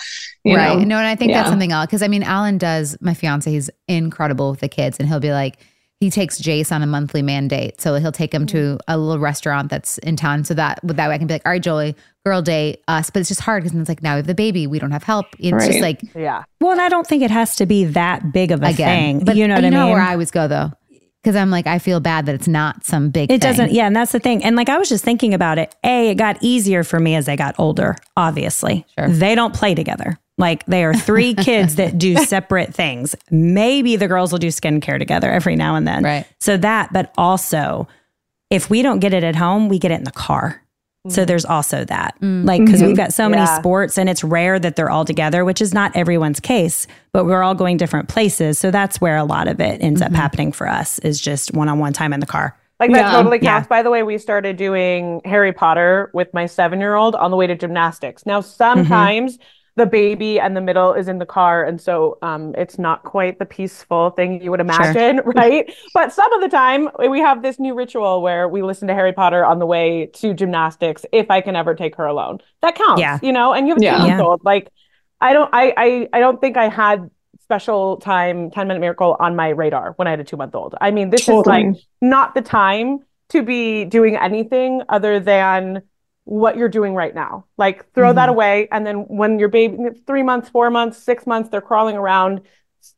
right. 0.46 0.78
Know? 0.78 0.84
No, 0.84 0.98
and 0.98 1.06
I 1.06 1.16
think 1.16 1.34
that's 1.34 1.50
something 1.50 1.72
else 1.72 1.88
because 1.88 2.02
I 2.02 2.08
mean, 2.08 2.24
Alan 2.24 2.58
does. 2.58 2.98
My 3.02 3.14
fiance, 3.14 3.52
he's 3.52 3.70
incredible 3.88 4.52
with 4.52 4.62
the 4.62 4.70
kids, 4.70 4.98
and 5.00 5.08
he'll 5.08 5.20
be 5.20 5.32
like 5.32 5.53
he 6.04 6.10
takes 6.10 6.42
Jace 6.42 6.70
on 6.70 6.84
a 6.84 6.86
monthly 6.86 7.22
mandate. 7.22 7.80
So 7.80 7.96
he'll 7.96 8.12
take 8.12 8.34
him 8.34 8.46
to 8.48 8.58
mm-hmm. 8.58 8.78
a 8.88 8.98
little 8.98 9.20
restaurant 9.20 9.70
that's 9.70 9.98
in 10.00 10.18
town. 10.18 10.44
So 10.44 10.54
that 10.56 10.84
with 10.84 10.98
that 10.98 11.08
way 11.08 11.16
I 11.16 11.18
can 11.18 11.28
be 11.28 11.36
like, 11.36 11.46
all 11.46 11.52
right, 11.54 11.62
Jolie, 11.62 11.96
girl 12.26 12.42
date 12.42 12.84
us. 12.90 13.10
But 13.10 13.22
it's 13.22 13.30
just 13.30 13.40
hard 13.40 13.64
because 13.64 13.80
it's 13.80 13.88
like 13.88 14.04
now 14.04 14.16
we 14.16 14.18
have 14.18 14.28
the 14.28 14.36
baby. 14.36 14.68
We 14.68 14.80
don't 14.80 14.92
have 14.92 15.04
help. 15.04 15.28
It's 15.40 15.54
right. 15.54 15.66
just 15.66 15.80
like 15.80 16.02
yeah. 16.14 16.44
Well, 16.60 16.72
and 16.72 16.82
I 16.82 16.90
don't 16.90 17.08
think 17.08 17.24
it 17.24 17.32
has 17.32 17.56
to 17.56 17.66
be 17.66 17.86
that 17.86 18.34
big 18.34 18.52
of 18.52 18.62
a 18.64 18.68
Again, 18.68 19.20
thing. 19.20 19.26
But 19.26 19.38
you 19.38 19.48
know 19.48 19.56
what 19.56 19.64
you 19.64 19.68
I 19.68 19.70
know 19.70 19.86
mean? 19.86 19.94
Where 19.94 20.02
I 20.02 20.12
always 20.12 20.32
go 20.32 20.48
though. 20.48 20.72
Because 21.24 21.38
I'm 21.38 21.50
like, 21.50 21.68
I 21.68 21.80
feel 21.80 22.02
bad 22.02 22.26
that 22.26 22.36
it's 22.36 22.50
not 22.50 22.84
some 22.84 23.10
big. 23.10 23.32
It 23.32 23.40
thing. 23.40 23.40
doesn't, 23.40 23.72
yeah, 23.72 23.88
and 23.88 23.96
that's 23.96 24.12
the 24.12 24.20
thing. 24.20 24.44
And 24.44 24.58
like, 24.58 24.68
I 24.68 24.78
was 24.78 24.90
just 24.90 25.06
thinking 25.06 25.34
about 25.34 25.58
it. 25.58 25.74
A, 25.84 26.10
it 26.10 26.16
got 26.16 26.38
easier 26.42 26.84
for 26.84 27.00
me 27.00 27.16
as 27.16 27.30
I 27.30 27.38
got 27.38 27.56
older. 27.58 27.96
Obviously, 28.18 28.86
sure. 28.98 29.08
they 29.08 29.34
don't 29.34 29.56
play 29.56 29.74
together. 29.74 30.20
Like 30.38 30.66
they 30.66 30.84
are 30.84 30.94
three 30.94 31.34
kids 31.36 31.76
that 31.76 31.98
do 31.98 32.18
separate 32.18 32.74
things. 32.74 33.16
Maybe 33.32 33.96
the 33.96 34.08
girls 34.08 34.32
will 34.32 34.40
do 34.40 34.48
skincare 34.48 35.00
together 35.00 35.32
every 35.32 35.56
now 35.56 35.76
and 35.76 35.88
then. 35.88 36.04
Right. 36.04 36.28
So 36.40 36.58
that, 36.58 36.92
but 36.92 37.14
also 37.18 37.88
if 38.50 38.70
we 38.70 38.82
don't 38.82 39.00
get 39.00 39.14
it 39.14 39.24
at 39.24 39.36
home, 39.36 39.70
we 39.70 39.80
get 39.80 39.92
it 39.92 39.96
in 39.96 40.04
the 40.04 40.12
car. 40.12 40.62
So 41.10 41.24
mm. 41.24 41.28
there's 41.28 41.44
also 41.44 41.84
that. 41.86 42.16
Mm. 42.22 42.46
Like, 42.46 42.64
because 42.64 42.80
mm-hmm. 42.80 42.88
we've 42.88 42.98
got 42.98 43.12
so 43.12 43.28
many 43.28 43.42
yeah. 43.42 43.58
sports 43.58 43.98
and 43.98 44.10
it's 44.10 44.24
rare 44.24 44.58
that 44.58 44.78
they're 44.78 44.90
all 44.90 45.04
together, 45.04 45.44
which 45.44 45.62
is 45.62 45.74
not 45.74 45.94
everyone's 45.96 46.40
case, 46.40 46.88
but 47.12 47.26
we're 47.26 47.44
all 47.44 47.56
going 47.56 47.76
different 47.76 48.08
places. 48.08 48.58
So 48.58 48.72
that's 48.72 49.02
where 49.02 49.18
a 49.18 49.26
lot 49.26 49.48
of 49.50 49.60
it 49.60 49.82
ends 49.82 50.02
mm-hmm. 50.02 50.14
up 50.14 50.18
happening 50.18 50.52
for 50.54 50.68
us 50.68 51.00
is 51.00 51.20
just 51.20 51.54
one 51.54 51.68
on 51.68 51.80
one 51.80 51.92
time 51.92 52.14
in 52.14 52.22
the 52.22 52.26
car. 52.26 52.58
Like 52.80 52.92
that 52.92 52.98
yeah. 52.98 53.12
totally 53.12 53.40
counts. 53.40 53.66
Yeah. 53.66 53.70
By 53.70 53.84
the 53.84 53.90
way, 53.90 54.04
we 54.04 54.18
started 54.18 54.56
doing 54.56 55.22
Harry 55.26 55.52
Potter 55.52 56.10
with 56.14 56.34
my 56.34 56.46
seven 56.46 56.80
year 56.80 56.96
old 56.96 57.16
on 57.16 57.32
the 57.32 57.38
way 57.38 57.48
to 57.48 57.56
gymnastics. 57.56 58.26
Now, 58.26 58.42
sometimes 58.42 59.38
mm-hmm 59.38 59.44
the 59.76 59.86
baby 59.86 60.40
and 60.40 60.56
the 60.56 60.62
middle 60.62 60.94
is 60.94 61.08
in 61.08 61.18
the 61.18 61.26
car. 61.26 61.64
And 61.64 61.82
so 61.82 62.18
um, 62.22 62.54
it's 62.56 62.78
not 62.78 63.04
quite 63.04 63.40
the 63.40 63.46
peaceful 63.46 64.12
thing 64.12 64.42
you 64.42 64.52
would 64.52 64.60
imagine, 64.60 65.18
sure. 65.18 65.32
right? 65.36 65.74
but 65.94 66.14
some 66.14 66.32
of 66.34 66.42
the 66.42 66.50
time, 66.50 66.90
we 67.10 67.20
have 67.20 67.42
this 67.42 67.60
new 67.60 67.74
ritual 67.74 68.22
where 68.22 68.48
we 68.48 68.62
listen 68.62 68.88
to 68.88 68.94
Harry 68.94 69.14
Potter 69.14 69.44
on 69.44 69.58
the 69.60 69.66
way 69.66 70.08
to 70.14 70.34
gymnastics 70.34 71.06
if 71.12 71.32
I 71.32 71.42
can 71.42 71.56
ever 71.56 71.74
take 71.74 71.96
her 71.96 72.06
alone. 72.06 72.38
That 72.62 72.76
counts, 72.76 73.00
yeah. 73.00 73.20
you 73.24 73.32
know, 73.32 73.54
and 73.54 73.68
you 73.68 73.74
have 73.74 73.82
a 73.82 74.08
yeah. 74.08 74.18
two 74.18 74.24
old. 74.24 74.42
Like, 74.44 74.70
I 75.20 75.34
don't, 75.34 75.50
I, 75.54 75.74
I, 75.76 76.10
I 76.14 76.20
don't 76.20 76.40
think 76.40 76.56
I 76.56 76.70
had 76.70 77.10
special 77.42 77.98
time 77.98 78.52
10 78.52 78.68
minute 78.68 78.80
miracle 78.80 79.18
on 79.20 79.36
my 79.36 79.50
radar 79.50 79.94
when 79.94 80.08
I 80.08 80.12
had 80.12 80.20
a 80.20 80.24
two 80.24 80.38
month 80.38 80.54
old. 80.54 80.76
I 80.80 80.92
mean, 80.92 81.10
this 81.10 81.26
totally. 81.26 81.62
is 81.62 81.76
like 81.76 81.84
not 82.02 82.36
the 82.36 82.42
time 82.42 83.00
to 83.30 83.42
be 83.42 83.86
doing 83.86 84.16
anything 84.16 84.82
other 84.90 85.20
than 85.20 85.82
what 86.26 86.58
you're 86.58 86.70
doing 86.70 86.96
right 86.96 87.14
now. 87.14 87.46
Like 87.58 87.92
throw 87.94 88.10
mm-hmm. 88.10 88.16
that 88.16 88.30
away. 88.30 88.68
And 88.72 88.86
then 88.86 89.06
when 89.08 89.40
your 89.40 89.50
baby, 89.50 89.78
three 90.08 90.24
months, 90.24 90.50
four 90.50 90.70
months, 90.70 90.98
six 90.98 91.28
months, 91.28 91.50
they're 91.50 91.62
crawling 91.62 91.96
around, 91.96 92.42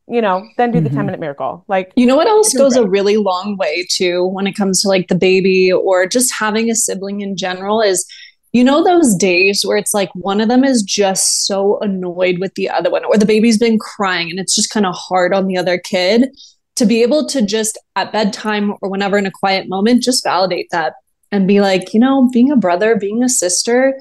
you 0.07 0.21
know, 0.21 0.47
then 0.57 0.71
do 0.71 0.77
mm-hmm. 0.77 0.85
the 0.85 0.95
10 0.95 1.05
minute 1.05 1.19
miracle. 1.19 1.65
Like, 1.67 1.91
you 1.95 2.05
know 2.05 2.15
what 2.15 2.27
else 2.27 2.53
goes 2.53 2.75
great. 2.75 2.85
a 2.85 2.89
really 2.89 3.17
long 3.17 3.57
way 3.57 3.87
too 3.89 4.25
when 4.25 4.47
it 4.47 4.55
comes 4.55 4.81
to 4.81 4.87
like 4.87 5.07
the 5.07 5.15
baby 5.15 5.71
or 5.71 6.07
just 6.07 6.33
having 6.33 6.69
a 6.69 6.75
sibling 6.75 7.21
in 7.21 7.35
general 7.35 7.81
is, 7.81 8.05
you 8.53 8.63
know, 8.63 8.83
those 8.83 9.15
days 9.15 9.65
where 9.65 9.77
it's 9.77 9.93
like 9.93 10.09
one 10.13 10.39
of 10.39 10.47
them 10.47 10.63
is 10.63 10.81
just 10.81 11.45
so 11.45 11.79
annoyed 11.79 12.39
with 12.39 12.53
the 12.55 12.69
other 12.69 12.89
one, 12.89 13.03
or 13.03 13.17
the 13.17 13.25
baby's 13.25 13.57
been 13.57 13.77
crying 13.77 14.29
and 14.29 14.39
it's 14.39 14.55
just 14.55 14.69
kind 14.69 14.85
of 14.85 14.95
hard 14.95 15.33
on 15.33 15.47
the 15.47 15.57
other 15.57 15.77
kid 15.77 16.29
to 16.75 16.85
be 16.85 17.01
able 17.01 17.27
to 17.27 17.41
just 17.41 17.77
at 17.95 18.11
bedtime 18.11 18.73
or 18.81 18.89
whenever 18.89 19.17
in 19.17 19.25
a 19.25 19.31
quiet 19.31 19.67
moment, 19.67 20.03
just 20.03 20.23
validate 20.23 20.67
that 20.71 20.93
and 21.35 21.47
be 21.47 21.61
like, 21.61 21.93
you 21.93 21.99
know, 21.99 22.29
being 22.31 22.51
a 22.51 22.55
brother, 22.55 22.95
being 22.95 23.23
a 23.23 23.29
sister, 23.29 23.99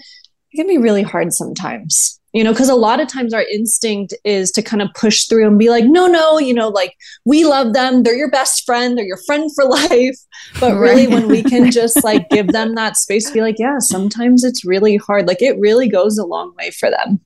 it 0.52 0.56
can 0.56 0.66
be 0.66 0.78
really 0.78 1.02
hard 1.02 1.32
sometimes. 1.32 2.20
You 2.32 2.42
know, 2.42 2.52
because 2.52 2.68
a 2.68 2.74
lot 2.74 2.98
of 2.98 3.06
times 3.06 3.32
our 3.32 3.44
instinct 3.44 4.12
is 4.24 4.50
to 4.52 4.62
kind 4.62 4.82
of 4.82 4.88
push 4.94 5.26
through 5.26 5.46
and 5.46 5.56
be 5.56 5.70
like, 5.70 5.84
no, 5.84 6.08
no, 6.08 6.38
you 6.38 6.52
know, 6.52 6.68
like 6.68 6.96
we 7.24 7.44
love 7.44 7.74
them. 7.74 8.02
They're 8.02 8.16
your 8.16 8.30
best 8.30 8.66
friend. 8.66 8.98
They're 8.98 9.04
your 9.04 9.20
friend 9.24 9.48
for 9.54 9.64
life. 9.68 10.16
But 10.58 10.76
really, 10.76 11.06
when 11.06 11.28
we 11.28 11.44
can 11.44 11.70
just 11.70 12.02
like 12.02 12.28
give 12.30 12.48
them 12.48 12.74
that 12.74 12.96
space 12.96 13.26
to 13.26 13.32
be 13.32 13.40
like, 13.40 13.60
yeah, 13.60 13.78
sometimes 13.78 14.42
it's 14.42 14.64
really 14.64 14.96
hard. 14.96 15.28
Like 15.28 15.42
it 15.42 15.58
really 15.60 15.88
goes 15.88 16.18
a 16.18 16.26
long 16.26 16.52
way 16.56 16.72
for 16.72 16.90
them. 16.90 17.20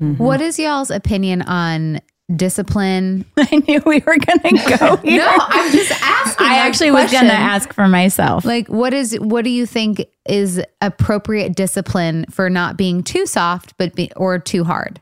Mm-hmm. 0.00 0.22
What 0.22 0.40
is 0.40 0.58
y'all's 0.58 0.90
opinion 0.90 1.42
on 1.42 2.00
discipline. 2.34 3.24
I 3.36 3.62
knew 3.66 3.82
we 3.84 4.00
were 4.00 4.16
going 4.16 4.56
to 4.56 4.76
go 4.78 4.96
here. 4.96 5.18
no, 5.24 5.32
I'm 5.38 5.72
just 5.72 5.92
asking. 6.02 6.46
I 6.46 6.56
actually 6.58 6.90
question. 6.90 7.04
was 7.04 7.12
going 7.12 7.26
to 7.26 7.32
ask 7.32 7.72
for 7.72 7.88
myself. 7.88 8.44
Like, 8.44 8.68
what 8.68 8.94
is 8.94 9.18
what 9.20 9.44
do 9.44 9.50
you 9.50 9.66
think 9.66 10.06
is 10.28 10.62
appropriate 10.80 11.54
discipline 11.54 12.26
for 12.30 12.48
not 12.48 12.76
being 12.76 13.02
too 13.02 13.26
soft, 13.26 13.76
but 13.78 13.94
be, 13.94 14.10
or 14.16 14.38
too 14.38 14.64
hard? 14.64 15.00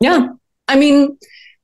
Yeah, 0.00 0.28
I 0.68 0.76
mean, 0.76 1.16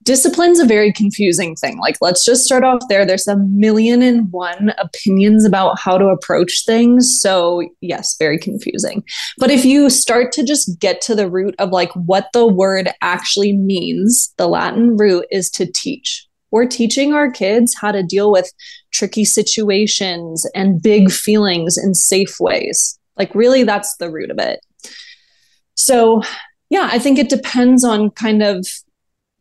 discipline's 0.09 0.59
a 0.59 0.65
very 0.65 0.91
confusing 0.91 1.55
thing. 1.55 1.77
Like, 1.77 1.99
let's 2.01 2.25
just 2.25 2.47
start 2.47 2.65
off 2.65 2.81
there. 2.89 3.05
There's 3.05 3.29
a 3.29 3.37
million 3.37 4.01
and 4.01 4.33
one 4.33 4.73
opinions 4.79 5.45
about 5.45 5.79
how 5.79 5.99
to 5.99 6.07
approach 6.07 6.65
things. 6.65 7.21
So, 7.21 7.69
yes, 7.83 8.17
very 8.19 8.39
confusing. 8.39 9.05
But 9.37 9.51
if 9.51 9.67
you 9.67 9.91
start 9.91 10.33
to 10.33 10.45
just 10.45 10.81
get 10.81 11.03
to 11.03 11.15
the 11.15 11.29
root 11.29 11.55
of 11.59 11.73
like 11.73 11.93
what 11.93 12.31
the 12.33 12.47
word 12.47 12.89
actually 13.03 13.55
means, 13.55 14.33
the 14.39 14.49
Latin 14.49 14.97
root 14.97 15.27
is 15.31 15.51
to 15.51 15.71
teach. 15.71 16.27
We're 16.53 16.65
teaching 16.65 17.13
our 17.13 17.31
kids 17.31 17.77
how 17.79 17.93
to 17.93 18.03
deal 18.03 18.33
with 18.33 18.51
tricky 18.91 19.27
situations 19.27 20.47
and 20.55 20.81
big 20.81 21.13
feelings 21.13 21.77
in 21.77 21.93
safe 21.93 22.41
ways. 22.41 22.99
Like, 23.19 23.35
really, 23.35 23.63
that's 23.63 23.95
the 23.99 24.11
root 24.11 24.31
of 24.31 24.39
it. 24.39 24.61
So, 25.75 26.23
yeah, 26.71 26.89
I 26.91 26.99
think 26.99 27.19
it 27.19 27.29
depends 27.29 27.85
on 27.85 28.09
kind 28.13 28.43
of 28.43 28.67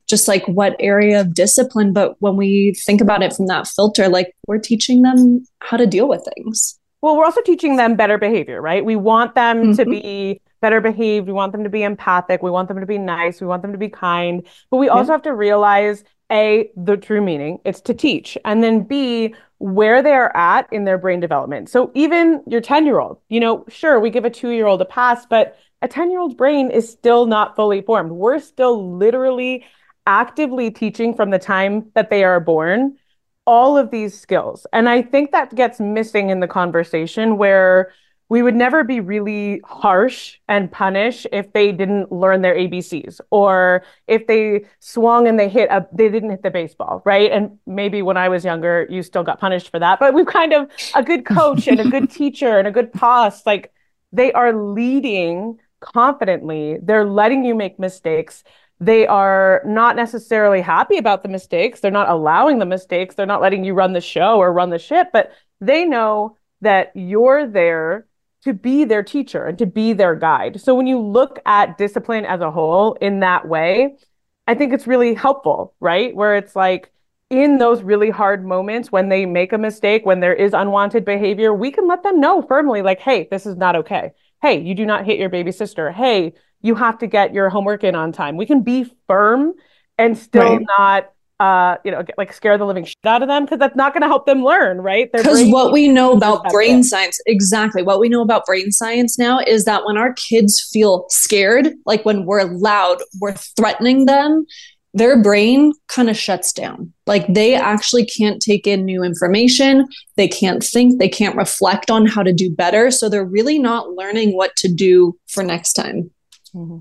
just 0.08 0.28
like 0.28 0.45
what 0.47 0.76
area 0.80 1.22
of 1.22 1.34
discipline. 1.34 1.93
But 1.93 2.16
when 2.20 2.36
we 2.36 2.74
think 2.86 3.01
about 3.01 3.24
it 3.24 3.34
from 3.34 3.47
that 3.47 3.68
filter, 3.68 4.08
like 4.08 4.36
we're 4.47 4.58
teaching 4.58 5.01
them 5.01 5.45
how 5.60 5.78
to 5.78 5.86
deal 5.86 6.08
with 6.08 6.28
things. 6.36 6.80
Well, 7.01 7.16
we're 7.16 7.26
also 7.26 7.41
teaching 7.41 7.76
them 7.76 7.95
better 7.95 8.18
behavior, 8.18 8.62
right? 8.62 8.84
We 8.84 8.95
want 8.95 9.36
them 9.36 9.58
mm-hmm. 9.58 9.74
to 9.74 9.86
be 9.86 10.41
better 10.62 10.82
behaved. 10.82 11.28
We 11.28 11.34
want 11.34 11.51
them 11.51 11.64
to 11.64 11.70
be 11.70 11.84
empathic. 11.84 12.41
We 12.41 12.49
want 12.49 12.68
them 12.68 12.80
to 12.80 12.86
be 12.86 12.97
nice. 12.97 13.39
We 13.39 13.47
want 13.47 13.62
them 13.62 13.72
to 13.72 13.78
be 13.78 13.89
kind. 13.89 14.45
But 14.72 14.78
we 14.78 14.89
also 14.89 15.12
yeah. 15.12 15.14
have 15.14 15.22
to 15.24 15.34
realize 15.34 16.03
A, 16.32 16.72
the 16.76 16.97
true 16.97 17.22
meaning, 17.22 17.60
it's 17.66 17.82
to 17.82 17.93
teach. 17.93 18.38
And 18.45 18.64
then 18.64 18.82
B, 18.82 19.36
where 19.60 20.01
they 20.01 20.14
are 20.14 20.36
at 20.36 20.72
in 20.72 20.86
their 20.86 20.97
brain 20.97 21.20
development. 21.20 21.70
So 21.70 21.91
even 21.93 22.41
your 22.47 22.62
10 22.62 22.86
year 22.86 22.99
old, 22.99 23.20
you 23.30 23.39
know, 23.39 23.66
sure, 23.70 23.99
we 23.99 24.10
give 24.10 24.26
a 24.26 24.30
two 24.30 24.49
year 24.49 24.66
old 24.66 24.82
a 24.82 24.86
pass, 24.86 25.26
but 25.26 25.58
a 25.82 25.88
10 25.88 26.10
year 26.10 26.20
old's 26.20 26.36
brain 26.36 26.72
is 26.72 26.89
still 26.89 27.26
not 27.26 27.55
fully 27.55 27.82
formed. 27.82 28.12
We're 28.12 28.39
still 28.39 28.97
literally 28.97 29.66
actively 30.08 30.72
teaching 30.72 31.14
from 31.14 31.30
the 31.30 31.38
time 31.38 31.91
that 31.93 32.10
they 32.10 32.24
are 32.24 32.39
born 32.39 32.97
all 33.45 33.78
of 33.78 33.91
these 33.91 34.20
skills. 34.20 34.66
And 34.74 34.89
I 34.89 35.01
think 35.01 35.32
that 35.32 35.53
gets 35.53 35.80
missing 35.80 36.30
in 36.30 36.39
the 36.39 36.47
conversation 36.47 37.38
where 37.38 37.93
we 38.30 38.43
would 38.43 38.55
never 38.55 38.84
be 38.84 38.99
really 38.99 39.62
harsh 39.64 40.38
and 40.49 40.70
punish 40.70 41.26
if 41.32 41.53
they 41.53 41.72
didn't 41.72 42.12
learn 42.12 42.41
their 42.41 42.55
ABCs 42.55 43.22
or 43.32 43.84
if 44.08 44.28
they 44.28 44.66
swung 44.80 45.28
and 45.28 45.39
they 45.39 45.47
hit 45.47 45.70
a 45.70 45.88
they 45.93 46.10
didn't 46.10 46.32
hit 46.32 46.43
the 46.43 46.51
baseball, 46.51 47.01
right? 47.05 47.32
And 47.32 47.58
maybe 47.66 48.01
when 48.01 48.18
I 48.18 48.28
was 48.28 48.43
younger, 48.43 48.86
you 48.89 49.01
still 49.01 49.24
got 49.24 49.39
punished 49.39 49.70
for 49.70 49.80
that. 49.80 49.99
But 49.99 50.14
we've 50.14 50.26
kind 50.26 50.51
of 50.51 50.70
a 50.93 51.03
good 51.03 51.26
coach 51.26 51.68
and 51.68 51.80
a 51.80 51.89
good 51.89 52.10
teacher 52.20 52.58
and 52.60 52.68
a 52.68 52.72
good 52.72 52.91
boss, 52.91 53.45
like 53.45 53.72
they 54.12 54.34
are 54.34 54.53
leading 54.53 55.60
confidently. 55.80 56.80
They're 56.82 57.05
letting 57.05 57.45
you 57.45 57.55
make 57.55 57.80
mistakes 57.80 58.43
they 58.80 59.07
are 59.07 59.61
not 59.65 59.95
necessarily 59.95 60.61
happy 60.61 60.97
about 60.97 61.23
the 61.23 61.30
mistakes. 61.30 61.80
They're 61.80 61.91
not 61.91 62.09
allowing 62.09 62.59
the 62.59 62.65
mistakes. 62.65 63.15
They're 63.15 63.25
not 63.25 63.41
letting 63.41 63.63
you 63.63 63.73
run 63.73 63.93
the 63.93 64.01
show 64.01 64.38
or 64.38 64.53
run 64.53 64.69
the 64.69 64.80
ship, 64.80 65.09
but 65.11 65.32
they 65.59 65.86
know 65.86 66.38
that 66.61 66.91
you're 66.95 67.47
there 67.47 68.05
to 68.43 68.53
be 68.53 68.86
their 68.86 69.03
teacher 69.03 69.45
and 69.45 69.57
to 69.57 69.65
be 69.65 69.93
their 69.93 70.15
guide. 70.15 70.61
So 70.61 70.75
when 70.75 70.88
you 70.88 70.99
look 70.99 71.39
at 71.45 71.78
discipline 71.78 72.25
as 72.25 72.41
a 72.41 72.51
whole 72.51 72.93
in 72.95 73.21
that 73.21 73.47
way, 73.47 73.97
I 74.45 74.53
think 74.53 74.73
it's 74.73 74.88
really 74.88 75.13
helpful, 75.15 75.73
right? 75.80 76.15
Where 76.15 76.36
it's 76.36 76.55
like 76.55 76.91
in 77.30 77.57
those 77.57 77.82
really 77.82 78.09
hard 78.09 78.45
moments 78.45 78.91
when 78.91 79.09
they 79.09 79.25
make 79.25 79.51
a 79.53 79.57
mistake, 79.57 80.05
when 80.05 80.19
there 80.19 80.34
is 80.34 80.53
unwanted 80.53 81.03
behavior, 81.03 81.53
we 81.53 81.71
can 81.71 81.88
let 81.88 82.03
them 82.03 82.21
know 82.21 82.41
firmly, 82.41 82.82
like, 82.82 82.99
hey, 82.99 83.28
this 83.30 83.45
is 83.45 83.57
not 83.57 83.75
okay. 83.75 84.11
Hey, 84.41 84.61
you 84.61 84.75
do 84.75 84.86
not 84.86 85.05
hit 85.05 85.19
your 85.19 85.30
baby 85.30 85.51
sister. 85.51 85.91
Hey, 85.91 86.34
you 86.62 86.76
have 86.76 86.97
to 86.99 87.08
get 87.08 87.34
your 87.34 87.49
homework 87.49 87.84
in 87.84 87.95
on 87.95 88.12
time. 88.12 88.38
We 88.38 88.45
can 88.45 88.62
be 88.62 88.91
firm 89.08 89.53
and 89.97 90.18
still 90.18 90.58
right. 90.58 90.66
not 90.78 91.12
uh, 91.39 91.78
you 91.86 91.91
know, 91.91 92.01
get, 92.01 92.18
like 92.18 92.34
scare 92.34 92.58
the 92.58 92.66
living 92.66 92.84
shit 92.84 92.95
out 93.05 93.22
of 93.22 93.28
them 93.28 93.45
because 93.45 93.60
that's 93.60 93.76
not 93.76 93.93
going 93.93 94.01
to 94.01 94.08
help 94.08 94.26
them 94.26 94.43
learn, 94.43 94.82
right? 94.82 95.12
Because 95.12 95.47
what 95.49 95.72
we 95.72 95.88
know 95.88 96.14
about 96.14 96.49
brain 96.49 96.84
science, 96.84 97.20
exactly 97.28 97.84
what 97.84 97.99
we 97.99 98.10
know 98.10 98.22
about 98.22 98.45
brain 98.45 98.72
science 98.72 99.20
now 99.20 99.39
is 99.39 99.66
that 99.66 99.86
when 99.86 99.97
our 99.97 100.14
kids 100.14 100.68
feel 100.74 101.05
scared, 101.10 101.74
like 101.86 102.03
when 102.05 102.26
we're 102.26 102.45
loud, 102.45 102.97
we're 103.22 103.34
threatening 103.34 104.05
them, 104.05 104.45
their 104.95 105.22
brain 105.22 105.74
kind 105.89 106.10
of 106.10 106.18
shuts 106.18 106.51
down. 106.51 106.91
Like 107.05 107.32
they 107.32 107.53
actually 107.53 108.05
can't 108.05 108.41
take 108.41 108.66
in 108.66 108.84
new 108.84 109.03
information. 109.03 109.86
They 110.16 110.28
can't 110.28 110.64
think. 110.64 110.97
They 110.97 111.10
can't 111.10 111.36
reflect 111.36 111.91
on 111.91 112.08
how 112.08 112.24
to 112.24 112.34
do 112.34 112.49
better. 112.49 112.89
So 112.89 113.10
they're 113.10 113.24
really 113.24 113.60
not 113.60 113.91
learning 113.91 114.36
what 114.36 114.55
to 114.58 114.74
do 114.74 115.16
for 115.28 115.43
next 115.43 115.74
time. 115.74 116.10
Mm-hmm. 116.56 116.80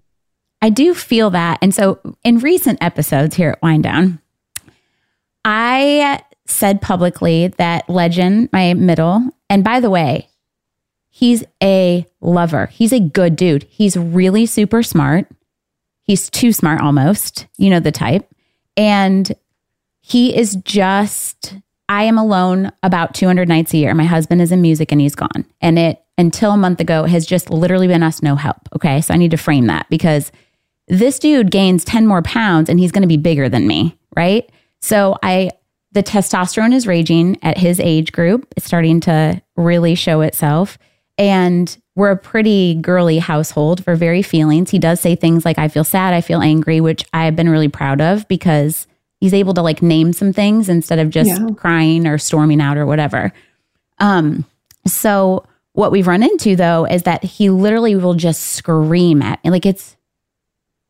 I 0.62 0.70
do 0.70 0.94
feel 0.94 1.30
that. 1.30 1.58
And 1.62 1.74
so 1.74 2.00
in 2.24 2.38
recent 2.38 2.82
episodes 2.82 3.36
here 3.36 3.50
at 3.50 3.62
Wind 3.62 3.84
Down, 3.84 4.20
I 5.44 6.22
said 6.46 6.80
publicly 6.80 7.48
that 7.58 7.88
Legend, 7.88 8.48
my 8.52 8.74
middle, 8.74 9.28
and 9.50 9.62
by 9.62 9.80
the 9.80 9.90
way, 9.90 10.28
he's 11.08 11.44
a 11.62 12.06
lover. 12.20 12.66
He's 12.66 12.92
a 12.92 13.00
good 13.00 13.36
dude. 13.36 13.64
He's 13.64 13.96
really 13.96 14.46
super 14.46 14.82
smart. 14.82 15.28
He's 16.02 16.30
too 16.30 16.52
smart 16.52 16.80
almost, 16.80 17.46
you 17.58 17.70
know, 17.70 17.80
the 17.80 17.92
type. 17.92 18.28
And 18.76 19.32
he 20.00 20.36
is 20.36 20.56
just, 20.56 21.54
I 21.88 22.04
am 22.04 22.18
alone 22.18 22.70
about 22.82 23.14
200 23.14 23.48
nights 23.48 23.74
a 23.74 23.78
year. 23.78 23.94
My 23.94 24.04
husband 24.04 24.40
is 24.40 24.52
in 24.52 24.60
music 24.60 24.92
and 24.92 25.00
he's 25.00 25.14
gone. 25.14 25.44
And 25.60 25.78
it 25.78 26.02
until 26.18 26.52
a 26.52 26.56
month 26.56 26.80
ago 26.80 27.04
has 27.04 27.26
just 27.26 27.50
literally 27.50 27.86
been 27.86 28.02
us 28.02 28.22
no 28.22 28.36
help. 28.36 28.68
Okay. 28.74 29.00
So 29.00 29.12
I 29.12 29.16
need 29.16 29.30
to 29.32 29.36
frame 29.36 29.66
that 29.66 29.88
because 29.90 30.32
this 30.88 31.18
dude 31.18 31.50
gains 31.50 31.84
10 31.84 32.06
more 32.06 32.22
pounds 32.22 32.68
and 32.68 32.78
he's 32.78 32.92
going 32.92 33.02
to 33.02 33.08
be 33.08 33.16
bigger 33.16 33.48
than 33.48 33.66
me. 33.66 33.96
Right. 34.16 34.50
So 34.80 35.16
I, 35.22 35.50
the 35.92 36.02
testosterone 36.02 36.74
is 36.74 36.86
raging 36.86 37.38
at 37.42 37.58
his 37.58 37.80
age 37.80 38.12
group. 38.12 38.52
It's 38.56 38.66
starting 38.66 39.00
to 39.00 39.42
really 39.56 39.94
show 39.94 40.20
itself. 40.20 40.78
And 41.18 41.76
we're 41.94 42.10
a 42.10 42.16
pretty 42.16 42.74
girly 42.74 43.18
household 43.18 43.82
for 43.82 43.96
very 43.96 44.22
feelings. 44.22 44.70
He 44.70 44.78
does 44.78 45.00
say 45.00 45.16
things 45.16 45.44
like, 45.44 45.58
I 45.58 45.68
feel 45.68 45.84
sad, 45.84 46.12
I 46.12 46.20
feel 46.20 46.42
angry, 46.42 46.80
which 46.80 47.04
I've 47.12 47.36
been 47.36 47.48
really 47.48 47.68
proud 47.68 48.02
of 48.02 48.28
because 48.28 48.86
he's 49.18 49.32
able 49.32 49.54
to 49.54 49.62
like 49.62 49.80
name 49.80 50.12
some 50.12 50.32
things 50.32 50.68
instead 50.68 50.98
of 50.98 51.10
just 51.10 51.30
yeah. 51.30 51.48
crying 51.56 52.06
or 52.06 52.18
storming 52.18 52.60
out 52.60 52.76
or 52.76 52.84
whatever. 52.84 53.32
Um, 53.98 54.44
so 54.86 55.46
what 55.76 55.92
we've 55.92 56.06
run 56.06 56.22
into 56.22 56.56
though 56.56 56.86
is 56.86 57.02
that 57.02 57.22
he 57.22 57.50
literally 57.50 57.94
will 57.94 58.14
just 58.14 58.42
scream 58.42 59.20
at 59.20 59.44
me. 59.44 59.50
Like 59.50 59.66
it's 59.66 59.94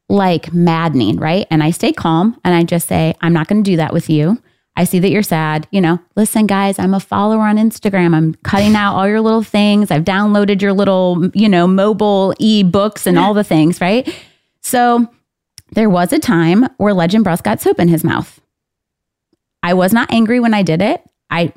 like 0.09 0.53
maddening, 0.53 1.16
right? 1.16 1.45
And 1.51 1.61
I 1.61 1.72
stay 1.72 1.93
calm 1.93 2.41
and 2.45 2.55
I 2.55 2.62
just 2.62 2.87
say, 2.87 3.14
I'm 3.20 3.32
not 3.32 3.49
going 3.49 3.64
to 3.64 3.70
do 3.70 3.76
that 3.78 3.93
with 3.93 4.09
you. 4.09 4.41
I 4.76 4.84
see 4.84 5.01
that 5.01 5.11
you're 5.11 5.24
sad. 5.24 5.66
You 5.72 5.80
know, 5.80 5.99
listen, 6.14 6.47
guys, 6.47 6.78
I'm 6.78 6.95
a 6.95 7.01
follower 7.01 7.41
on 7.41 7.57
Instagram. 7.57 8.14
I'm 8.14 8.34
cutting 8.45 8.76
out 8.76 8.95
all 8.95 9.09
your 9.09 9.20
little 9.20 9.43
things. 9.43 9.91
I've 9.91 10.05
downloaded 10.05 10.62
your 10.62 10.72
little, 10.72 11.30
you 11.34 11.49
know, 11.49 11.66
mobile 11.66 12.32
e 12.39 12.62
books 12.62 13.09
and 13.09 13.18
all 13.18 13.34
the 13.34 13.43
things, 13.43 13.80
right? 13.80 14.09
So 14.61 15.09
there 15.72 15.91
was 15.91 16.12
a 16.12 16.20
time 16.20 16.68
where 16.76 16.95
Legend 16.95 17.24
Bruss 17.24 17.43
got 17.43 17.61
soap 17.61 17.80
in 17.80 17.89
his 17.89 18.05
mouth. 18.05 18.41
I 19.64 19.74
was 19.74 19.93
not 19.93 20.12
angry 20.12 20.39
when 20.39 20.55
I 20.55 20.62
did 20.62 20.80
it. 20.80 21.03
I 21.28 21.53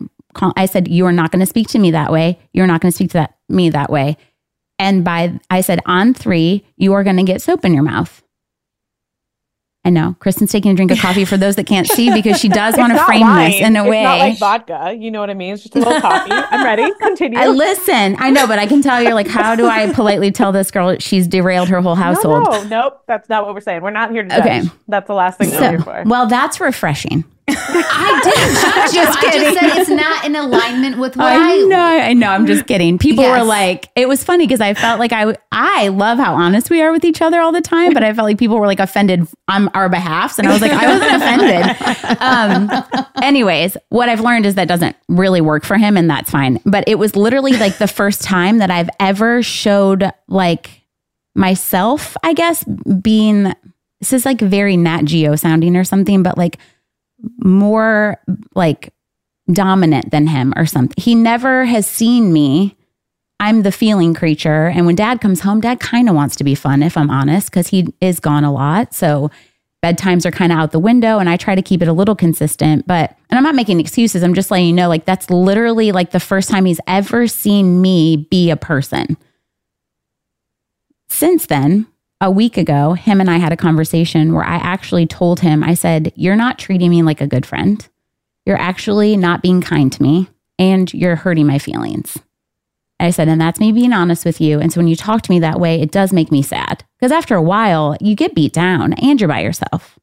I 0.55 0.65
said, 0.65 0.87
"You 0.87 1.05
are 1.05 1.11
not 1.11 1.31
going 1.31 1.39
to 1.41 1.45
speak 1.45 1.67
to 1.69 1.79
me 1.79 1.91
that 1.91 2.11
way. 2.11 2.39
You're 2.53 2.67
not 2.67 2.81
going 2.81 2.91
to 2.91 2.95
speak 2.95 3.09
to 3.11 3.17
that, 3.19 3.35
me 3.47 3.69
that 3.71 3.89
way." 3.89 4.17
And 4.77 5.03
by 5.03 5.39
I 5.49 5.61
said, 5.61 5.79
"On 5.85 6.13
three, 6.13 6.63
you 6.77 6.93
are 6.93 7.03
going 7.03 7.17
to 7.17 7.23
get 7.23 7.41
soap 7.41 7.65
in 7.65 7.73
your 7.73 7.83
mouth." 7.83 8.21
I 9.85 9.91
know 9.91 10.15
Kristin's 10.19 10.51
taking 10.51 10.71
a 10.71 10.75
drink 10.75 10.91
of 10.91 10.97
coffee 11.01 11.23
for 11.25 11.37
those 11.37 11.55
that 11.55 11.65
can't 11.65 11.87
see 11.87 12.13
because 12.13 12.37
she 12.37 12.49
does 12.49 12.75
want 12.77 12.91
to 12.93 12.99
frame 13.05 13.25
this 13.37 13.61
in 13.61 13.77
a 13.77 13.81
it's 13.83 13.89
way. 13.89 14.03
not 14.03 14.19
like 14.19 14.37
vodka. 14.37 14.95
You 14.99 15.09
know 15.09 15.21
what 15.21 15.29
I 15.29 15.33
mean? 15.33 15.53
It's 15.53 15.63
just 15.63 15.75
a 15.75 15.79
little 15.79 16.01
coffee. 16.01 16.31
I'm 16.31 16.63
ready. 16.65 16.91
Continue. 16.99 17.39
I 17.39 17.47
listen. 17.47 18.17
I 18.19 18.29
know, 18.29 18.45
but 18.45 18.59
I 18.59 18.67
can 18.67 18.81
tell 18.81 19.01
you're 19.01 19.13
like, 19.13 19.27
how 19.29 19.55
do 19.55 19.65
I 19.67 19.91
politely 19.93 20.31
tell 20.31 20.51
this 20.51 20.69
girl 20.69 20.97
she's 20.99 21.27
derailed 21.27 21.69
her 21.69 21.79
whole 21.81 21.95
household? 21.95 22.43
No, 22.43 22.63
no, 22.63 22.67
nope. 22.67 23.03
That's 23.07 23.29
not 23.29 23.45
what 23.45 23.55
we're 23.55 23.61
saying. 23.61 23.81
We're 23.81 23.89
not 23.91 24.11
here 24.11 24.23
to 24.23 24.29
judge. 24.29 24.39
Okay. 24.41 24.61
That's 24.89 25.07
the 25.07 25.13
last 25.13 25.37
thing 25.37 25.49
So- 25.49 25.61
we're 25.61 25.69
here 25.69 25.79
for. 25.81 26.03
well, 26.05 26.27
that's 26.27 26.59
refreshing. 26.59 27.23
I 27.57 28.21
didn't 28.23 28.55
judge 28.61 28.93
you. 28.93 29.01
I 29.01 29.31
just 29.43 29.59
said 29.59 29.77
it's 29.79 29.89
not 29.89 30.25
in 30.25 30.35
alignment 30.35 30.97
with 30.97 31.15
what 31.17 31.25
I, 31.27 31.53
I 31.53 31.57
know, 31.65 31.79
I 31.79 32.13
know. 32.13 32.29
I'm 32.29 32.45
just 32.47 32.65
kidding. 32.67 32.97
People 32.97 33.23
Yes. 33.23 33.39
were 33.39 33.45
like, 33.45 33.89
it 33.95 34.07
was 34.07 34.23
funny 34.23 34.45
because 34.45 34.61
I 34.61 34.73
felt 34.73 34.99
like 34.99 35.11
I, 35.11 35.35
I 35.51 35.87
love 35.89 36.17
how 36.17 36.33
honest 36.35 36.69
we 36.69 36.81
are 36.81 36.91
with 36.91 37.03
each 37.05 37.21
other 37.21 37.39
all 37.39 37.51
the 37.51 37.61
time, 37.61 37.93
but 37.93 38.03
I 38.03 38.13
felt 38.13 38.25
like 38.25 38.37
people 38.37 38.59
were 38.59 38.67
like 38.67 38.79
offended 38.79 39.27
on 39.47 39.67
our 39.69 39.89
behalfs, 39.89 40.39
and 40.39 40.47
I 40.47 40.53
was 40.53 40.61
like, 40.61 40.71
I 40.71 40.87
wasn't 40.87 41.15
offended. 41.21 42.21
Um, 42.21 43.13
anyways, 43.23 43.77
what 43.89 44.09
I've 44.09 44.21
learned 44.21 44.45
is 44.45 44.55
that 44.55 44.67
doesn't 44.67 44.95
really 45.07 45.41
work 45.41 45.63
for 45.63 45.77
him, 45.77 45.97
and 45.97 46.09
that's 46.09 46.29
fine. 46.29 46.59
But 46.65 46.83
it 46.87 46.95
was 46.99 47.15
literally 47.15 47.53
like 47.57 47.77
the 47.77 47.87
first 47.87 48.21
time 48.21 48.57
that 48.59 48.69
I've 48.71 48.89
ever 48.99 49.41
showed 49.43 50.09
like 50.27 50.83
myself, 51.35 52.15
I 52.23 52.33
guess, 52.33 52.63
being 52.63 53.53
this 54.01 54.13
is 54.13 54.25
like 54.25 54.39
very 54.39 54.77
Nat 54.77 55.03
Geo 55.03 55.35
sounding 55.35 55.75
or 55.75 55.83
something, 55.83 56.23
but 56.23 56.37
like 56.37 56.57
more 57.43 58.17
like 58.55 58.93
dominant 59.51 60.11
than 60.11 60.27
him 60.27 60.53
or 60.55 60.65
something. 60.65 61.01
He 61.01 61.15
never 61.15 61.65
has 61.65 61.87
seen 61.87 62.31
me. 62.31 62.75
I'm 63.39 63.61
the 63.63 63.71
feeling 63.71 64.13
creature. 64.13 64.67
And 64.67 64.85
when 64.85 64.95
dad 64.95 65.21
comes 65.21 65.41
home, 65.41 65.61
dad 65.61 65.79
kind 65.79 66.09
of 66.09 66.15
wants 66.15 66.35
to 66.37 66.43
be 66.43 66.55
fun, 66.55 66.83
if 66.83 66.97
I'm 66.97 67.09
honest, 67.09 67.49
because 67.49 67.67
he 67.67 67.93
is 68.01 68.19
gone 68.19 68.43
a 68.43 68.51
lot. 68.51 68.93
So 68.93 69.31
bedtimes 69.81 70.25
are 70.25 70.31
kind 70.31 70.51
of 70.51 70.59
out 70.59 70.71
the 70.71 70.79
window 70.79 71.19
and 71.19 71.29
I 71.29 71.37
try 71.37 71.55
to 71.55 71.61
keep 71.61 71.81
it 71.81 71.87
a 71.87 71.93
little 71.93 72.15
consistent. 72.15 72.85
But, 72.85 73.15
and 73.29 73.37
I'm 73.37 73.43
not 73.43 73.55
making 73.55 73.79
excuses. 73.79 74.23
I'm 74.23 74.33
just 74.33 74.51
letting 74.51 74.67
you 74.67 74.73
know, 74.73 74.89
like, 74.89 75.05
that's 75.05 75.29
literally 75.29 75.93
like 75.93 76.11
the 76.11 76.19
first 76.19 76.49
time 76.49 76.65
he's 76.65 76.81
ever 76.85 77.27
seen 77.27 77.81
me 77.81 78.27
be 78.29 78.49
a 78.49 78.57
person. 78.57 79.15
Since 81.07 81.45
then, 81.45 81.87
a 82.21 82.31
week 82.31 82.57
ago, 82.57 82.93
him 82.93 83.21
and 83.21 83.29
I 83.29 83.37
had 83.37 83.53
a 83.53 83.57
conversation 83.57 84.33
where 84.33 84.43
I 84.43 84.55
actually 84.55 85.07
told 85.07 85.39
him, 85.39 85.63
I 85.63 85.73
said, 85.73 86.11
You're 86.15 86.35
not 86.35 86.59
treating 86.59 86.89
me 86.89 87.01
like 87.03 87.21
a 87.21 87.27
good 87.27 87.45
friend. 87.45 87.87
You're 88.45 88.59
actually 88.59 89.15
not 89.15 89.41
being 89.41 89.61
kind 89.61 89.91
to 89.93 90.01
me 90.01 90.29
and 90.57 90.93
you're 90.93 91.15
hurting 91.15 91.47
my 91.47 91.59
feelings. 91.59 92.17
And 92.99 93.07
I 93.07 93.11
said, 93.11 93.29
and 93.29 93.39
that's 93.39 93.59
me 93.59 93.71
being 93.71 93.93
honest 93.93 94.25
with 94.25 94.41
you. 94.41 94.59
And 94.59 94.73
so 94.73 94.79
when 94.79 94.87
you 94.87 94.95
talk 94.95 95.21
to 95.21 95.31
me 95.31 95.39
that 95.39 95.59
way, 95.59 95.79
it 95.79 95.91
does 95.91 96.11
make 96.11 96.31
me 96.31 96.41
sad 96.41 96.83
because 96.99 97.13
after 97.13 97.35
a 97.35 97.41
while, 97.41 97.95
you 98.01 98.13
get 98.13 98.35
beat 98.35 98.51
down 98.51 98.93
and 98.93 99.19
you're 99.21 99.29
by 99.29 99.39
yourself. 99.39 99.97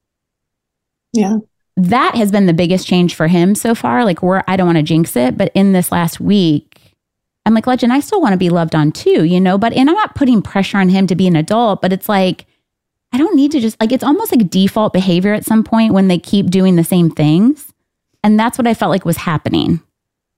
Yeah. 1.13 1.39
That 1.77 2.15
has 2.15 2.33
been 2.33 2.47
the 2.47 2.55
biggest 2.55 2.87
change 2.87 3.15
for 3.15 3.29
him 3.29 3.55
so 3.55 3.75
far. 3.75 4.05
Like, 4.05 4.23
we're, 4.23 4.43
I 4.49 4.57
don't 4.57 4.67
want 4.67 4.79
to 4.79 4.83
jinx 4.83 5.15
it, 5.15 5.37
but 5.37 5.53
in 5.55 5.73
this 5.73 5.93
last 5.93 6.21
week, 6.21 6.66
I'm 7.47 7.55
like, 7.55 7.67
Legend, 7.67 7.93
I 7.93 8.01
still 8.01 8.21
want 8.21 8.33
to 8.33 8.39
be 8.39 8.51
loved 8.51 8.75
on 8.75 8.93
too, 8.93 9.25
you 9.25 9.41
know? 9.41 9.57
But, 9.57 9.73
and 9.73 9.89
I'm 9.89 9.97
not 9.97 10.17
putting 10.17 10.43
pressure 10.43 10.79
on 10.79 10.89
him 10.89 11.07
to 11.07 11.15
be 11.15 11.27
an 11.27 11.37
adult, 11.37 11.81
but 11.81 11.93
it's 11.93 12.09
like, 12.09 12.45
I 13.13 13.19
don't 13.19 13.37
need 13.37 13.53
to 13.53 13.61
just, 13.61 13.81
like, 13.81 13.93
it's 13.93 14.05
almost 14.05 14.35
like 14.35 14.51
default 14.51 14.93
behavior 14.93 15.33
at 15.33 15.45
some 15.45 15.63
point 15.63 15.95
when 15.95 16.09
they 16.09 16.19
keep 16.19 16.51
doing 16.51 16.75
the 16.77 16.85
same 16.85 17.09
things. 17.09 17.73
And 18.25 18.39
that's 18.39 18.59
what 18.59 18.67
I 18.67 18.75
felt 18.75 18.91
like 18.91 19.05
was 19.05 19.19
happening. 19.19 19.81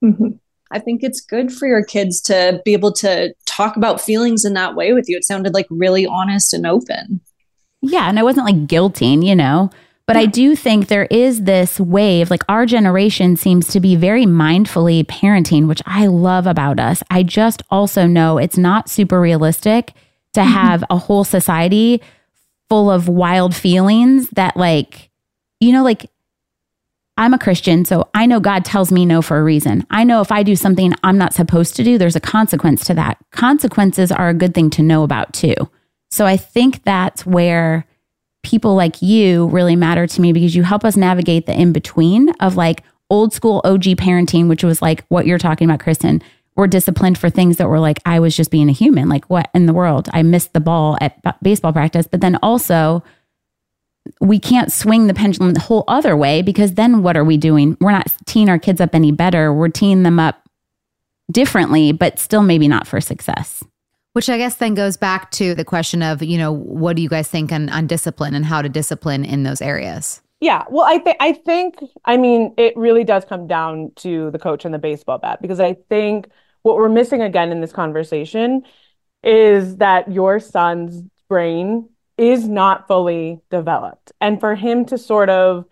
Mhm. 0.03 0.37
I 0.71 0.77
think 0.77 1.01
it's 1.01 1.19
good 1.19 1.51
for 1.51 1.67
your 1.67 1.83
kids 1.83 2.21
to 2.21 2.61
be 2.63 2.73
able 2.73 2.93
to 2.93 3.33
talk 3.47 3.75
about 3.75 3.99
feelings 3.99 4.45
in 4.45 4.53
that 4.53 4.75
way 4.75 4.93
with 4.93 5.09
you. 5.09 5.17
It 5.17 5.25
sounded 5.25 5.55
like 5.55 5.65
really 5.71 6.05
honest 6.05 6.53
and 6.53 6.67
open. 6.67 7.21
Yeah. 7.81 8.07
And 8.07 8.19
I 8.19 8.23
wasn't 8.23 8.45
like 8.45 8.67
guilting, 8.67 9.25
you 9.25 9.35
know, 9.35 9.71
but 10.09 10.17
I 10.17 10.25
do 10.25 10.55
think 10.55 10.87
there 10.87 11.05
is 11.05 11.43
this 11.43 11.79
wave, 11.79 12.31
like 12.31 12.43
our 12.49 12.65
generation 12.65 13.35
seems 13.35 13.67
to 13.67 13.79
be 13.79 13.95
very 13.95 14.25
mindfully 14.25 15.03
parenting, 15.05 15.67
which 15.67 15.83
I 15.85 16.07
love 16.07 16.47
about 16.47 16.79
us. 16.79 17.03
I 17.11 17.21
just 17.21 17.61
also 17.69 18.07
know 18.07 18.39
it's 18.39 18.57
not 18.57 18.89
super 18.89 19.21
realistic 19.21 19.93
to 20.33 20.39
mm-hmm. 20.39 20.49
have 20.49 20.83
a 20.89 20.97
whole 20.97 21.23
society 21.23 22.01
full 22.69 22.89
of 22.89 23.07
wild 23.07 23.55
feelings 23.55 24.31
that, 24.31 24.57
like, 24.57 25.11
you 25.59 25.71
know, 25.71 25.83
like 25.83 26.09
I'm 27.15 27.35
a 27.35 27.39
Christian, 27.39 27.85
so 27.85 28.09
I 28.15 28.25
know 28.25 28.39
God 28.39 28.65
tells 28.65 28.91
me 28.91 29.05
no 29.05 29.21
for 29.21 29.37
a 29.37 29.43
reason. 29.43 29.85
I 29.91 30.05
know 30.05 30.21
if 30.21 30.31
I 30.31 30.41
do 30.41 30.55
something 30.55 30.91
I'm 31.03 31.19
not 31.19 31.35
supposed 31.35 31.75
to 31.75 31.83
do, 31.83 31.99
there's 31.99 32.15
a 32.15 32.19
consequence 32.19 32.83
to 32.85 32.95
that. 32.95 33.17
Consequences 33.29 34.11
are 34.11 34.29
a 34.29 34.33
good 34.33 34.55
thing 34.55 34.71
to 34.71 34.81
know 34.81 35.03
about 35.03 35.33
too. 35.33 35.53
So 36.09 36.25
I 36.25 36.35
think 36.35 36.83
that's 36.83 37.27
where 37.27 37.85
people 38.43 38.75
like 38.75 39.01
you 39.01 39.47
really 39.47 39.75
matter 39.75 40.07
to 40.07 40.21
me 40.21 40.33
because 40.33 40.55
you 40.55 40.63
help 40.63 40.85
us 40.85 40.95
navigate 40.95 41.45
the 41.45 41.59
in 41.59 41.73
between 41.73 42.29
of 42.39 42.55
like 42.55 42.83
old 43.09 43.33
school 43.33 43.61
OG 43.63 43.83
parenting, 43.97 44.47
which 44.47 44.63
was 44.63 44.81
like 44.81 45.03
what 45.07 45.25
you're 45.25 45.37
talking 45.37 45.69
about, 45.69 45.85
Kristin. 45.85 46.21
We're 46.55 46.67
disciplined 46.67 47.17
for 47.17 47.29
things 47.29 47.57
that 47.57 47.69
were 47.69 47.79
like, 47.79 47.99
I 48.05 48.19
was 48.19 48.35
just 48.35 48.51
being 48.51 48.69
a 48.69 48.73
human. 48.73 49.07
Like, 49.07 49.29
what 49.29 49.49
in 49.53 49.65
the 49.65 49.73
world? 49.73 50.09
I 50.13 50.23
missed 50.23 50.53
the 50.53 50.59
ball 50.59 50.97
at 50.99 51.21
b- 51.23 51.31
baseball 51.41 51.71
practice. 51.71 52.05
But 52.05 52.21
then 52.21 52.37
also, 52.43 53.01
we 54.19 54.39
can't 54.39 54.71
swing 54.71 55.07
the 55.07 55.13
pendulum 55.13 55.53
the 55.53 55.61
whole 55.61 55.85
other 55.87 56.17
way 56.17 56.41
because 56.41 56.73
then 56.73 57.01
what 57.01 57.15
are 57.15 57.23
we 57.23 57.37
doing? 57.37 57.77
We're 57.79 57.91
not 57.91 58.07
teeing 58.25 58.49
our 58.49 58.59
kids 58.59 58.81
up 58.81 58.93
any 58.93 59.11
better. 59.11 59.53
We're 59.53 59.69
teeing 59.69 60.03
them 60.03 60.19
up 60.19 60.47
differently, 61.31 61.91
but 61.91 62.19
still 62.19 62.41
maybe 62.43 62.67
not 62.67 62.87
for 62.87 62.99
success. 62.99 63.63
Which 64.13 64.29
I 64.29 64.37
guess 64.37 64.55
then 64.55 64.73
goes 64.73 64.97
back 64.97 65.31
to 65.31 65.53
the 65.53 65.63
question 65.63 66.01
of, 66.01 66.23
you 66.23 66.37
know, 66.37 66.51
what 66.51 66.95
do 66.95 67.01
you 67.01 67.09
guys 67.09 67.27
think 67.27 67.51
on, 67.51 67.69
on 67.69 67.87
discipline 67.87 68.33
and 68.33 68.43
how 68.45 68.61
to 68.61 68.69
discipline 68.69 69.23
in 69.23 69.43
those 69.43 69.61
areas? 69.61 70.21
Yeah, 70.41 70.63
well, 70.69 70.85
I 70.85 70.99
think 70.99 71.17
I 71.19 71.33
think 71.33 71.75
I 72.05 72.15
mean 72.15 72.53
it 72.57 72.75
really 72.77 73.03
does 73.03 73.25
come 73.25 73.45
down 73.45 73.91
to 73.97 74.31
the 74.31 74.39
coach 74.39 74.63
and 74.63 74.73
the 74.73 74.79
baseball 74.79 75.17
bat 75.17 75.41
because 75.41 75.59
I 75.59 75.73
think 75.89 76.29
what 76.61 76.77
we're 76.77 76.89
missing 76.89 77.21
again 77.21 77.51
in 77.51 77.61
this 77.61 77.73
conversation 77.73 78.63
is 79.21 79.77
that 79.77 80.11
your 80.11 80.39
son's 80.39 81.03
brain 81.27 81.89
is 82.17 82.47
not 82.47 82.87
fully 82.87 83.41
developed. 83.49 84.11
And 84.21 84.39
for 84.39 84.55
him 84.55 84.85
to 84.85 84.97
sort 84.97 85.29
of 85.29 85.65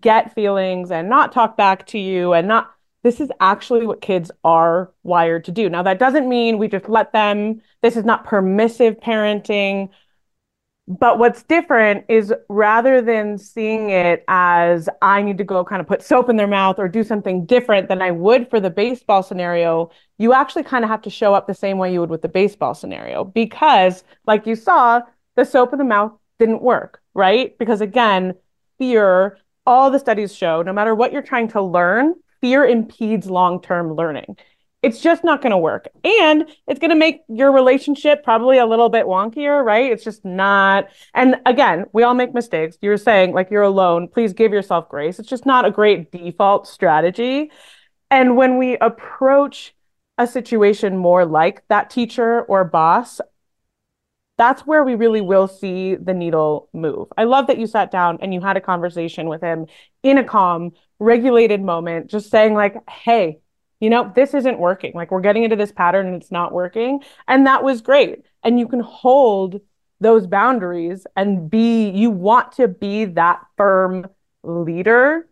get 0.00 0.34
feelings 0.34 0.90
and 0.90 1.08
not 1.08 1.32
talk 1.32 1.56
back 1.56 1.86
to 1.88 1.98
you 1.98 2.32
and 2.32 2.46
not 2.46 2.72
this 3.02 3.20
is 3.20 3.30
actually 3.40 3.86
what 3.86 4.00
kids 4.00 4.30
are 4.44 4.92
wired 5.02 5.44
to 5.44 5.52
do. 5.52 5.68
Now 5.68 5.82
that 5.82 5.98
doesn't 5.98 6.28
mean 6.28 6.58
we 6.58 6.68
just 6.68 6.88
let 6.88 7.12
them 7.12 7.60
this 7.82 7.96
is 7.96 8.04
not 8.04 8.24
permissive 8.24 8.98
parenting 9.00 9.90
but 10.88 11.18
what's 11.18 11.42
different 11.42 12.06
is 12.08 12.32
rather 12.48 13.02
than 13.02 13.36
seeing 13.36 13.90
it 13.90 14.24
as 14.26 14.88
I 15.02 15.20
need 15.20 15.36
to 15.36 15.44
go 15.44 15.62
kind 15.62 15.82
of 15.82 15.86
put 15.86 16.02
soap 16.02 16.30
in 16.30 16.36
their 16.36 16.46
mouth 16.46 16.78
or 16.78 16.88
do 16.88 17.04
something 17.04 17.44
different 17.44 17.88
than 17.88 18.00
I 18.00 18.10
would 18.10 18.48
for 18.48 18.58
the 18.58 18.70
baseball 18.70 19.22
scenario, 19.22 19.90
you 20.16 20.32
actually 20.32 20.62
kind 20.62 20.84
of 20.84 20.90
have 20.90 21.02
to 21.02 21.10
show 21.10 21.34
up 21.34 21.46
the 21.46 21.52
same 21.52 21.76
way 21.76 21.92
you 21.92 22.00
would 22.00 22.08
with 22.08 22.22
the 22.22 22.28
baseball 22.28 22.72
scenario. 22.72 23.22
Because, 23.22 24.02
like 24.26 24.46
you 24.46 24.56
saw, 24.56 25.02
the 25.36 25.44
soap 25.44 25.74
in 25.74 25.78
the 25.78 25.84
mouth 25.84 26.12
didn't 26.38 26.62
work, 26.62 27.02
right? 27.12 27.56
Because 27.58 27.82
again, 27.82 28.34
fear, 28.78 29.36
all 29.66 29.90
the 29.90 29.98
studies 29.98 30.34
show, 30.34 30.62
no 30.62 30.72
matter 30.72 30.94
what 30.94 31.12
you're 31.12 31.20
trying 31.20 31.48
to 31.48 31.60
learn, 31.60 32.14
fear 32.40 32.64
impedes 32.64 33.28
long 33.28 33.60
term 33.60 33.94
learning 33.94 34.36
it's 34.82 35.00
just 35.00 35.24
not 35.24 35.42
going 35.42 35.50
to 35.50 35.58
work. 35.58 35.88
And 36.04 36.48
it's 36.66 36.78
going 36.78 36.90
to 36.90 36.96
make 36.96 37.22
your 37.28 37.50
relationship 37.52 38.22
probably 38.22 38.58
a 38.58 38.66
little 38.66 38.88
bit 38.88 39.06
wonkier, 39.06 39.64
right? 39.64 39.90
It's 39.90 40.04
just 40.04 40.24
not. 40.24 40.86
And 41.14 41.36
again, 41.46 41.86
we 41.92 42.04
all 42.04 42.14
make 42.14 42.32
mistakes. 42.32 42.78
You're 42.80 42.96
saying 42.96 43.32
like 43.32 43.50
you're 43.50 43.62
alone. 43.62 44.08
Please 44.08 44.32
give 44.32 44.52
yourself 44.52 44.88
grace. 44.88 45.18
It's 45.18 45.28
just 45.28 45.46
not 45.46 45.64
a 45.64 45.70
great 45.70 46.12
default 46.12 46.68
strategy. 46.68 47.50
And 48.10 48.36
when 48.36 48.56
we 48.56 48.78
approach 48.78 49.74
a 50.16 50.26
situation 50.26 50.96
more 50.96 51.24
like 51.26 51.62
that 51.68 51.90
teacher 51.90 52.42
or 52.42 52.64
boss, 52.64 53.20
that's 54.36 54.62
where 54.62 54.84
we 54.84 54.94
really 54.94 55.20
will 55.20 55.48
see 55.48 55.96
the 55.96 56.14
needle 56.14 56.68
move. 56.72 57.08
I 57.16 57.24
love 57.24 57.48
that 57.48 57.58
you 57.58 57.66
sat 57.66 57.90
down 57.90 58.18
and 58.22 58.32
you 58.32 58.40
had 58.40 58.56
a 58.56 58.60
conversation 58.60 59.28
with 59.28 59.40
him 59.42 59.66
in 60.04 60.16
a 60.16 60.24
calm, 60.24 60.70
regulated 60.98 61.62
moment, 61.62 62.08
just 62.08 62.30
saying, 62.30 62.54
like, 62.54 62.76
hey, 62.88 63.40
you 63.80 63.90
know, 63.90 64.12
this 64.14 64.34
isn't 64.34 64.58
working. 64.58 64.92
Like 64.94 65.10
we're 65.10 65.20
getting 65.20 65.44
into 65.44 65.56
this 65.56 65.72
pattern 65.72 66.06
and 66.06 66.16
it's 66.20 66.32
not 66.32 66.52
working. 66.52 67.02
And 67.28 67.46
that 67.46 67.62
was 67.62 67.80
great. 67.80 68.24
And 68.42 68.58
you 68.58 68.66
can 68.66 68.80
hold 68.80 69.60
those 70.00 70.26
boundaries 70.26 71.06
and 71.16 71.50
be 71.50 71.90
you 71.90 72.10
want 72.10 72.52
to 72.52 72.68
be 72.68 73.04
that 73.04 73.40
firm 73.56 74.06
leader 74.42 75.28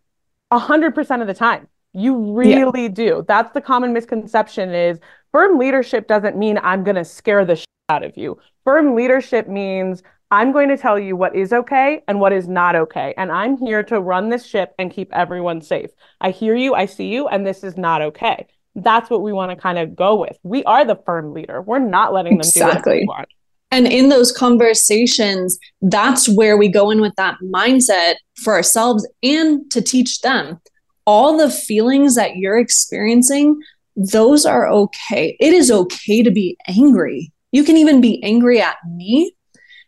100% 0.52 1.20
of 1.20 1.26
the 1.26 1.34
time 1.34 1.68
you 1.92 2.32
really 2.32 2.82
yeah. 2.82 2.88
do 2.88 3.24
that's 3.26 3.52
the 3.52 3.60
common 3.60 3.92
misconception 3.92 4.74
is 4.74 4.98
firm 5.32 5.58
leadership 5.58 6.06
doesn't 6.06 6.36
mean 6.36 6.58
i'm 6.62 6.84
going 6.84 6.96
to 6.96 7.04
scare 7.04 7.44
the 7.44 7.56
shit 7.56 7.66
out 7.88 8.02
of 8.02 8.16
you 8.16 8.38
firm 8.64 8.94
leadership 8.94 9.48
means 9.48 10.02
i'm 10.31 10.53
going 10.53 10.68
to 10.68 10.77
tell 10.77 10.99
you 10.99 11.16
what 11.16 11.35
is 11.35 11.53
okay 11.53 12.03
and 12.09 12.20
what 12.20 12.33
is 12.33 12.49
not 12.49 12.77
okay 12.77 13.14
and 13.16 13.31
i'm 13.31 13.57
here 13.57 13.83
to 13.83 14.01
run 14.01 14.29
this 14.29 14.47
ship 14.47 14.74
and 14.79 14.91
keep 14.91 15.12
everyone 15.12 15.61
safe 15.61 15.91
i 16.20 16.31
hear 16.31 16.55
you 16.55 16.74
i 16.74 16.87
see 16.87 17.09
you 17.09 17.27
and 17.29 17.47
this 17.47 17.62
is 17.64 17.77
not 17.77 18.03
okay 18.03 18.47
that's 18.74 19.09
what 19.09 19.22
we 19.22 19.33
want 19.33 19.51
to 19.51 19.57
kind 19.57 19.79
of 19.79 19.97
go 19.97 20.14
with 20.14 20.39
we 20.43 20.62
are 20.64 20.85
the 20.85 20.97
firm 21.07 21.33
leader 21.33 21.62
we're 21.62 21.79
not 21.79 22.12
letting 22.12 22.33
them 22.33 22.41
exactly. 22.41 22.72
do 22.72 22.81
what 22.81 22.85
they 22.85 23.05
want 23.07 23.29
and 23.72 23.89
in 23.89 24.11
those 24.11 24.31
conversations, 24.31 25.59
that's 25.83 26.29
where 26.29 26.57
we 26.57 26.68
go 26.68 26.91
in 26.91 27.01
with 27.01 27.14
that 27.16 27.37
mindset 27.43 28.14
for 28.37 28.55
ourselves 28.55 29.07
and 29.24 29.68
to 29.72 29.83
teach 29.83 30.20
them 30.20 30.61
all 31.07 31.39
the 31.39 31.51
feelings 31.51 32.16
that 32.16 32.37
you're 32.37 32.59
experiencing, 32.59 33.61
those 33.95 34.45
are 34.45 34.68
okay. 34.68 35.37
It 35.41 35.53
is 35.53 35.70
okay 35.70 36.22
to 36.22 36.31
be 36.31 36.57
angry. 36.66 37.33
You 37.53 37.64
can 37.64 37.77
even 37.77 38.01
be 38.01 38.22
angry 38.22 38.61
at 38.61 38.77
me. 38.89 39.33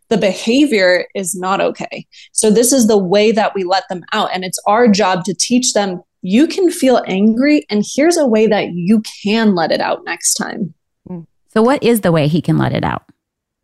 The 0.09 0.18
behavior 0.18 1.06
is 1.14 1.34
not 1.34 1.61
okay. 1.61 2.06
So, 2.32 2.50
this 2.50 2.72
is 2.72 2.86
the 2.86 2.98
way 2.98 3.32
that 3.32 3.54
we 3.54 3.64
let 3.64 3.84
them 3.88 4.04
out. 4.12 4.30
And 4.32 4.44
it's 4.44 4.59
our 4.66 4.88
job 4.88 5.24
to 5.24 5.34
teach 5.34 5.72
them 5.72 6.02
you 6.20 6.48
can 6.48 6.68
feel 6.70 7.02
angry, 7.06 7.64
and 7.70 7.84
here's 7.94 8.16
a 8.16 8.26
way 8.26 8.48
that 8.48 8.72
you 8.72 9.02
can 9.22 9.54
let 9.54 9.70
it 9.70 9.80
out 9.80 10.04
next 10.04 10.34
time. 10.34 10.74
Mm. 11.09 11.26
So, 11.52 11.62
what 11.62 11.82
is 11.82 12.00
the 12.00 12.11
way 12.11 12.26
he 12.26 12.42
can 12.42 12.59
let 12.59 12.72
it 12.72 12.84
out? 12.84 13.04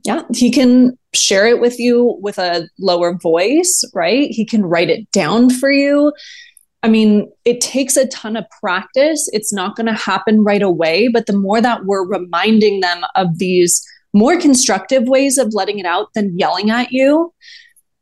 yeah, 0.04 0.22
he 0.34 0.50
can 0.50 0.96
share 1.14 1.46
it 1.46 1.60
with 1.60 1.78
you 1.80 2.18
with 2.20 2.38
a 2.38 2.68
lower 2.78 3.16
voice, 3.16 3.82
right? 3.94 4.28
He 4.30 4.44
can 4.44 4.64
write 4.64 4.90
it 4.90 5.10
down 5.10 5.48
for 5.48 5.70
you. 5.70 6.12
I 6.82 6.88
mean, 6.88 7.32
it 7.46 7.62
takes 7.62 7.96
a 7.96 8.06
ton 8.08 8.36
of 8.36 8.44
practice. 8.60 9.28
It's 9.32 9.52
not 9.52 9.74
going 9.74 9.86
to 9.86 9.94
happen 9.94 10.44
right 10.44 10.60
away, 10.60 11.08
but 11.08 11.24
the 11.24 11.32
more 11.32 11.62
that 11.62 11.86
we're 11.86 12.06
reminding 12.06 12.80
them 12.80 13.02
of 13.16 13.38
these 13.38 13.82
more 14.14 14.40
constructive 14.40 15.02
ways 15.04 15.36
of 15.36 15.52
letting 15.52 15.78
it 15.78 15.86
out 15.86 16.08
than 16.14 16.38
yelling 16.38 16.70
at 16.70 16.92
you, 16.92 17.34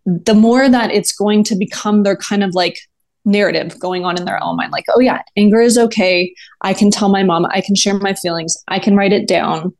the 0.06 0.34
more 0.34 0.68
that 0.68 0.92
it's 0.92 1.12
going 1.12 1.42
to 1.44 1.56
become 1.56 2.02
their 2.02 2.16
kind 2.16 2.44
of 2.44 2.54
like 2.54 2.78
narrative 3.24 3.78
going 3.78 4.04
on 4.04 4.18
in 4.18 4.24
their 4.24 4.42
own 4.42 4.56
mind 4.56 4.72
like, 4.72 4.84
oh, 4.94 5.00
yeah, 5.00 5.22
anger 5.36 5.60
is 5.60 5.78
okay. 5.78 6.34
I 6.60 6.74
can 6.74 6.90
tell 6.90 7.08
my 7.08 7.22
mom, 7.22 7.46
I 7.46 7.60
can 7.60 7.74
share 7.74 7.98
my 7.98 8.14
feelings, 8.14 8.56
I 8.68 8.78
can 8.78 8.96
write 8.96 9.12
it 9.12 9.26
down. 9.26 9.74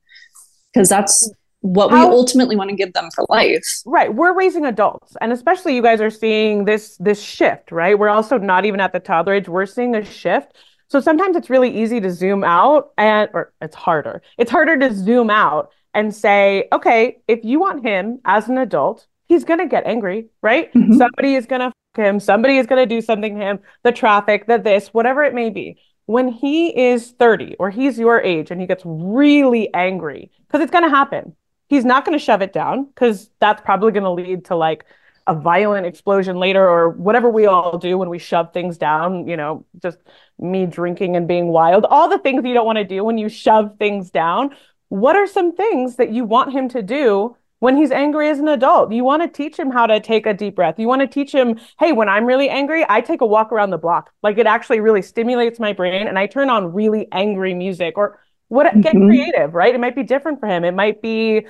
Because 0.73 0.89
that's 0.89 1.31
what 1.61 1.91
How, 1.91 2.09
we 2.09 2.15
ultimately 2.15 2.57
want 2.57 2.71
to 2.71 2.77
give 2.77 2.93
them 2.95 3.09
for 3.15 3.27
life. 3.29 3.63
Right. 3.85 4.13
We're 4.15 4.35
raising 4.35 4.65
adults. 4.65 5.15
And 5.21 5.33
especially 5.33 5.77
you 5.77 5.83
guys 5.83 6.01
are 6.01 6.11
seeing 6.11 6.65
this 6.65 6.97
this 6.97 7.23
shift, 7.23 7.71
right? 7.71 7.99
We're 7.99 8.09
also 8.09 8.39
not 8.39 8.65
even 8.65 8.81
at 8.81 8.93
the 8.93 9.01
toddler 9.01 9.35
age. 9.35 9.49
We're 9.49 9.67
seeing 9.67 9.95
a 9.95 10.05
shift. 10.05 10.55
So 10.89 10.99
sometimes 11.01 11.37
it's 11.37 11.51
really 11.51 11.71
easy 11.83 12.01
to 12.01 12.11
zoom 12.11 12.43
out 12.43 12.91
and 12.97 13.29
or 13.35 13.53
it's 13.61 13.77
harder. 13.77 14.23
It's 14.39 14.51
harder 14.51 14.79
to 14.79 14.95
zoom 14.95 15.31
out 15.31 15.71
and 15.95 16.15
say, 16.15 16.69
okay, 16.73 17.19
if 17.29 17.45
you 17.45 17.61
want 17.61 17.85
him 17.85 18.21
as 18.25 18.49
an 18.49 18.59
adult, 18.59 19.07
he's 19.27 19.45
gonna 19.45 19.69
get 19.69 19.87
angry, 19.87 20.27
right? 20.41 20.73
Mm-hmm. 20.73 20.97
Somebody 20.97 21.35
is 21.35 21.47
gonna 21.47 21.73
him, 21.95 22.21
somebody 22.21 22.59
is 22.59 22.67
gonna 22.67 22.87
do 22.87 23.01
something 23.01 23.39
to 23.39 23.41
him, 23.41 23.59
the 23.83 23.93
traffic, 23.93 24.47
the 24.47 24.59
this, 24.59 24.89
whatever 24.89 25.23
it 25.25 25.35
may 25.35 25.51
be. 25.51 25.79
When 26.07 26.29
he 26.29 26.91
is 26.91 27.13
30 27.13 27.57
or 27.59 27.71
he's 27.71 27.99
your 27.99 28.21
age 28.21 28.51
and 28.51 28.61
he 28.61 28.67
gets 28.67 28.83
really 28.85 29.73
angry, 29.73 30.31
because 30.47 30.63
it's 30.63 30.73
gonna 30.73 30.91
happen 30.91 31.37
he's 31.73 31.87
not 31.87 32.05
going 32.05 32.17
to 32.17 32.23
shove 32.23 32.43
it 32.43 32.53
down 32.53 32.85
because 32.85 33.31
that's 33.41 33.63
probably 33.63 33.93
going 33.93 34.03
to 34.03 34.11
lead 34.11 34.45
to 34.45 34.55
like 34.55 34.85
a 35.27 35.35
violent 35.35 35.87
explosion 35.87 36.37
later 36.37 36.69
or 36.69 36.91
whatever 36.91 37.31
we 37.31 37.47
all 37.47 37.79
do 37.79 37.97
when 37.97 38.11
we 38.11 38.19
shove 38.19 38.53
things 38.53 38.77
down, 38.77 39.27
you 39.27 39.39
know, 39.39 39.65
just 39.81 39.97
me 40.39 40.67
drinking 40.67 41.17
and 41.17 41.27
being 41.27 41.47
wild, 41.47 41.87
all 41.87 42.11
the 42.11 42.19
things 42.19 42.45
you 42.45 42.53
don't 42.53 42.67
want 42.67 42.77
to 42.77 42.85
do 42.85 43.03
when 43.03 43.17
you 43.17 43.31
shove 43.31 43.75
things 43.79 44.11
down. 44.11 44.55
What 44.93 45.17
are 45.17 45.27
some 45.27 45.57
things 45.57 45.97
that 45.97 46.13
you 46.13 46.23
want 46.23 46.53
him 46.53 46.69
to 46.69 46.83
do 46.83 47.35
when 47.61 47.79
he's 47.79 47.91
angry 47.91 48.29
as 48.29 48.41
an 48.41 48.49
adult? 48.49 48.93
You 48.93 49.05
want 49.05 49.23
to 49.23 49.29
teach 49.29 49.59
him 49.59 49.71
how 49.71 49.87
to 49.87 49.99
take 50.01 50.27
a 50.27 50.35
deep 50.35 50.55
breath. 50.55 50.79
You 50.79 50.87
want 50.87 51.01
to 51.01 51.07
teach 51.07 51.33
him, 51.33 51.59
hey, 51.79 51.93
when 51.93 52.11
I'm 52.11 52.27
really 52.27 52.51
angry, 52.51 52.85
I 52.87 53.01
take 53.01 53.23
a 53.23 53.27
walk 53.27 53.53
around 53.53 53.71
the 53.71 53.79
block. 53.79 54.13
Like 54.23 54.37
it 54.37 54.47
actually 54.47 54.81
really 54.81 55.01
stimulates 55.01 55.59
my 55.59 55.73
brain 55.73 56.07
and 56.07 56.19
I 56.19 56.27
turn 56.27 56.51
on 56.51 56.75
really 56.75 57.09
angry 57.11 57.55
music 57.55 57.97
or 57.97 58.21
what 58.49 58.67
mm-hmm. 58.67 58.83
get 58.83 58.93
creative, 58.93 59.55
right? 59.55 59.75
It 59.75 59.81
might 59.81 59.97
be 59.97 60.03
different 60.03 60.41
for 60.41 60.47
him. 60.47 60.63
It 60.63 60.75
might 60.75 61.01
be 61.01 61.47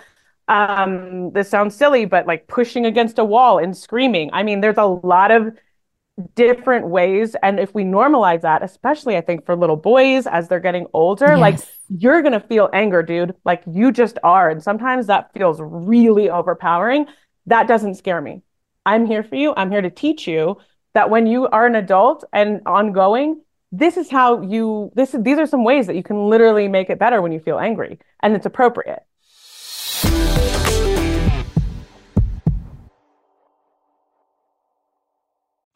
um 0.47 1.31
this 1.33 1.49
sounds 1.49 1.75
silly 1.75 2.05
but 2.05 2.27
like 2.27 2.49
pushing 2.49 2.85
against 2.85 3.17
a 3.21 3.25
wall 3.25 3.59
and 3.59 3.77
screaming 3.77 4.29
i 4.33 4.43
mean 4.43 4.61
there's 4.61 4.77
a 4.77 4.85
lot 4.85 5.31
of 5.31 5.57
different 6.35 6.89
ways. 6.89 7.35
And 7.43 7.59
if 7.59 7.75
we 7.75 7.85
normalize 7.85 8.43
that 8.43 8.63
especially 8.63 9.17
i 9.17 9.21
think 9.21 9.47
for 9.47 9.57
little 9.57 9.77
boys 9.77 10.27
as 10.27 10.49
they're 10.49 10.61
getting 10.61 10.87
older 10.93 11.31
yes. 11.31 11.39
like 11.39 11.59
you're 11.89 12.23
going 12.23 12.33
to 12.33 12.41
feel 12.41 12.69
anger 12.73 13.03
dude. 13.03 13.35
Like 13.45 13.63
you 13.67 13.93
just 13.93 14.19
are. 14.23 14.51
And 14.51 14.63
sometimes 14.63 15.07
that 15.07 15.33
feels 15.33 15.59
really 15.61 16.31
overpowering. 16.31 17.07
That 17.47 17.67
doesn't 17.67 17.95
scare 17.97 18.21
me. 18.21 18.43
I'm 18.85 19.07
here 19.07 19.23
for 19.23 19.37
you. 19.37 19.55
I'm 19.57 19.71
here 19.71 19.83
to 19.83 19.91
teach 19.91 20.27
you 20.27 20.57
that 20.95 21.11
when 21.11 21.27
you 21.27 21.49
are 21.49 21.67
an 21.67 21.75
adult 21.75 22.25
and 22.33 22.61
ongoing 22.67 23.43
this 23.75 23.97
is 23.97 24.11
how 24.11 24.43
you 24.43 24.93
this 24.95 25.17
these 25.19 25.39
are 25.39 25.47
some 25.47 25.65
ways 25.65 25.87
that 25.87 25.97
you 25.97 26.03
can 26.03 26.29
literally 26.29 26.69
make 26.69 26.91
it 26.91 26.99
better 26.99 27.23
when 27.23 27.33
you 27.33 27.41
feel 27.41 27.59
angry 27.59 27.99
and 28.23 28.37
it's 28.37 28.45
appropriate 28.45 29.03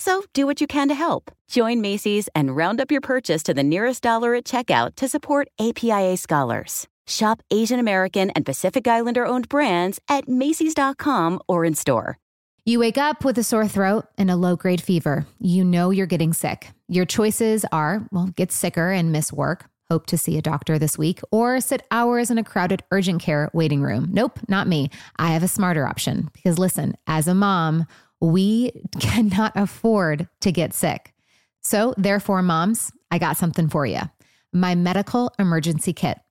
So 0.00 0.24
do 0.32 0.46
what 0.46 0.62
you 0.62 0.66
can 0.66 0.88
to 0.88 0.94
help. 0.94 1.30
Join 1.46 1.82
Macy's 1.82 2.26
and 2.34 2.56
round 2.56 2.80
up 2.80 2.90
your 2.90 3.02
purchase 3.02 3.42
to 3.42 3.52
the 3.52 3.62
nearest 3.62 4.02
dollar 4.02 4.34
at 4.34 4.46
checkout 4.46 4.94
to 4.94 5.06
support 5.10 5.48
APIA 5.60 6.16
scholars. 6.16 6.88
Shop 7.06 7.42
Asian 7.50 7.78
American 7.78 8.30
and 8.30 8.46
Pacific 8.46 8.88
Islander 8.88 9.26
owned 9.26 9.50
brands 9.50 10.00
at 10.08 10.26
Macy's.com 10.26 11.38
or 11.46 11.66
in 11.66 11.74
store. 11.74 12.16
You 12.64 12.78
wake 12.78 12.96
up 12.96 13.26
with 13.26 13.36
a 13.36 13.42
sore 13.42 13.68
throat 13.68 14.06
and 14.16 14.30
a 14.30 14.36
low 14.36 14.56
grade 14.56 14.80
fever. 14.80 15.26
You 15.38 15.64
know 15.64 15.90
you're 15.90 16.06
getting 16.06 16.32
sick. 16.32 16.70
Your 16.88 17.04
choices 17.04 17.66
are 17.70 18.08
well, 18.10 18.28
get 18.28 18.52
sicker 18.52 18.90
and 18.90 19.12
miss 19.12 19.30
work, 19.30 19.66
hope 19.90 20.06
to 20.06 20.16
see 20.16 20.38
a 20.38 20.42
doctor 20.42 20.78
this 20.78 20.96
week, 20.96 21.20
or 21.30 21.60
sit 21.60 21.82
hours 21.90 22.30
in 22.30 22.38
a 22.38 22.44
crowded 22.44 22.82
urgent 22.90 23.20
care 23.20 23.50
waiting 23.52 23.82
room. 23.82 24.08
Nope, 24.10 24.40
not 24.48 24.66
me. 24.66 24.88
I 25.16 25.32
have 25.32 25.42
a 25.42 25.48
smarter 25.48 25.86
option 25.86 26.30
because 26.32 26.58
listen, 26.58 26.96
as 27.06 27.28
a 27.28 27.34
mom, 27.34 27.86
we 28.20 28.72
cannot 29.00 29.52
afford 29.54 30.28
to 30.40 30.52
get 30.52 30.74
sick. 30.74 31.14
So, 31.62 31.94
therefore, 31.96 32.42
moms, 32.42 32.90
I 33.10 33.18
got 33.18 33.36
something 33.36 33.68
for 33.68 33.86
you 33.86 34.00
my 34.52 34.74
medical 34.74 35.32
emergency 35.38 35.92
kit. 35.92 36.18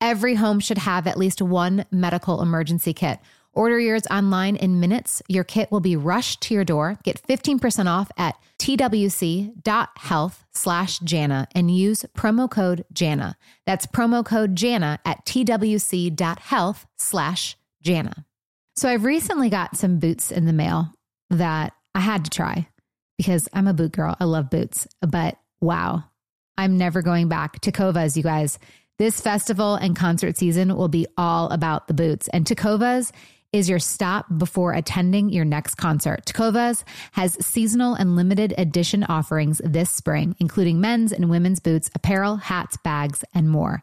Every 0.00 0.34
home 0.34 0.60
should 0.60 0.78
have 0.78 1.06
at 1.06 1.18
least 1.18 1.42
one 1.42 1.84
medical 1.90 2.42
emergency 2.42 2.92
kit. 2.92 3.18
Order 3.56 3.80
yours 3.80 4.02
online 4.10 4.56
in 4.56 4.80
minutes. 4.80 5.22
Your 5.28 5.42
kit 5.42 5.72
will 5.72 5.80
be 5.80 5.96
rushed 5.96 6.42
to 6.42 6.54
your 6.54 6.64
door. 6.64 6.98
Get 7.04 7.22
15% 7.26 7.86
off 7.86 8.10
at 8.18 8.36
twc.health 8.58 10.44
slash 10.52 10.98
Jana 10.98 11.48
and 11.54 11.74
use 11.74 12.04
promo 12.16 12.50
code 12.50 12.84
Jana. 12.92 13.38
That's 13.64 13.86
promo 13.86 14.24
code 14.24 14.56
Jana 14.56 14.98
at 15.06 15.24
twc.health 15.24 16.86
slash 16.98 17.56
Jana. 17.82 18.26
So 18.76 18.90
I've 18.90 19.04
recently 19.04 19.48
got 19.48 19.76
some 19.76 19.98
boots 19.98 20.30
in 20.30 20.44
the 20.44 20.52
mail 20.52 20.92
that 21.30 21.72
I 21.94 22.00
had 22.00 22.24
to 22.26 22.30
try 22.30 22.68
because 23.16 23.48
I'm 23.54 23.68
a 23.68 23.74
boot 23.74 23.92
girl. 23.92 24.16
I 24.20 24.24
love 24.24 24.50
boots, 24.50 24.86
but 25.00 25.38
wow, 25.62 26.04
I'm 26.58 26.76
never 26.76 27.00
going 27.00 27.28
back. 27.28 27.60
Tecovas, 27.62 28.16
you 28.18 28.22
guys. 28.22 28.58
This 28.98 29.20
festival 29.20 29.74
and 29.74 29.94
concert 29.94 30.38
season 30.38 30.74
will 30.74 30.88
be 30.88 31.06
all 31.18 31.50
about 31.50 31.86
the 31.86 31.92
boots. 31.92 32.28
And 32.28 32.46
Tecovas 32.46 33.12
is 33.52 33.68
your 33.68 33.78
stop 33.78 34.24
before 34.38 34.72
attending 34.72 35.28
your 35.28 35.44
next 35.44 35.74
concert. 35.74 36.24
Tecovas 36.24 36.82
has 37.12 37.36
seasonal 37.44 37.92
and 37.92 38.16
limited 38.16 38.54
edition 38.56 39.04
offerings 39.04 39.60
this 39.62 39.90
spring, 39.90 40.34
including 40.38 40.80
men's 40.80 41.12
and 41.12 41.28
women's 41.28 41.60
boots, 41.60 41.90
apparel, 41.94 42.36
hats, 42.36 42.78
bags, 42.78 43.22
and 43.34 43.50
more. 43.50 43.82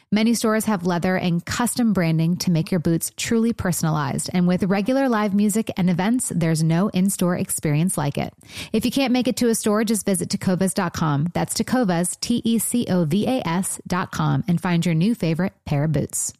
Many 0.13 0.33
stores 0.33 0.65
have 0.65 0.85
leather 0.85 1.15
and 1.15 1.45
custom 1.45 1.93
branding 1.93 2.35
to 2.39 2.51
make 2.51 2.69
your 2.69 2.81
boots 2.81 3.13
truly 3.15 3.53
personalized. 3.53 4.29
And 4.33 4.45
with 4.45 4.63
regular 4.63 5.07
live 5.07 5.33
music 5.33 5.71
and 5.77 5.89
events, 5.89 6.33
there's 6.35 6.61
no 6.61 6.89
in 6.89 7.09
store 7.09 7.37
experience 7.37 7.97
like 7.97 8.17
it. 8.17 8.33
If 8.73 8.83
you 8.83 8.91
can't 8.91 9.13
make 9.13 9.29
it 9.29 9.37
to 9.37 9.47
a 9.47 9.55
store, 9.55 9.85
just 9.85 10.05
visit 10.05 10.27
tecovas.com. 10.27 11.27
That's 11.33 11.53
Tecovas, 11.53 12.19
T 12.19 12.41
E 12.43 12.59
C 12.59 12.85
O 12.89 13.05
V 13.05 13.25
A 13.25 13.47
S.com, 13.47 14.43
and 14.49 14.59
find 14.59 14.85
your 14.85 14.95
new 14.95 15.15
favorite 15.15 15.53
pair 15.63 15.85
of 15.85 15.93
boots. 15.93 16.33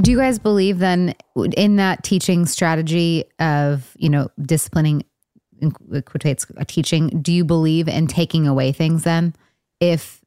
Do 0.00 0.10
you 0.10 0.16
guys 0.16 0.38
believe 0.38 0.78
then 0.78 1.14
in 1.58 1.76
that 1.76 2.02
teaching 2.02 2.46
strategy 2.46 3.24
of, 3.38 3.94
you 3.98 4.08
know, 4.08 4.30
disciplining 4.40 5.04
quotates 5.60 6.46
teaching, 6.66 7.08
do 7.20 7.32
you 7.32 7.44
believe 7.44 7.88
in 7.88 8.06
taking 8.06 8.46
away 8.46 8.72
things 8.72 9.04
then? 9.04 9.34
If 9.80 10.20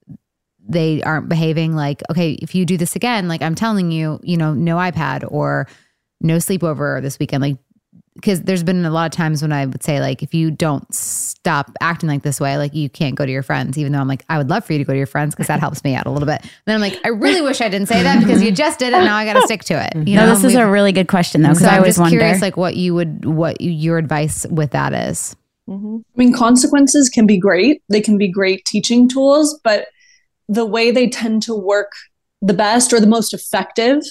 they 0.66 1.02
aren't 1.04 1.30
behaving 1.30 1.76
like, 1.76 2.02
okay, 2.10 2.34
if 2.34 2.56
you 2.56 2.66
do 2.66 2.78
this 2.78 2.96
again, 2.96 3.28
like 3.28 3.42
I'm 3.42 3.56
telling 3.56 3.92
you, 3.92 4.20
you 4.24 4.38
know, 4.38 4.54
no 4.54 4.78
iPad 4.78 5.30
or 5.30 5.68
no 6.22 6.38
sleepover 6.38 7.02
this 7.02 7.20
weekend, 7.20 7.42
like 7.42 7.58
because 8.16 8.42
there's 8.42 8.64
been 8.64 8.86
a 8.86 8.90
lot 8.92 9.06
of 9.06 9.12
times 9.12 9.42
when 9.42 9.52
I 9.52 9.66
would 9.66 9.84
say 9.84 10.00
like 10.00 10.22
if 10.22 10.34
you 10.34 10.52
don't 10.52 10.94
stop 10.94 11.72
acting 11.82 12.10
like 12.10 12.22
this 12.22 12.40
way, 12.40 12.58
like 12.58 12.74
you 12.74 12.90
can't 12.90 13.16
go 13.16 13.26
to 13.26 13.32
your 13.32 13.44
friends, 13.44 13.78
even 13.78 13.92
though 13.92 14.00
I'm 14.00 14.08
like, 14.08 14.24
I 14.30 14.38
would 14.38 14.50
love 14.50 14.66
for 14.66 14.74
you 14.74 14.80
to 14.80 14.86
go 14.86 14.94
to 14.94 14.98
your 14.98 15.08
friends 15.08 15.34
because 15.34 15.48
that 15.48 15.60
helps 15.60 15.84
me 15.84 15.96
out 15.96 16.06
a 16.06 16.12
little 16.12 16.28
bit. 16.28 16.42
Then 16.66 16.76
I'm 16.76 16.82
like, 16.82 17.00
I 17.04 17.10
really 17.10 17.42
wish 17.42 17.60
I 17.62 17.70
didn't 17.70 17.88
say 17.88 18.04
that 18.04 18.20
because 18.20 18.44
you 18.44 18.52
just 18.52 18.80
did 18.80 18.94
it. 18.94 19.00
Now 19.00 19.16
I 19.16 19.26
got 19.26 19.34
to 19.34 19.42
stick 19.46 19.64
to 19.66 19.74
it. 19.84 20.08
You 20.08 20.16
no, 20.16 20.26
know, 20.26 20.34
this 20.34 20.44
is 20.44 20.56
a 20.56 20.68
really 20.68 20.92
good 20.92 21.08
question 21.08 21.42
though, 21.42 21.50
because 21.50 21.64
so 21.64 21.68
I 21.70 21.72
I'm 21.74 21.78
always 21.80 21.96
just 21.96 22.00
wonder. 22.02 22.18
curious, 22.20 22.42
like 22.42 22.58
what 22.58 22.76
you 22.76 22.94
would, 22.94 23.26
what 23.26 23.60
you, 23.62 23.72
your 23.72 23.98
advice 23.98 24.46
with 24.50 24.72
that 24.72 24.94
is. 24.94 25.36
Mhm. 25.68 26.02
I 26.02 26.18
mean, 26.18 26.34
consequences 26.34 27.10
can 27.10 27.26
be 27.26 27.38
great. 27.38 27.82
They 27.90 28.02
can 28.02 28.18
be 28.18 28.28
great 28.28 28.66
teaching 28.66 29.08
tools, 29.08 29.60
but 29.64 29.88
the 30.50 30.66
way 30.66 30.92
they 30.92 31.10
tend 31.10 31.42
to 31.44 31.56
work 31.56 31.92
the 32.42 32.54
best 32.54 32.92
or 32.92 33.00
the 33.00 33.08
most 33.08 33.34
effective 33.34 34.04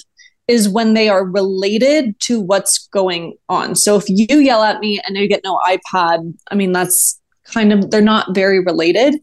is 0.48 0.68
when 0.68 0.94
they 0.94 1.08
are 1.08 1.24
related 1.24 2.18
to 2.20 2.40
what's 2.40 2.88
going 2.88 3.34
on. 3.48 3.74
So 3.74 3.96
if 3.96 4.04
you 4.08 4.38
yell 4.38 4.62
at 4.62 4.80
me 4.80 5.00
and 5.06 5.16
you 5.16 5.28
get 5.28 5.44
no 5.44 5.58
iPad, 5.66 6.34
I 6.50 6.54
mean, 6.54 6.72
that's 6.72 7.20
kind 7.44 7.72
of, 7.72 7.90
they're 7.90 8.00
not 8.00 8.34
very 8.34 8.60
related. 8.60 9.14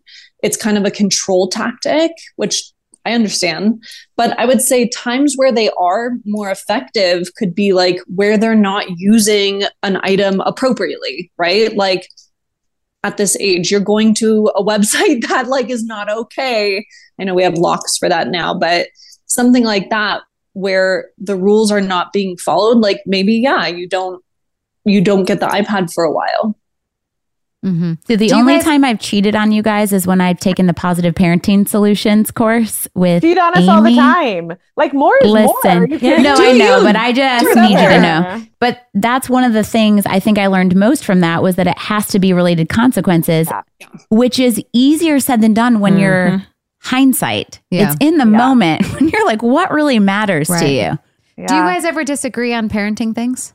It's 0.41 0.57
kind 0.57 0.77
of 0.77 0.85
a 0.85 0.91
control 0.91 1.49
tactic, 1.49 2.11
which 2.37 2.71
I 3.05 3.13
understand. 3.13 3.83
But 4.15 4.37
I 4.39 4.45
would 4.45 4.61
say 4.61 4.87
times 4.89 5.33
where 5.35 5.51
they 5.51 5.69
are 5.79 6.11
more 6.25 6.49
effective 6.49 7.33
could 7.35 7.55
be 7.55 7.73
like 7.73 7.99
where 8.07 8.37
they're 8.37 8.55
not 8.55 8.85
using 8.97 9.63
an 9.83 9.99
item 10.03 10.41
appropriately, 10.41 11.31
right? 11.37 11.75
Like 11.75 12.07
at 13.03 13.17
this 13.17 13.37
age, 13.39 13.71
you're 13.71 13.79
going 13.79 14.13
to 14.15 14.51
a 14.55 14.63
website 14.71 15.27
that 15.27 15.47
like 15.47 15.69
is 15.69 15.85
not 15.85 16.09
okay. 16.09 16.85
I 17.19 17.23
know 17.23 17.33
we 17.33 17.43
have 17.43 17.55
locks 17.55 17.97
for 17.97 18.09
that 18.09 18.29
now, 18.29 18.53
but 18.53 18.87
something 19.25 19.63
like 19.63 19.89
that 19.89 20.21
where 20.59 21.09
the 21.17 21.35
rules 21.35 21.71
are 21.71 21.81
not 21.81 22.11
being 22.13 22.37
followed, 22.37 22.77
like 22.79 23.01
maybe 23.05 23.35
yeah, 23.35 23.67
you 23.67 23.87
don't 23.87 24.23
you 24.85 25.01
don't 25.01 25.25
get 25.25 25.39
the 25.39 25.47
iPad 25.47 25.93
for 25.93 26.03
a 26.03 26.11
while. 26.11 26.55
Mm-hmm. 27.65 27.93
So 28.07 28.15
the 28.15 28.29
Do 28.29 28.35
only 28.35 28.53
guys- 28.55 28.63
time 28.63 28.85
I've 28.85 29.01
cheated 29.01 29.35
on 29.35 29.51
you 29.51 29.61
guys 29.61 29.91
is 29.91 30.07
when 30.07 30.21
I've 30.21 30.39
taken 30.39 30.65
the 30.65 30.73
positive 30.73 31.13
parenting 31.13 31.67
solutions 31.67 32.31
course 32.31 32.87
with 32.95 33.21
Cheat 33.21 33.37
on 33.37 33.57
us 33.57 33.67
all 33.67 33.83
the 33.83 33.93
time. 33.93 34.53
Like 34.77 34.93
more 34.93 35.17
is 35.21 35.27
more. 35.27 35.53
Listen, 35.63 35.91
You 35.91 35.99
can't 35.99 36.23
no, 36.23 36.35
I 36.37 36.53
know, 36.53 36.81
but 36.83 36.95
I 36.95 37.11
just 37.11 37.53
need 37.57 37.71
you 37.77 37.89
to 37.89 38.01
know. 38.01 38.41
But 38.59 38.87
that's 38.93 39.29
one 39.29 39.43
of 39.43 39.51
the 39.51 39.63
things 39.65 40.05
I 40.05 40.21
think 40.21 40.37
I 40.37 40.47
learned 40.47 40.73
most 40.77 41.03
from 41.03 41.19
that 41.19 41.43
was 41.43 41.57
that 41.57 41.67
it 41.67 41.77
has 41.77 42.07
to 42.09 42.19
be 42.19 42.31
related 42.31 42.69
consequences, 42.69 43.49
Yeah. 43.81 43.87
which 44.09 44.39
is 44.39 44.63
easier 44.71 45.19
said 45.19 45.41
than 45.41 45.53
done 45.53 45.81
when 45.81 45.97
you're 45.99 46.41
hindsight. 46.81 47.59
Yeah. 47.71 47.87
It's 47.91 47.97
in 47.99 48.17
the 48.17 48.25
Yeah. 48.25 48.37
moment 48.37 48.85
when 48.93 49.09
you're 49.09 49.25
like, 49.25 49.41
what 49.43 49.71
really 49.71 49.99
matters 49.99 50.47
to 50.47 50.53
Right. 50.53 50.69
you? 50.69 50.99
Do 51.47 51.55
you 51.55 51.61
guys 51.61 51.85
ever 51.85 52.03
disagree 52.03 52.53
on 52.53 52.67
parenting 52.67 53.15
things? 53.15 53.53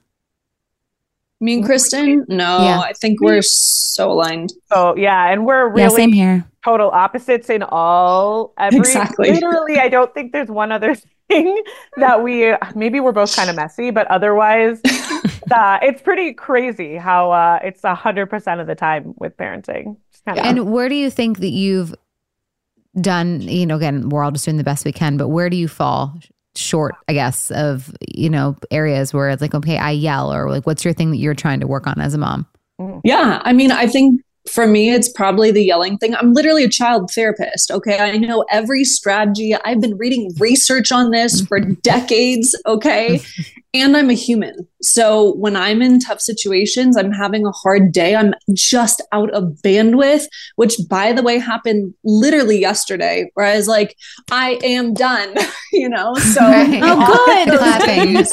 Me 1.41 1.55
and 1.57 1.65
Kristin, 1.65 2.27
no, 2.29 2.59
Yeah. 2.65 2.79
I 2.81 2.93
think 2.95 3.21
we're 3.21 3.43
so 3.43 4.11
aligned. 4.13 4.51
So 4.73 4.97
yeah, 4.97 5.31
and 5.31 5.45
we're 5.45 5.67
Yeah, 5.77 5.85
really 5.85 5.97
same 5.97 6.13
here. 6.13 6.45
total 6.65 6.91
opposites 6.91 7.51
in 7.51 7.63
all 7.63 8.55
every 8.59 8.79
Exactly. 8.79 9.31
literally 9.33 9.79
I 9.79 9.89
don't 9.89 10.15
think 10.15 10.33
there's 10.33 10.49
one 10.49 10.73
other 10.73 10.95
thing 11.29 11.63
that 11.99 12.23
we 12.23 12.55
maybe 12.75 13.01
we're 13.01 13.13
both 13.13 13.35
kind 13.37 13.51
of 13.51 13.57
messy, 13.57 13.91
but 13.91 14.07
otherwise 14.07 14.81
uh, 15.51 15.79
it's 15.83 16.01
pretty 16.01 16.33
crazy 16.33 16.97
how 16.97 17.33
uh, 17.33 17.59
it's 17.63 17.85
a 17.85 17.95
hundred 17.95 18.27
percent 18.31 18.61
of 18.63 18.67
the 18.67 18.75
time 18.75 19.13
with 19.19 19.37
parenting. 19.37 19.97
Kind 20.27 20.39
of 20.39 20.47
And 20.47 20.73
where 20.73 20.89
do 20.89 20.95
you 20.95 21.11
think 21.11 21.41
that 21.41 21.51
you've 21.51 21.95
done, 23.01 23.41
you 23.43 23.67
know, 23.67 23.77
again, 23.77 24.09
we're 24.09 24.23
all 24.23 24.33
just 24.33 24.45
doing 24.45 24.57
the 24.57 24.65
best 24.65 24.85
we 24.85 24.93
can, 24.93 25.17
but 25.17 25.29
where 25.29 25.51
do 25.51 25.57
you 25.57 25.69
fall 25.69 26.15
short, 26.57 26.95
I 27.09 27.13
guess, 27.13 27.51
of, 27.51 27.95
you 28.15 28.31
know, 28.31 28.57
areas 28.71 29.13
where 29.13 29.29
it's 29.29 29.43
like, 29.43 29.55
okay, 29.55 29.77
I 29.77 29.91
yell 29.91 30.33
or 30.33 30.49
like, 30.51 30.67
what's 30.67 30.85
your 30.85 30.95
thing 30.95 31.11
that 31.11 31.17
you're 31.17 31.35
trying 31.35 31.61
to 31.61 31.67
work 31.67 31.87
on 31.87 32.01
as 32.01 32.15
a 32.15 32.19
mom? 32.19 32.47
Yeah, 33.05 33.41
I 33.45 33.53
mean, 33.53 33.71
I 33.71 33.87
think 33.87 34.21
for 34.51 34.67
me, 34.67 34.91
it's 34.91 35.09
probably 35.09 35.51
the 35.51 35.65
yelling 35.65 35.97
thing. 35.97 36.15
I'm 36.15 36.35
literally 36.35 36.65
a 36.65 36.69
child 36.69 37.11
therapist. 37.11 37.71
Okay. 37.71 37.99
I 37.99 38.19
know 38.19 38.45
every 38.51 38.85
strategy. 38.85 39.55
I've 39.55 39.81
been 39.81 39.97
reading 39.97 40.33
research 40.39 40.93
on 40.93 41.11
this 41.11 41.41
for 41.47 41.61
decades. 41.83 42.59
Okay. 42.67 43.21
And 43.73 43.97
I'm 43.97 44.11
a 44.11 44.15
human. 44.15 44.69
So 44.83 45.35
when 45.35 45.57
I'm 45.57 45.83
in 45.83 45.99
tough 45.99 46.21
situations, 46.21 46.97
I'm 46.97 47.11
having 47.11 47.45
a 47.45 47.51
hard 47.51 47.91
day, 47.91 48.15
I'm 48.15 48.35
just 48.53 49.03
out 49.11 49.31
of 49.31 49.59
bandwidth, 49.65 50.27
which 50.57 50.77
by 50.89 51.13
the 51.13 51.23
way 51.23 51.39
happened 51.39 51.93
literally 52.05 52.61
yesterday, 52.61 53.31
where 53.35 53.47
I 53.47 53.57
was 53.57 53.67
like, 53.67 53.97
I 54.31 54.61
am 54.63 54.95
done, 54.95 55.35
you 55.73 55.89
know? 55.89 56.15
So 56.15 56.41
Right. 56.45 56.81
Oh, 56.85 56.97
good. 56.97 57.59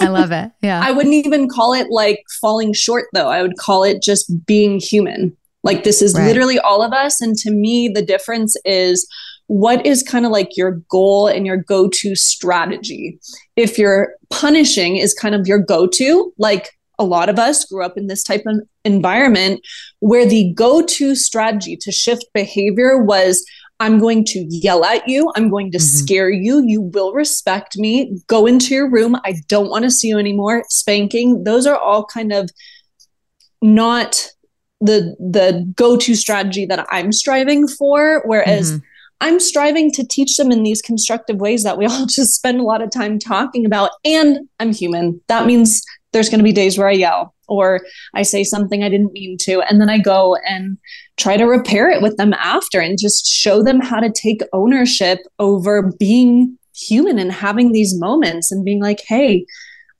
I 0.01 0.09
love 0.09 0.31
it. 0.31 0.51
Yeah. 0.61 0.81
I 0.83 0.91
wouldn't 0.91 1.15
even 1.15 1.47
call 1.49 1.73
it 1.73 1.87
like 1.89 2.23
falling 2.39 2.73
short, 2.73 3.05
though. 3.13 3.29
I 3.29 3.41
would 3.41 3.57
call 3.57 3.83
it 3.83 4.03
just 4.03 4.45
being 4.45 4.79
human. 4.79 5.35
Like, 5.63 5.83
this 5.83 6.01
is 6.01 6.13
Right. 6.13 6.27
literally 6.27 6.59
all 6.59 6.81
of 6.81 6.93
us. 6.93 7.21
And 7.21 7.37
to 7.37 7.51
me, 7.51 7.87
the 7.87 8.01
difference 8.01 8.55
is 8.65 9.07
what 9.47 9.85
is 9.85 10.01
kind 10.01 10.25
of 10.25 10.31
like 10.31 10.55
your 10.55 10.81
goal 10.89 11.27
and 11.27 11.45
your 11.45 11.57
go 11.57 11.89
to 11.89 12.15
strategy? 12.15 13.19
If 13.55 13.77
you're 13.77 14.15
punishing 14.29 14.97
is 14.97 15.13
kind 15.13 15.35
of 15.35 15.45
your 15.45 15.59
go 15.59 15.87
to, 15.87 16.33
like 16.37 16.69
a 16.97 17.03
lot 17.03 17.29
of 17.29 17.37
us 17.37 17.65
grew 17.65 17.83
up 17.83 17.97
in 17.97 18.07
this 18.07 18.23
type 18.23 18.43
of 18.45 18.61
environment 18.85 19.59
where 19.99 20.25
the 20.25 20.53
go 20.53 20.85
to 20.85 21.15
strategy 21.15 21.75
to 21.81 21.91
shift 21.91 22.25
behavior 22.33 23.03
was 23.03 23.43
I'm 23.81 23.97
going 23.97 24.23
to 24.25 24.45
yell 24.47 24.85
at 24.85 25.07
you. 25.09 25.31
I'm 25.35 25.49
going 25.49 25.71
to 25.71 25.79
mm-hmm. 25.79 25.97
scare 25.97 26.29
you. 26.29 26.63
You 26.63 26.81
will 26.81 27.13
respect 27.13 27.77
me. 27.77 28.21
Go 28.27 28.45
into 28.45 28.75
your 28.75 28.87
room. 28.87 29.17
I 29.25 29.41
don't 29.47 29.71
want 29.71 29.83
to 29.83 29.91
see 29.91 30.09
you 30.09 30.19
anymore. 30.19 30.63
Spanking. 30.69 31.43
Those 31.43 31.65
are 31.65 31.77
all 31.77 32.05
kind 32.05 32.31
of 32.31 32.51
not 33.59 34.29
the 34.81 35.15
the 35.19 35.71
go-to 35.75 36.15
strategy 36.15 36.65
that 36.65 36.85
I'm 36.89 37.11
striving 37.11 37.67
for 37.67 38.23
whereas 38.25 38.73
mm-hmm. 38.73 38.85
I'm 39.21 39.39
striving 39.39 39.91
to 39.91 40.05
teach 40.05 40.35
them 40.35 40.51
in 40.51 40.63
these 40.63 40.81
constructive 40.81 41.37
ways 41.37 41.63
that 41.63 41.77
we 41.77 41.85
all 41.89 42.05
just 42.05 42.35
spend 42.35 42.59
a 42.59 42.63
lot 42.63 42.81
of 42.81 42.91
time 42.91 43.19
talking 43.19 43.65
about 43.65 43.91
and 44.03 44.49
I'm 44.59 44.73
human. 44.73 45.21
That 45.27 45.45
means 45.45 45.83
there's 46.11 46.29
going 46.29 46.39
to 46.39 46.43
be 46.43 46.51
days 46.51 46.77
where 46.77 46.87
I 46.87 46.93
yell 46.93 47.33
or 47.47 47.81
I 48.15 48.23
say 48.23 48.43
something 48.43 48.83
I 48.83 48.89
didn't 48.89 49.13
mean 49.13 49.37
to 49.41 49.61
and 49.61 49.79
then 49.79 49.89
I 49.89 49.99
go 49.99 50.35
and 50.47 50.77
try 51.17 51.37
to 51.37 51.45
repair 51.45 51.89
it 51.89 52.01
with 52.01 52.17
them 52.17 52.33
after 52.33 52.81
and 52.81 52.97
just 52.99 53.25
show 53.27 53.63
them 53.63 53.79
how 53.79 53.99
to 53.99 54.11
take 54.11 54.41
ownership 54.51 55.19
over 55.37 55.93
being 55.99 56.57
human 56.75 57.19
and 57.19 57.31
having 57.31 57.71
these 57.71 57.97
moments 57.99 58.51
and 58.51 58.65
being 58.65 58.81
like, 58.81 59.01
"Hey, 59.05 59.45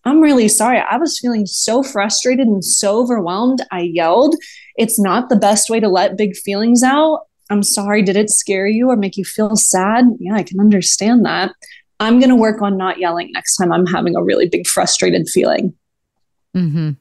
I'm 0.04 0.22
really 0.22 0.48
sorry. 0.48 0.80
I 0.80 0.98
was 0.98 1.20
feeling 1.20 1.46
so 1.46 1.84
frustrated 1.84 2.48
and 2.48 2.66
so 2.66 3.00
overwhelmed. 3.00 3.62
I 3.72 3.82
yelled. 3.82 4.36
It's 4.78 5.00
not 5.00 5.30
the 5.30 5.36
best 5.36 5.70
way 5.70 5.80
to 5.80 5.90
let 5.90 6.18
big 6.18 6.36
feelings 6.36 6.84
out. 6.84 7.22
I'm 7.50 7.64
sorry. 7.64 8.02
Did 8.02 8.16
it 8.16 8.30
scare 8.30 8.68
you 8.68 8.90
or 8.90 8.96
make 8.96 9.18
you 9.18 9.26
feel 9.26 9.56
sad? 9.56 10.06
Yeah, 10.20 10.36
I 10.36 10.44
can 10.44 10.60
understand 10.60 11.26
that. 11.26 11.52
I'm 12.00 12.20
going 12.20 12.30
to 12.30 12.36
work 12.36 12.62
on 12.62 12.78
not 12.78 12.98
yelling 12.98 13.32
next 13.32 13.58
time 13.58 13.72
I'm 13.72 13.86
having 13.86 14.16
a 14.16 14.24
really 14.24 14.48
big 14.48 14.66
frustrated 14.66 15.30
feeling. 15.30 15.74
Mm-hmm. 16.56 16.92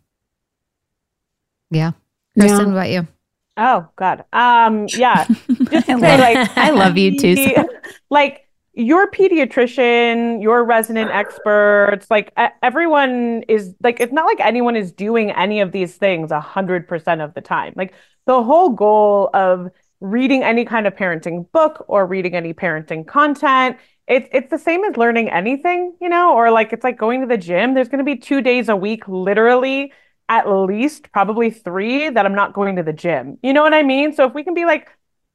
Yeah. 1.71 1.93
Kristin, 2.39 2.49
yeah. 2.49 2.59
what 2.59 2.69
about 2.69 2.91
you? 2.91 3.09
Oh 3.57 3.89
God. 3.97 4.25
Um, 4.33 4.87
yeah. 4.89 5.25
Just 5.71 5.87
say, 5.87 5.95
like 5.97 6.57
I 6.57 6.71
love 6.71 6.99
you 6.99 7.19
too. 7.19 7.55
like 8.11 8.47
your 8.73 9.11
pediatrician, 9.11 10.41
your 10.43 10.65
resident 10.65 11.11
experts, 11.11 12.07
like 12.11 12.33
everyone 12.63 13.43
is 13.49 13.75
like, 13.83 14.01
it's 14.01 14.13
not 14.13 14.27
like 14.27 14.41
anyone 14.41 14.77
is 14.77 14.93
doing 14.93 15.31
any 15.33 15.61
of 15.61 15.73
these 15.73 15.97
things 15.97 16.31
a 16.31 16.41
hundred 16.41 16.87
percent 16.87 17.21
of 17.21 17.35
the 17.35 17.41
time. 17.41 17.73
Like 17.77 17.95
the 18.27 18.43
whole 18.43 18.71
goal 18.71 19.31
of 19.35 19.69
reading 20.01 20.43
any 20.43 20.65
kind 20.65 20.87
of 20.87 20.95
parenting 20.95 21.51
book 21.53 21.85
or 21.89 22.07
reading 22.07 22.35
any 22.35 22.55
parenting 22.55 23.07
content, 23.07 23.77
it's 24.07 24.29
it's 24.33 24.51
the 24.51 24.59
same 24.59 24.85
as 24.85 24.97
learning 24.97 25.31
anything, 25.31 25.97
you 26.01 26.09
know, 26.09 26.35
or 26.35 26.51
like 26.51 26.73
it's 26.73 26.85
like 26.85 26.97
going 26.97 27.21
to 27.21 27.27
the 27.27 27.37
gym. 27.37 27.75
There's 27.75 27.89
going 27.89 27.99
to 27.99 28.05
be 28.05 28.17
two 28.17 28.41
days 28.41 28.69
a 28.69 28.77
week, 28.77 29.07
literally 29.09 29.93
at 30.29 30.49
least 30.49 31.11
probably 31.13 31.51
three 31.51 32.09
that 32.09 32.25
I'm 32.25 32.37
not 32.37 32.53
going 32.53 32.77
to 32.77 32.85
the 32.85 32.93
gym. 32.93 33.37
You 33.43 33.53
know 33.53 33.63
what 33.63 33.75
I 33.75 33.83
mean? 33.83 34.13
So 34.15 34.25
if 34.27 34.33
we 34.33 34.45
can 34.45 34.55
be 34.55 34.65
like 34.65 34.89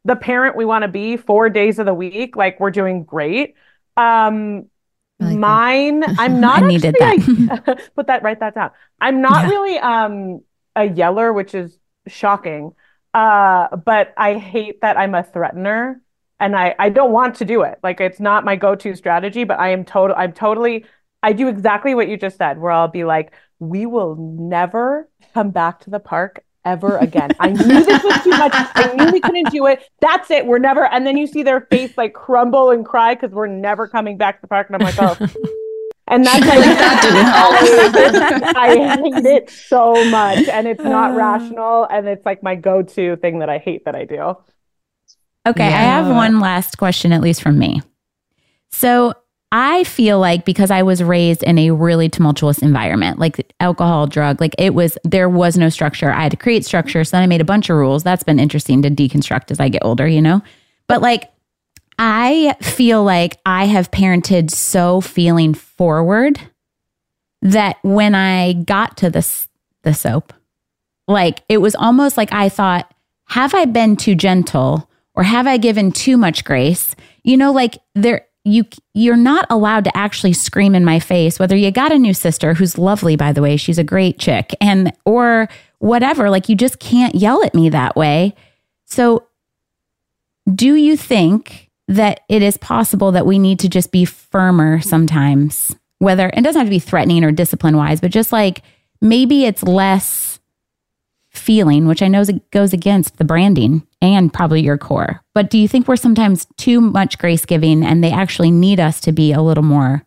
the 0.05 0.15
parent 0.15 0.55
we 0.55 0.65
want 0.65 0.83
to 0.83 0.87
be 0.87 1.17
four 1.17 1.49
days 1.49 1.79
of 1.79 1.85
the 1.85 1.93
week, 1.93 2.35
like 2.35 2.59
we're 2.59 2.71
doing 2.71 3.03
great. 3.03 3.55
Um, 3.97 4.69
like 5.19 5.37
mine. 5.37 6.03
I'm 6.19 6.39
not. 6.39 6.63
I 6.63 6.67
needed 6.67 6.95
that. 6.99 7.91
Put 7.95 8.07
that, 8.07 8.23
write 8.23 8.39
that 8.39 8.55
down. 8.55 8.71
I'm 9.01 9.21
not 9.21 9.45
yeah. 9.45 9.49
really 9.49 9.77
um 9.79 10.41
a 10.75 10.85
yeller, 10.85 11.33
which 11.33 11.55
is 11.55 11.77
shocking. 12.07 12.73
Uh, 13.13 13.75
but 13.77 14.13
I 14.17 14.35
hate 14.35 14.81
that 14.81 14.97
I'm 14.97 15.15
a 15.15 15.23
threatener, 15.23 16.01
and 16.39 16.55
I 16.55 16.75
I 16.77 16.89
don't 16.89 17.11
want 17.11 17.35
to 17.37 17.45
do 17.45 17.63
it. 17.63 17.79
Like 17.81 17.99
it's 17.99 18.19
not 18.19 18.45
my 18.45 18.55
go-to 18.55 18.95
strategy, 18.95 19.43
but 19.43 19.59
I 19.59 19.69
am 19.69 19.85
total. 19.85 20.15
I'm 20.17 20.33
totally. 20.33 20.85
I 21.23 21.33
do 21.33 21.47
exactly 21.47 21.95
what 21.95 22.07
you 22.07 22.17
just 22.17 22.37
said, 22.37 22.59
where 22.59 22.71
I'll 22.71 22.87
be 22.87 23.05
like, 23.05 23.33
"We 23.57 23.87
will 23.87 24.15
never 24.15 25.09
come 25.33 25.49
back 25.49 25.79
to 25.81 25.89
the 25.89 25.99
park 25.99 26.43
ever 26.65 26.97
again. 26.97 27.31
I 27.39 27.51
knew 27.51 27.83
this 27.83 28.03
was 28.03 28.23
too 28.23 28.31
much. 28.31 28.51
I 28.53 28.93
knew 28.95 29.11
we 29.11 29.21
couldn't 29.21 29.51
do 29.51 29.65
it. 29.67 29.83
That's 30.01 30.29
it. 30.31 30.45
We're 30.45 30.59
never. 30.59 30.85
And 30.85 31.05
then 31.05 31.17
you 31.17 31.27
see 31.27 31.43
their 31.43 31.61
face 31.61 31.97
like 31.97 32.13
crumble 32.13 32.71
and 32.71 32.85
cry 32.85 33.15
because 33.15 33.31
we're 33.31 33.47
never 33.47 33.87
coming 33.87 34.17
back 34.17 34.35
to 34.35 34.41
the 34.41 34.47
park. 34.47 34.67
And 34.69 34.75
I'm 34.75 34.81
like, 34.81 34.95
oh. 34.99 35.27
And 36.07 36.25
that's 36.25 36.45
like, 36.45 36.59
like 36.65 36.77
that 36.77 37.01
didn't 37.01 38.33
help. 38.41 38.55
I 38.57 38.95
hate 38.95 39.25
it 39.25 39.49
so 39.49 39.93
much, 40.09 40.47
and 40.49 40.67
it's 40.67 40.83
not 40.83 41.11
uh. 41.11 41.15
rational, 41.15 41.85
and 41.85 42.07
it's 42.07 42.25
like 42.25 42.43
my 42.43 42.55
go-to 42.55 43.15
thing 43.17 43.39
that 43.39 43.49
I 43.49 43.57
hate 43.57 43.85
that 43.85 43.95
I 43.95 44.05
do. 44.05 44.35
Okay, 45.47 45.69
yeah. 45.69 45.79
I 45.79 45.81
have 45.81 46.07
one 46.07 46.39
last 46.39 46.77
question, 46.77 47.11
at 47.11 47.21
least 47.21 47.41
from 47.41 47.57
me. 47.57 47.81
So 48.71 49.13
I 49.57 49.85
feel 49.85 50.19
like 50.19 50.43
because 50.43 50.69
I 50.69 50.83
was 50.83 51.01
raised 51.01 51.41
in 51.41 51.57
a 51.57 51.71
really 51.71 52.09
tumultuous 52.09 52.59
environment, 52.59 53.19
like 53.19 53.53
alcohol, 53.61 54.05
drug, 54.05 54.41
like 54.41 54.53
it 54.57 54.73
was, 54.73 54.97
there 55.05 55.29
was 55.29 55.57
no 55.57 55.69
structure. 55.69 56.11
I 56.11 56.23
had 56.23 56.31
to 56.31 56.37
create 56.37 56.65
structure. 56.65 57.05
So 57.05 57.15
then 57.15 57.23
I 57.23 57.27
made 57.27 57.39
a 57.39 57.45
bunch 57.45 57.69
of 57.69 57.77
rules. 57.77 58.03
That's 58.03 58.21
been 58.21 58.37
interesting 58.37 58.81
to 58.81 58.89
deconstruct 58.89 59.51
as 59.51 59.61
I 59.61 59.69
get 59.69 59.85
older, 59.85 60.05
you 60.09 60.21
know? 60.21 60.41
But 60.87 61.01
like, 61.01 61.31
I 61.97 62.57
feel 62.61 63.05
like 63.05 63.39
I 63.45 63.63
have 63.67 63.91
parented 63.91 64.51
so 64.51 64.99
feeling 64.99 65.53
forward 65.53 66.37
that 67.41 67.77
when 67.81 68.13
I 68.13 68.51
got 68.51 68.97
to 68.97 69.09
this, 69.09 69.47
the 69.83 69.93
soap, 69.93 70.33
like 71.07 71.43
it 71.47 71.59
was 71.59 71.75
almost 71.75 72.17
like 72.17 72.33
I 72.33 72.49
thought, 72.49 72.93
have 73.27 73.55
I 73.55 73.63
been 73.63 73.95
too 73.95 74.15
gentle 74.15 74.89
or 75.13 75.23
have 75.23 75.47
I 75.47 75.55
given 75.55 75.93
too 75.93 76.17
much 76.17 76.43
grace? 76.43 76.93
You 77.23 77.37
know, 77.37 77.53
like 77.53 77.77
there, 77.93 78.27
you 78.45 78.63
you're 78.93 79.17
not 79.17 79.45
allowed 79.49 79.83
to 79.83 79.97
actually 79.97 80.31
scream 80.31 80.75
in 80.75 80.85
my 80.85 80.99
face 80.99 81.39
whether 81.39 81.55
you 81.55 81.71
got 81.71 81.91
a 81.91 81.97
new 81.97 82.13
sister 82.13 82.53
who's 82.53 82.77
lovely 82.77 83.15
by 83.15 83.33
the 83.33 83.41
way 83.41 83.57
she's 83.57 83.79
a 83.79 83.83
great 83.83 84.19
chick 84.19 84.55
and 84.61 84.93
or 85.03 85.49
whatever 85.79 86.29
like 86.29 86.47
you 86.47 86.55
just 86.55 86.79
can't 86.79 87.15
yell 87.15 87.43
at 87.43 87.53
me 87.53 87.69
that 87.69 87.95
way. 87.95 88.33
So 88.85 89.27
do 90.53 90.75
you 90.75 90.95
think 90.95 91.69
that 91.87 92.21
it 92.29 92.41
is 92.41 92.57
possible 92.57 93.11
that 93.11 93.25
we 93.25 93.39
need 93.39 93.59
to 93.59 93.69
just 93.69 93.91
be 93.91 94.05
firmer 94.05 94.79
sometimes? 94.81 95.75
Whether 95.99 96.29
it 96.29 96.41
doesn't 96.41 96.59
have 96.59 96.67
to 96.67 96.71
be 96.71 96.79
threatening 96.79 97.23
or 97.23 97.31
discipline 97.31 97.77
wise 97.77 98.01
but 98.01 98.11
just 98.11 98.31
like 98.31 98.61
maybe 99.01 99.45
it's 99.45 99.63
less 99.63 100.39
feeling, 101.29 101.87
which 101.87 102.01
I 102.01 102.07
know 102.07 102.23
goes 102.51 102.73
against 102.73 103.17
the 103.17 103.25
branding 103.25 103.85
and 104.13 104.33
probably 104.33 104.61
your 104.61 104.77
core. 104.77 105.21
But 105.33 105.49
do 105.49 105.57
you 105.57 105.67
think 105.67 105.87
we're 105.87 105.95
sometimes 105.95 106.47
too 106.57 106.81
much 106.81 107.17
grace 107.17 107.45
giving 107.45 107.83
and 107.83 108.03
they 108.03 108.11
actually 108.11 108.51
need 108.51 108.79
us 108.79 108.99
to 109.01 109.11
be 109.11 109.31
a 109.31 109.41
little 109.41 109.63
more 109.63 110.05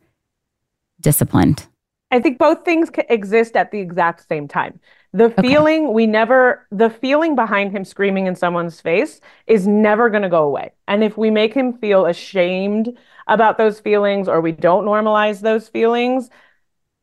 disciplined? 1.01 1.67
I 2.11 2.21
think 2.21 2.39
both 2.39 2.65
things 2.65 2.91
exist 3.11 3.57
at 3.57 3.71
the 3.71 3.81
exact 3.81 4.27
same 4.29 4.49
time. 4.49 4.81
The 5.13 5.25
okay. 5.25 5.43
feeling 5.43 5.93
we 5.93 6.07
never, 6.07 6.67
the 6.71 6.91
feeling 6.91 7.35
behind 7.35 7.73
him 7.73 7.85
screaming 7.85 8.27
in 8.27 8.35
someone's 8.35 8.81
face 8.81 9.21
is 9.47 9.67
never 9.67 10.09
going 10.09 10.23
to 10.23 10.29
go 10.29 10.45
away. 10.45 10.73
And 10.87 11.03
if 11.03 11.19
we 11.19 11.31
make 11.31 11.55
him 11.55 11.77
feel 11.79 12.07
ashamed 12.07 12.97
about 13.27 13.59
those 13.59 13.81
feelings 13.81 14.29
or 14.29 14.41
we 14.41 14.53
don't 14.53 14.85
normalize 14.85 15.41
those 15.41 15.69
feelings, 15.69 16.31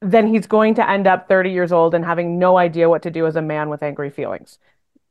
then 0.01 0.27
he's 0.27 0.47
going 0.47 0.75
to 0.75 0.89
end 0.89 1.07
up 1.07 1.27
30 1.27 1.51
years 1.51 1.71
old 1.71 1.93
and 1.95 2.05
having 2.05 2.37
no 2.37 2.57
idea 2.57 2.89
what 2.89 3.03
to 3.03 3.11
do 3.11 3.25
as 3.25 3.35
a 3.35 3.41
man 3.41 3.69
with 3.69 3.83
angry 3.83 4.09
feelings. 4.09 4.59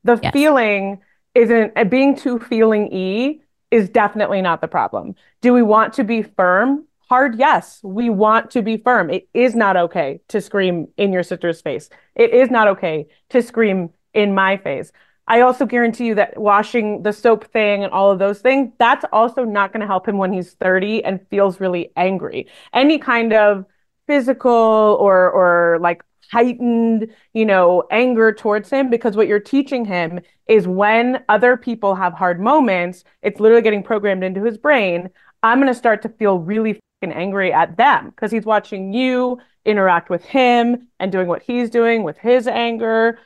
The 0.04 0.18
yes. 0.22 0.32
feeling 0.32 1.00
isn't 1.34 1.72
uh, 1.76 1.84
being 1.84 2.16
too 2.16 2.38
feeling 2.38 2.92
e 2.92 3.40
is 3.70 3.88
definitely 3.88 4.40
not 4.40 4.60
the 4.60 4.68
problem. 4.68 5.14
Do 5.40 5.52
we 5.52 5.62
want 5.62 5.94
to 5.94 6.04
be 6.04 6.22
firm? 6.22 6.86
Hard 7.08 7.38
yes. 7.38 7.80
We 7.82 8.08
want 8.08 8.50
to 8.52 8.62
be 8.62 8.76
firm. 8.76 9.10
It 9.10 9.28
is 9.34 9.54
not 9.54 9.76
okay 9.76 10.20
to 10.28 10.40
scream 10.40 10.88
in 10.96 11.12
your 11.12 11.22
sister's 11.22 11.60
face. 11.60 11.90
It 12.14 12.32
is 12.32 12.50
not 12.50 12.68
okay 12.68 13.08
to 13.30 13.42
scream 13.42 13.90
in 14.14 14.34
my 14.34 14.56
face. 14.56 14.92
I 15.26 15.40
also 15.40 15.64
guarantee 15.64 16.06
you 16.06 16.14
that 16.16 16.38
washing 16.38 17.02
the 17.02 17.12
soap 17.12 17.44
thing 17.44 17.82
and 17.82 17.92
all 17.92 18.10
of 18.10 18.18
those 18.18 18.40
things, 18.40 18.72
that's 18.78 19.04
also 19.12 19.44
not 19.44 19.72
going 19.72 19.80
to 19.80 19.86
help 19.86 20.06
him 20.06 20.18
when 20.18 20.32
he's 20.32 20.52
30 20.54 21.04
and 21.04 21.26
feels 21.28 21.60
really 21.60 21.90
angry. 21.96 22.46
Any 22.72 22.98
kind 22.98 23.32
of 23.32 23.64
physical 24.06 24.52
or 25.00 25.30
or 25.30 25.78
like 25.80 26.04
heightened, 26.34 27.06
you 27.32 27.46
know, 27.46 27.84
anger 27.92 28.32
towards 28.32 28.68
him 28.68 28.90
because 28.90 29.16
what 29.16 29.28
you're 29.28 29.38
teaching 29.38 29.84
him 29.84 30.18
is 30.48 30.66
when 30.66 31.22
other 31.28 31.56
people 31.56 31.94
have 31.94 32.12
hard 32.12 32.40
moments, 32.40 33.04
it's 33.22 33.38
literally 33.38 33.62
getting 33.62 33.84
programmed 33.84 34.24
into 34.24 34.42
his 34.42 34.58
brain. 34.58 35.10
I'm 35.44 35.58
going 35.58 35.72
to 35.72 35.78
start 35.78 36.02
to 36.02 36.08
feel 36.08 36.40
really 36.40 36.80
angry 37.02 37.52
at 37.52 37.76
them 37.76 38.10
because 38.10 38.32
he's 38.32 38.46
watching 38.46 38.92
you 38.92 39.38
interact 39.64 40.10
with 40.10 40.24
him 40.24 40.88
and 40.98 41.12
doing 41.12 41.28
what 41.28 41.42
he's 41.42 41.70
doing 41.70 42.02
with 42.02 42.18
his 42.18 42.48
anger. 42.48 43.20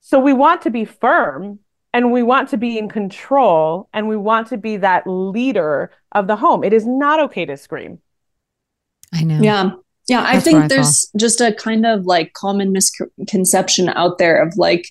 So 0.00 0.18
we 0.18 0.32
want 0.32 0.62
to 0.62 0.70
be 0.70 0.86
firm 0.86 1.58
and 1.92 2.10
we 2.10 2.22
want 2.22 2.48
to 2.50 2.56
be 2.56 2.78
in 2.78 2.88
control 2.88 3.90
and 3.92 4.08
we 4.08 4.16
want 4.16 4.48
to 4.48 4.56
be 4.56 4.78
that 4.78 5.06
leader 5.06 5.90
of 6.12 6.26
the 6.26 6.36
home. 6.36 6.64
It 6.64 6.72
is 6.72 6.86
not 6.86 7.20
okay 7.20 7.44
to 7.44 7.56
scream. 7.58 7.98
I 9.12 9.24
know. 9.24 9.40
Yeah. 9.42 9.72
Yeah, 10.10 10.24
I 10.24 10.32
That's 10.32 10.44
think 10.44 10.68
there's 10.68 11.08
just 11.16 11.40
a 11.40 11.52
kind 11.52 11.86
of 11.86 12.04
like 12.04 12.32
common 12.32 12.72
misconception 12.72 13.90
out 13.90 14.18
there 14.18 14.42
of 14.42 14.52
like, 14.56 14.88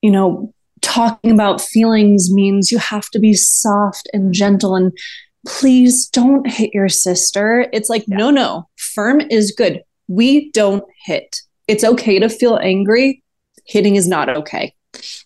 you 0.00 0.12
know, 0.12 0.54
talking 0.80 1.32
about 1.32 1.60
feelings 1.60 2.32
means 2.32 2.70
you 2.70 2.78
have 2.78 3.10
to 3.10 3.18
be 3.18 3.34
soft 3.34 4.08
and 4.12 4.32
gentle 4.32 4.76
and 4.76 4.96
please 5.44 6.06
don't 6.06 6.48
hit 6.48 6.70
your 6.72 6.88
sister. 6.88 7.66
It's 7.72 7.90
like, 7.90 8.04
yeah. 8.06 8.16
no, 8.16 8.30
no, 8.30 8.68
firm 8.76 9.20
is 9.22 9.50
good. 9.50 9.82
We 10.06 10.52
don't 10.52 10.84
hit. 11.04 11.40
It's 11.66 11.82
okay 11.82 12.20
to 12.20 12.28
feel 12.28 12.60
angry. 12.62 13.24
Hitting 13.64 13.96
is 13.96 14.06
not 14.06 14.28
okay. 14.28 14.72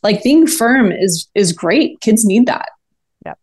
Like 0.03 0.23
being 0.23 0.47
firm 0.47 0.91
is 0.91 1.29
is 1.35 1.53
great. 1.53 2.01
Kids 2.01 2.25
need 2.25 2.47
that. 2.47 2.71
Yeah. 3.27 3.35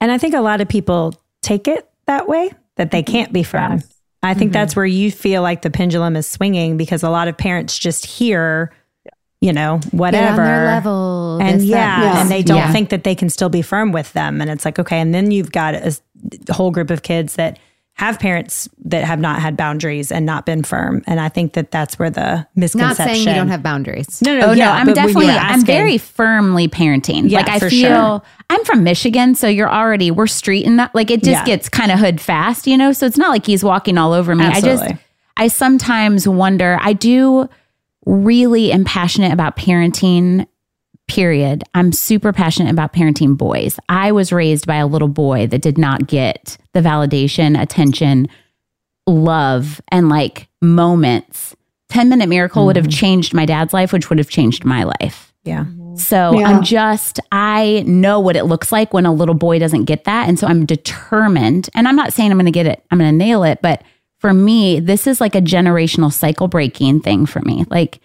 And 0.00 0.12
I 0.12 0.18
think 0.18 0.34
a 0.34 0.40
lot 0.40 0.60
of 0.60 0.68
people 0.68 1.20
take 1.42 1.66
it 1.66 1.90
that 2.06 2.28
way 2.28 2.52
that 2.76 2.92
they 2.92 3.02
mm-hmm. 3.02 3.12
can't 3.12 3.32
be 3.32 3.42
firm. 3.42 3.82
I 4.22 4.34
think 4.34 4.48
mm-hmm. 4.48 4.52
that's 4.52 4.76
where 4.76 4.86
you 4.86 5.10
feel 5.10 5.42
like 5.42 5.62
the 5.62 5.70
pendulum 5.70 6.16
is 6.16 6.26
swinging 6.26 6.76
because 6.76 7.02
a 7.02 7.10
lot 7.10 7.28
of 7.28 7.36
parents 7.36 7.78
just 7.78 8.06
hear 8.06 8.72
you 9.42 9.52
know, 9.52 9.80
whatever 9.90 10.44
level, 10.44 11.40
and 11.42 11.62
yeah, 11.62 12.00
yeah, 12.00 12.20
and 12.20 12.30
they 12.30 12.44
don't 12.44 12.58
yeah. 12.58 12.72
think 12.72 12.90
that 12.90 13.02
they 13.02 13.16
can 13.16 13.28
still 13.28 13.48
be 13.48 13.60
firm 13.60 13.90
with 13.90 14.12
them. 14.12 14.40
And 14.40 14.48
it's 14.48 14.64
like, 14.64 14.78
okay, 14.78 15.00
and 15.00 15.12
then 15.12 15.32
you've 15.32 15.50
got 15.50 15.74
a 15.74 15.98
whole 16.52 16.70
group 16.70 16.90
of 16.90 17.02
kids 17.02 17.34
that 17.34 17.58
have 17.94 18.18
parents 18.18 18.68
that 18.84 19.04
have 19.04 19.20
not 19.20 19.40
had 19.40 19.56
boundaries 19.56 20.10
and 20.10 20.24
not 20.24 20.46
been 20.46 20.62
firm. 20.62 21.02
And 21.06 21.20
I 21.20 21.28
think 21.28 21.52
that 21.52 21.70
that's 21.70 21.98
where 21.98 22.10
the 22.10 22.46
misconception. 22.56 23.06
Not 23.06 23.14
saying 23.14 23.28
you 23.28 23.34
don't 23.34 23.48
have 23.48 23.62
boundaries. 23.62 24.22
No, 24.22 24.38
no, 24.38 24.46
oh, 24.46 24.52
yeah, 24.52 24.66
no. 24.66 24.72
I'm 24.72 24.92
definitely, 24.94 25.28
I'm 25.28 25.64
very 25.64 25.98
firmly 25.98 26.68
parenting. 26.68 27.30
Yeah, 27.30 27.40
like 27.40 27.48
I 27.50 27.58
feel, 27.68 27.70
sure. 27.70 28.22
I'm 28.48 28.64
from 28.64 28.82
Michigan, 28.82 29.34
so 29.34 29.46
you're 29.46 29.70
already 29.70 30.10
we're 30.10 30.26
street 30.26 30.66
and 30.66 30.78
that. 30.78 30.94
Like 30.94 31.10
it 31.10 31.22
just 31.22 31.40
yeah. 31.40 31.44
gets 31.44 31.68
kind 31.68 31.92
of 31.92 31.98
hood 31.98 32.20
fast, 32.20 32.66
you 32.66 32.78
know. 32.78 32.92
So 32.92 33.06
it's 33.06 33.18
not 33.18 33.28
like 33.28 33.46
he's 33.46 33.62
walking 33.62 33.98
all 33.98 34.12
over 34.12 34.34
me. 34.34 34.44
Absolutely. 34.44 34.86
I 34.86 34.88
just, 34.90 35.02
I 35.36 35.48
sometimes 35.48 36.26
wonder. 36.26 36.78
I 36.80 36.94
do 36.94 37.48
really 38.06 38.72
am 38.72 38.84
passionate 38.84 39.32
about 39.32 39.56
parenting 39.56 40.46
period. 41.12 41.62
I'm 41.74 41.92
super 41.92 42.32
passionate 42.32 42.70
about 42.70 42.92
parenting 42.92 43.36
boys. 43.36 43.78
I 43.88 44.12
was 44.12 44.32
raised 44.32 44.66
by 44.66 44.76
a 44.76 44.86
little 44.86 45.08
boy 45.08 45.46
that 45.48 45.60
did 45.60 45.76
not 45.76 46.06
get 46.06 46.56
the 46.72 46.80
validation, 46.80 47.60
attention, 47.60 48.28
love, 49.06 49.80
and 49.88 50.08
like 50.08 50.48
moments. 50.62 51.54
10 51.90 52.08
Minute 52.08 52.30
Miracle 52.30 52.60
mm-hmm. 52.60 52.66
would 52.68 52.76
have 52.76 52.86
mm-hmm. 52.86 52.98
changed 52.98 53.34
my 53.34 53.44
dad's 53.44 53.74
life, 53.74 53.92
which 53.92 54.08
would 54.08 54.18
have 54.18 54.30
changed 54.30 54.64
my 54.64 54.84
life. 54.84 55.34
Yeah. 55.44 55.66
So 55.96 56.38
yeah. 56.38 56.46
I'm 56.46 56.62
just, 56.62 57.20
I 57.30 57.84
know 57.86 58.18
what 58.18 58.36
it 58.36 58.44
looks 58.44 58.72
like 58.72 58.94
when 58.94 59.04
a 59.04 59.12
little 59.12 59.34
boy 59.34 59.58
doesn't 59.58 59.84
get 59.84 60.04
that. 60.04 60.28
And 60.28 60.38
so 60.38 60.46
I'm 60.46 60.64
determined, 60.64 61.68
and 61.74 61.86
I'm 61.86 61.96
not 61.96 62.14
saying 62.14 62.30
I'm 62.30 62.38
going 62.38 62.46
to 62.46 62.52
get 62.52 62.66
it, 62.66 62.82
I'm 62.90 62.98
going 62.98 63.10
to 63.10 63.16
nail 63.16 63.44
it, 63.44 63.60
but 63.60 63.82
for 64.18 64.32
me, 64.32 64.80
this 64.80 65.06
is 65.06 65.20
like 65.20 65.34
a 65.34 65.42
generational 65.42 66.12
cycle 66.12 66.48
breaking 66.48 67.00
thing 67.00 67.26
for 67.26 67.42
me. 67.42 67.66
Like, 67.68 67.96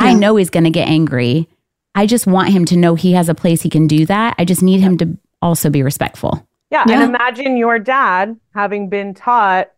yeah. 0.00 0.06
I 0.06 0.14
know 0.14 0.36
he's 0.36 0.48
going 0.48 0.64
to 0.64 0.70
get 0.70 0.88
angry. 0.88 1.48
I 1.96 2.06
just 2.06 2.26
want 2.26 2.50
him 2.50 2.64
to 2.66 2.76
know 2.76 2.94
he 2.94 3.12
has 3.12 3.28
a 3.28 3.34
place 3.34 3.62
he 3.62 3.70
can 3.70 3.86
do 3.86 4.06
that. 4.06 4.36
I 4.38 4.44
just 4.44 4.62
need 4.62 4.80
him 4.80 4.96
to 4.98 5.18
also 5.42 5.70
be 5.70 5.82
respectful. 5.82 6.46
Yeah. 6.70 6.84
yeah. 6.86 7.00
And 7.00 7.14
imagine 7.14 7.56
your 7.56 7.78
dad 7.78 8.38
having 8.54 8.88
been 8.88 9.14
taught 9.14 9.70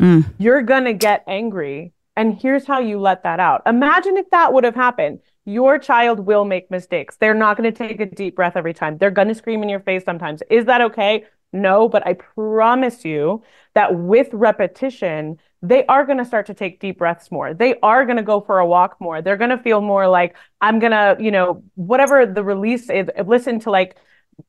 mm. 0.00 0.24
you're 0.38 0.62
going 0.62 0.84
to 0.84 0.94
get 0.94 1.24
angry. 1.26 1.92
And 2.16 2.40
here's 2.40 2.66
how 2.66 2.80
you 2.80 2.98
let 2.98 3.22
that 3.22 3.40
out. 3.40 3.62
Imagine 3.66 4.16
if 4.16 4.28
that 4.30 4.52
would 4.52 4.64
have 4.64 4.74
happened. 4.74 5.20
Your 5.44 5.78
child 5.78 6.20
will 6.20 6.44
make 6.44 6.70
mistakes. 6.70 7.16
They're 7.16 7.34
not 7.34 7.56
going 7.56 7.72
to 7.72 7.76
take 7.76 8.00
a 8.00 8.06
deep 8.06 8.36
breath 8.36 8.56
every 8.56 8.74
time. 8.74 8.98
They're 8.98 9.10
going 9.10 9.28
to 9.28 9.34
scream 9.34 9.62
in 9.62 9.68
your 9.68 9.80
face 9.80 10.04
sometimes. 10.04 10.42
Is 10.50 10.66
that 10.66 10.80
okay? 10.80 11.24
No, 11.52 11.88
but 11.88 12.06
I 12.06 12.14
promise 12.14 13.04
you 13.04 13.42
that 13.74 13.94
with 13.94 14.28
repetition, 14.32 15.38
they 15.62 15.84
are 15.86 16.04
going 16.04 16.18
to 16.18 16.24
start 16.24 16.46
to 16.46 16.54
take 16.54 16.80
deep 16.80 16.98
breaths 16.98 17.30
more. 17.30 17.52
They 17.52 17.74
are 17.82 18.04
going 18.04 18.16
to 18.16 18.22
go 18.22 18.40
for 18.40 18.58
a 18.58 18.66
walk 18.66 18.96
more. 19.00 19.22
They're 19.22 19.36
going 19.36 19.50
to 19.50 19.58
feel 19.58 19.80
more 19.80 20.06
like 20.08 20.36
I'm 20.60 20.78
going 20.78 20.92
to, 20.92 21.16
you 21.18 21.30
know, 21.30 21.62
whatever 21.74 22.26
the 22.26 22.44
release 22.44 22.88
is, 22.90 23.08
listen 23.26 23.58
to 23.60 23.70
like 23.70 23.96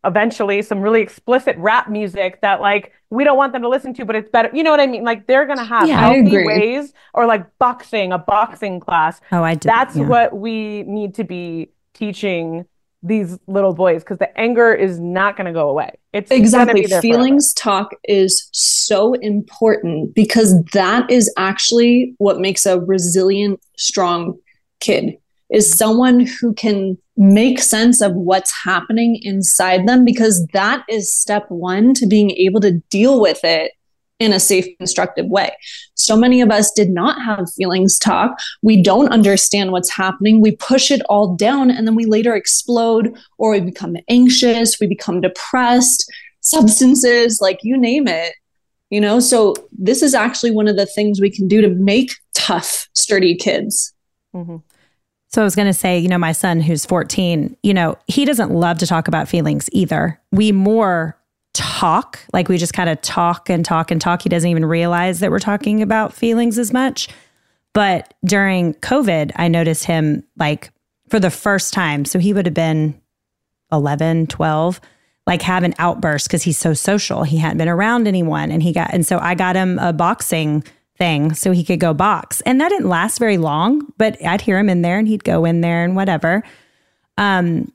eventually 0.04 0.62
some 0.62 0.82
really 0.82 1.02
explicit 1.02 1.56
rap 1.58 1.90
music 1.90 2.42
that 2.42 2.62
like 2.62 2.94
we 3.10 3.24
don't 3.24 3.38
want 3.38 3.54
them 3.54 3.64
to 3.64 3.70
listen 3.70 3.94
to, 3.96 4.06
but 4.06 4.16
it's 4.16 4.30
better. 4.30 4.50
You 4.54 4.64
know 4.64 4.72
what 4.72 4.80
I 4.80 4.86
mean? 4.86 5.04
Like 5.04 5.26
they're 5.26 5.46
going 5.46 5.58
to 5.58 5.64
have 5.64 5.88
yeah, 5.88 6.00
healthy 6.00 6.46
ways 6.46 6.94
or 7.14 7.26
like 7.26 7.58
boxing, 7.58 8.12
a 8.12 8.20
boxing 8.20 8.80
class. 8.80 9.20
Oh, 9.32 9.44
I 9.44 9.56
do. 9.56 9.68
That's 9.68 9.96
yeah. 9.96 10.06
what 10.06 10.38
we 10.38 10.84
need 10.84 11.16
to 11.16 11.24
be 11.24 11.72
teaching 11.94 12.66
these 13.02 13.38
little 13.48 13.74
boys 13.74 14.04
because 14.04 14.18
the 14.18 14.38
anger 14.38 14.74
is 14.74 15.00
not 15.00 15.38
going 15.38 15.46
to 15.46 15.54
go 15.54 15.70
away. 15.70 15.92
It's 16.14 16.32
exactly 16.32 16.84
feelings 16.84 17.54
forever. 17.54 17.82
talk 17.82 17.92
is 18.04 18.50
so 18.52 19.14
important 19.14 20.14
because 20.14 20.62
that 20.74 21.10
is 21.10 21.34
actually 21.38 22.16
what 22.18 22.40
makes 22.40 22.66
a 22.66 22.80
resilient, 22.80 23.62
strong 23.78 24.38
kid 24.80 25.18
is 25.50 25.76
someone 25.76 26.26
who 26.26 26.54
can 26.54 26.98
make 27.18 27.60
sense 27.60 28.02
of 28.02 28.14
what's 28.14 28.54
happening 28.64 29.20
inside 29.24 29.88
them 29.88 30.06
because 30.06 30.46
that 30.54 30.84
is 30.88 31.14
step 31.14 31.46
one 31.50 31.94
to 31.96 32.06
being 32.06 32.32
able 32.32 32.62
to 32.62 32.74
deal 32.90 33.20
with 33.20 33.40
it 33.44 33.72
in 34.20 34.34
a 34.34 34.40
safe, 34.40 34.66
constructive 34.78 35.26
way. 35.26 35.52
So 36.10 36.18
many 36.18 36.42
of 36.42 36.50
us 36.50 36.72
did 36.72 36.90
not 36.90 37.22
have 37.22 37.54
feelings 37.54 38.00
talk. 38.00 38.40
We 38.64 38.82
don't 38.82 39.12
understand 39.12 39.72
what's 39.72 39.92
happening. 39.92 40.42
We 40.42 40.56
push 40.56 40.90
it 40.90 41.04
all 41.08 41.36
down 41.36 41.70
and 41.70 41.86
then 41.86 41.94
we 41.94 42.08
later 42.08 42.36
explode 42.36 43.16
or 43.38 43.52
we 43.52 43.60
become 43.60 43.96
anxious, 44.08 44.80
we 44.80 44.88
become 44.88 45.22
depressed, 45.22 46.12
substances, 46.40 47.38
like 47.44 47.60
you 47.62 47.78
name 47.78 48.08
it. 48.08 48.34
You 48.90 49.00
know, 49.00 49.20
so 49.20 49.54
this 49.72 50.02
is 50.02 50.16
actually 50.16 50.50
one 50.50 50.68
of 50.68 50.78
the 50.78 50.88
things 50.88 51.22
we 51.22 51.30
can 51.30 51.48
do 51.48 51.62
to 51.62 51.70
make 51.70 52.10
tough, 52.34 52.90
sturdy 52.94 53.36
kids. 53.36 53.94
Mm-hmm. 54.34 54.58
So 55.28 55.42
I 55.42 55.44
was 55.44 55.56
going 55.56 55.68
to 55.68 55.76
say, 55.76 56.00
you 56.00 56.08
know, 56.08 56.18
my 56.18 56.32
son 56.32 56.60
who's 56.60 56.88
14, 56.88 57.56
you 57.62 57.76
know, 57.76 58.00
he 58.08 58.26
doesn't 58.26 58.50
love 58.50 58.80
to 58.80 58.88
talk 58.88 59.08
about 59.08 59.30
feelings 59.30 59.70
either. 59.74 60.20
We 60.32 60.52
more 60.52 61.19
talk, 61.54 62.20
like 62.34 62.48
we 62.48 62.58
just 62.58 62.74
kind 62.74 62.90
of 62.90 63.02
talk 63.02 63.50
and 63.50 63.66
talk 63.66 63.92
and 63.92 64.00
talk. 64.00 64.22
He 64.22 64.30
doesn't 64.30 64.50
even 64.50 64.66
realize 64.66 65.20
that 65.20 65.32
we're 65.32 65.40
talking 65.40 65.82
about 65.82 66.14
feelings 66.14 66.58
as 66.58 66.72
much. 66.72 67.08
But 67.74 68.14
during 68.26 68.74
COVID, 68.76 69.32
I 69.36 69.48
noticed 69.48 69.86
him 69.86 70.24
like 70.38 70.72
for 71.10 71.20
the 71.20 71.32
first 71.32 71.74
time. 71.74 72.06
So 72.06 72.20
he 72.20 72.34
would 72.34 72.46
have 72.46 72.54
been 72.54 73.00
11, 73.72 74.28
12, 74.28 74.82
like 75.28 75.42
have 75.44 75.64
an 75.64 75.76
outburst 75.80 76.28
because 76.28 76.44
he's 76.44 76.58
so 76.58 76.74
social. 76.74 77.24
He 77.24 77.38
hadn't 77.38 77.58
been 77.58 77.70
around 77.70 78.08
anyone. 78.08 78.52
And 78.52 78.64
he 78.64 78.74
got, 78.74 78.94
and 78.94 79.06
so 79.06 79.20
I 79.20 79.36
got 79.36 79.56
him 79.56 79.78
a 79.80 79.94
boxing 79.94 80.64
thing 80.98 81.34
so 81.34 81.52
he 81.52 81.64
could 81.64 81.80
go 81.80 81.94
box. 81.94 82.42
And 82.42 82.60
that 82.62 82.70
didn't 82.70 82.90
last 82.90 83.20
very 83.20 83.38
long, 83.38 83.82
but 83.98 84.24
I'd 84.26 84.42
hear 84.42 84.60
him 84.60 84.70
in 84.70 84.82
there 84.82 85.00
and 85.00 85.08
he'd 85.08 85.24
go 85.24 85.46
in 85.46 85.62
there 85.62 85.84
and 85.84 85.96
whatever. 85.96 86.44
Um, 87.18 87.72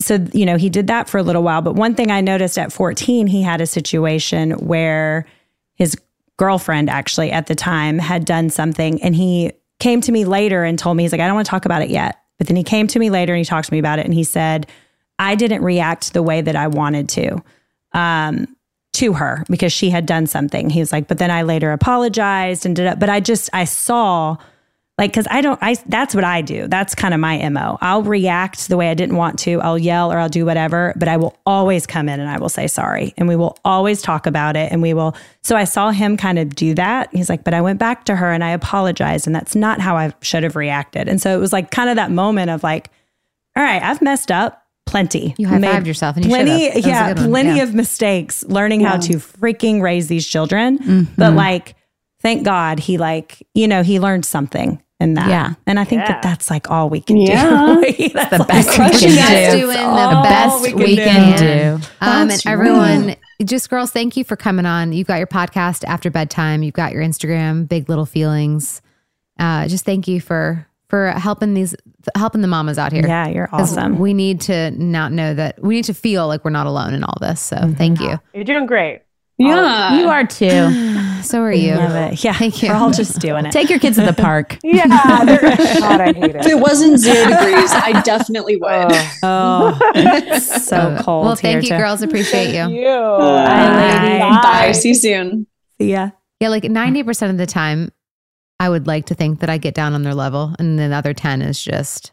so 0.00 0.18
you 0.32 0.46
know 0.46 0.56
he 0.56 0.68
did 0.70 0.86
that 0.86 1.08
for 1.08 1.18
a 1.18 1.22
little 1.22 1.42
while 1.42 1.62
but 1.62 1.74
one 1.74 1.94
thing 1.94 2.10
i 2.10 2.20
noticed 2.20 2.58
at 2.58 2.72
14 2.72 3.26
he 3.26 3.42
had 3.42 3.60
a 3.60 3.66
situation 3.66 4.52
where 4.52 5.26
his 5.74 5.96
girlfriend 6.36 6.88
actually 6.88 7.30
at 7.30 7.46
the 7.46 7.54
time 7.54 7.98
had 7.98 8.24
done 8.24 8.48
something 8.48 9.02
and 9.02 9.14
he 9.14 9.52
came 9.78 10.00
to 10.00 10.10
me 10.10 10.24
later 10.24 10.64
and 10.64 10.78
told 10.78 10.96
me 10.96 11.02
he's 11.02 11.12
like 11.12 11.20
i 11.20 11.26
don't 11.26 11.34
want 11.34 11.46
to 11.46 11.50
talk 11.50 11.64
about 11.64 11.82
it 11.82 11.90
yet. 11.90 12.16
But 12.38 12.46
then 12.46 12.56
he 12.56 12.64
came 12.64 12.86
to 12.86 12.98
me 12.98 13.10
later 13.10 13.34
and 13.34 13.38
he 13.38 13.44
talked 13.44 13.66
to 13.68 13.72
me 13.74 13.78
about 13.78 13.98
it 13.98 14.06
and 14.06 14.14
he 14.14 14.24
said 14.24 14.66
i 15.18 15.34
didn't 15.34 15.62
react 15.62 16.14
the 16.14 16.22
way 16.22 16.40
that 16.40 16.56
i 16.56 16.66
wanted 16.66 17.10
to 17.10 17.42
um, 17.92 18.56
to 18.94 19.12
her 19.12 19.44
because 19.50 19.72
she 19.72 19.90
had 19.90 20.06
done 20.06 20.26
something. 20.26 20.70
He 20.70 20.80
was 20.80 20.92
like 20.92 21.08
but 21.08 21.18
then 21.18 21.30
i 21.30 21.42
later 21.42 21.72
apologized 21.72 22.64
and 22.64 22.74
did 22.74 22.86
it 22.86 22.98
but 22.98 23.10
i 23.10 23.20
just 23.20 23.50
i 23.52 23.64
saw 23.64 24.38
like, 25.00 25.14
cause 25.14 25.26
I 25.30 25.40
don't, 25.40 25.58
I, 25.62 25.76
that's 25.86 26.14
what 26.14 26.24
I 26.24 26.42
do. 26.42 26.68
That's 26.68 26.94
kind 26.94 27.14
of 27.14 27.20
my 27.20 27.48
MO. 27.48 27.78
I'll 27.80 28.02
react 28.02 28.68
the 28.68 28.76
way 28.76 28.90
I 28.90 28.94
didn't 28.94 29.16
want 29.16 29.38
to. 29.40 29.58
I'll 29.62 29.78
yell 29.78 30.12
or 30.12 30.18
I'll 30.18 30.28
do 30.28 30.44
whatever, 30.44 30.92
but 30.94 31.08
I 31.08 31.16
will 31.16 31.38
always 31.46 31.86
come 31.86 32.06
in 32.06 32.20
and 32.20 32.28
I 32.28 32.38
will 32.38 32.50
say 32.50 32.66
sorry. 32.66 33.14
And 33.16 33.26
we 33.26 33.34
will 33.34 33.56
always 33.64 34.02
talk 34.02 34.26
about 34.26 34.56
it. 34.56 34.70
And 34.70 34.82
we 34.82 34.92
will, 34.92 35.16
so 35.42 35.56
I 35.56 35.64
saw 35.64 35.90
him 35.90 36.18
kind 36.18 36.38
of 36.38 36.54
do 36.54 36.74
that. 36.74 37.08
He's 37.14 37.30
like, 37.30 37.44
but 37.44 37.54
I 37.54 37.62
went 37.62 37.78
back 37.78 38.04
to 38.04 38.16
her 38.16 38.30
and 38.30 38.44
I 38.44 38.50
apologized. 38.50 39.26
And 39.26 39.34
that's 39.34 39.56
not 39.56 39.80
how 39.80 39.96
I 39.96 40.12
should 40.20 40.42
have 40.42 40.54
reacted. 40.54 41.08
And 41.08 41.18
so 41.18 41.34
it 41.34 41.40
was 41.40 41.50
like 41.50 41.70
kind 41.70 41.88
of 41.88 41.96
that 41.96 42.10
moment 42.10 42.50
of 42.50 42.62
like, 42.62 42.90
all 43.56 43.62
right, 43.62 43.82
I've 43.82 44.02
messed 44.02 44.30
up 44.30 44.66
plenty. 44.84 45.34
You 45.38 45.48
high 45.48 45.60
fived 45.60 45.86
yourself 45.86 46.16
and 46.16 46.26
you 46.26 46.30
plenty, 46.30 46.78
yeah, 46.78 47.14
plenty 47.14 47.56
yeah. 47.56 47.62
of 47.62 47.74
mistakes 47.74 48.44
learning 48.44 48.82
yeah. 48.82 48.90
how 48.90 48.96
to 48.98 49.14
freaking 49.14 49.80
raise 49.80 50.08
these 50.08 50.26
children. 50.26 50.78
Mm-hmm. 50.78 51.14
But 51.16 51.32
like, 51.32 51.74
thank 52.20 52.44
God 52.44 52.80
he 52.80 52.98
like, 52.98 53.42
you 53.54 53.66
know, 53.66 53.82
he 53.82 53.98
learned 53.98 54.26
something 54.26 54.82
in 55.00 55.14
that. 55.14 55.28
Yeah. 55.28 55.54
And 55.66 55.80
I 55.80 55.84
think 55.84 56.02
yeah. 56.02 56.12
that 56.12 56.22
that's 56.22 56.50
like 56.50 56.70
all 56.70 56.90
we 56.90 57.00
can 57.00 57.16
yeah. 57.16 57.80
do. 57.80 58.08
that's 58.10 58.38
the 58.38 58.44
best 58.44 58.78
we 58.78 58.90
can 58.90 59.60
do. 59.60 59.66
the 59.66 60.20
best 60.22 60.62
we 60.62 60.68
can, 60.70 60.78
we 60.78 60.96
can 60.96 61.38
do. 61.38 61.44
do. 61.44 61.86
Um, 62.00 62.30
and 62.30 62.42
everyone, 62.46 63.16
just 63.44 63.70
girls, 63.70 63.90
thank 63.90 64.16
you 64.16 64.24
for 64.24 64.36
coming 64.36 64.66
on. 64.66 64.92
You've 64.92 65.06
got 65.06 65.16
your 65.16 65.26
podcast 65.26 65.84
after 65.84 66.10
bedtime. 66.10 66.62
You've 66.62 66.74
got 66.74 66.92
your 66.92 67.02
Instagram, 67.02 67.66
Big 67.68 67.88
Little 67.88 68.06
Feelings. 68.06 68.82
Uh, 69.38 69.66
just 69.66 69.84
thank 69.84 70.06
you 70.06 70.20
for 70.20 70.66
for 70.90 71.12
helping 71.12 71.54
these 71.54 71.74
helping 72.14 72.42
the 72.42 72.48
mamas 72.48 72.78
out 72.78 72.92
here. 72.92 73.06
Yeah, 73.06 73.28
you're 73.28 73.48
awesome. 73.52 73.98
We 73.98 74.12
need 74.12 74.42
to 74.42 74.72
not 74.72 75.12
know 75.12 75.32
that 75.34 75.62
we 75.62 75.76
need 75.76 75.84
to 75.84 75.94
feel 75.94 76.26
like 76.26 76.44
we're 76.44 76.50
not 76.50 76.66
alone 76.66 76.92
in 76.94 77.04
all 77.04 77.16
this. 77.20 77.40
So 77.40 77.56
mm-hmm. 77.56 77.72
thank 77.74 78.00
you. 78.00 78.20
You're 78.34 78.44
doing 78.44 78.66
great. 78.66 79.02
Yeah, 79.40 79.90
oh, 79.92 79.98
you 79.98 80.08
are 80.08 80.26
too. 80.26 80.96
So 81.20 81.42
are 81.42 81.52
you. 81.52 81.74
Love 81.74 82.12
it. 82.12 82.24
Yeah. 82.24 82.32
Thank 82.32 82.62
you. 82.62 82.70
We're 82.70 82.76
all 82.76 82.90
just 82.90 83.20
doing 83.20 83.44
it. 83.44 83.52
Take 83.52 83.68
your 83.68 83.78
kids 83.78 83.98
to 83.98 84.06
the 84.06 84.14
park. 84.14 84.56
Yeah, 84.64 84.86
they're- 85.24 85.40
God, 85.78 86.00
I 86.00 86.12
hate 86.14 86.24
it. 86.24 86.36
If 86.36 86.46
it. 86.46 86.52
it 86.52 86.58
wasn't 86.58 86.98
zero 86.98 87.28
degrees, 87.28 87.70
I 87.72 88.00
definitely 88.04 88.56
would. 88.56 88.70
Ugh. 88.70 89.18
Oh, 89.22 89.78
it's 89.94 90.50
oh. 90.50 90.58
so 90.96 90.96
cold. 91.02 91.26
Well, 91.26 91.36
thank 91.36 91.62
you, 91.62 91.68
too. 91.68 91.76
girls. 91.76 92.00
Appreciate 92.02 92.54
you. 92.54 92.74
you. 92.74 92.86
Bye. 92.86 94.18
Bye. 94.18 94.40
Bye. 94.42 94.72
See 94.72 94.88
you 94.88 94.94
soon. 94.94 95.46
Yeah. 95.78 96.10
Yeah, 96.40 96.48
like 96.48 96.62
90% 96.64 97.30
of 97.30 97.36
the 97.36 97.46
time, 97.46 97.92
I 98.58 98.68
would 98.70 98.86
like 98.86 99.06
to 99.06 99.14
think 99.14 99.40
that 99.40 99.50
I 99.50 99.58
get 99.58 99.74
down 99.74 99.92
on 99.92 100.02
their 100.02 100.14
level. 100.14 100.54
And 100.58 100.78
then 100.78 100.90
the 100.90 100.96
other 100.96 101.12
10 101.12 101.42
is 101.42 101.62
just, 101.62 102.12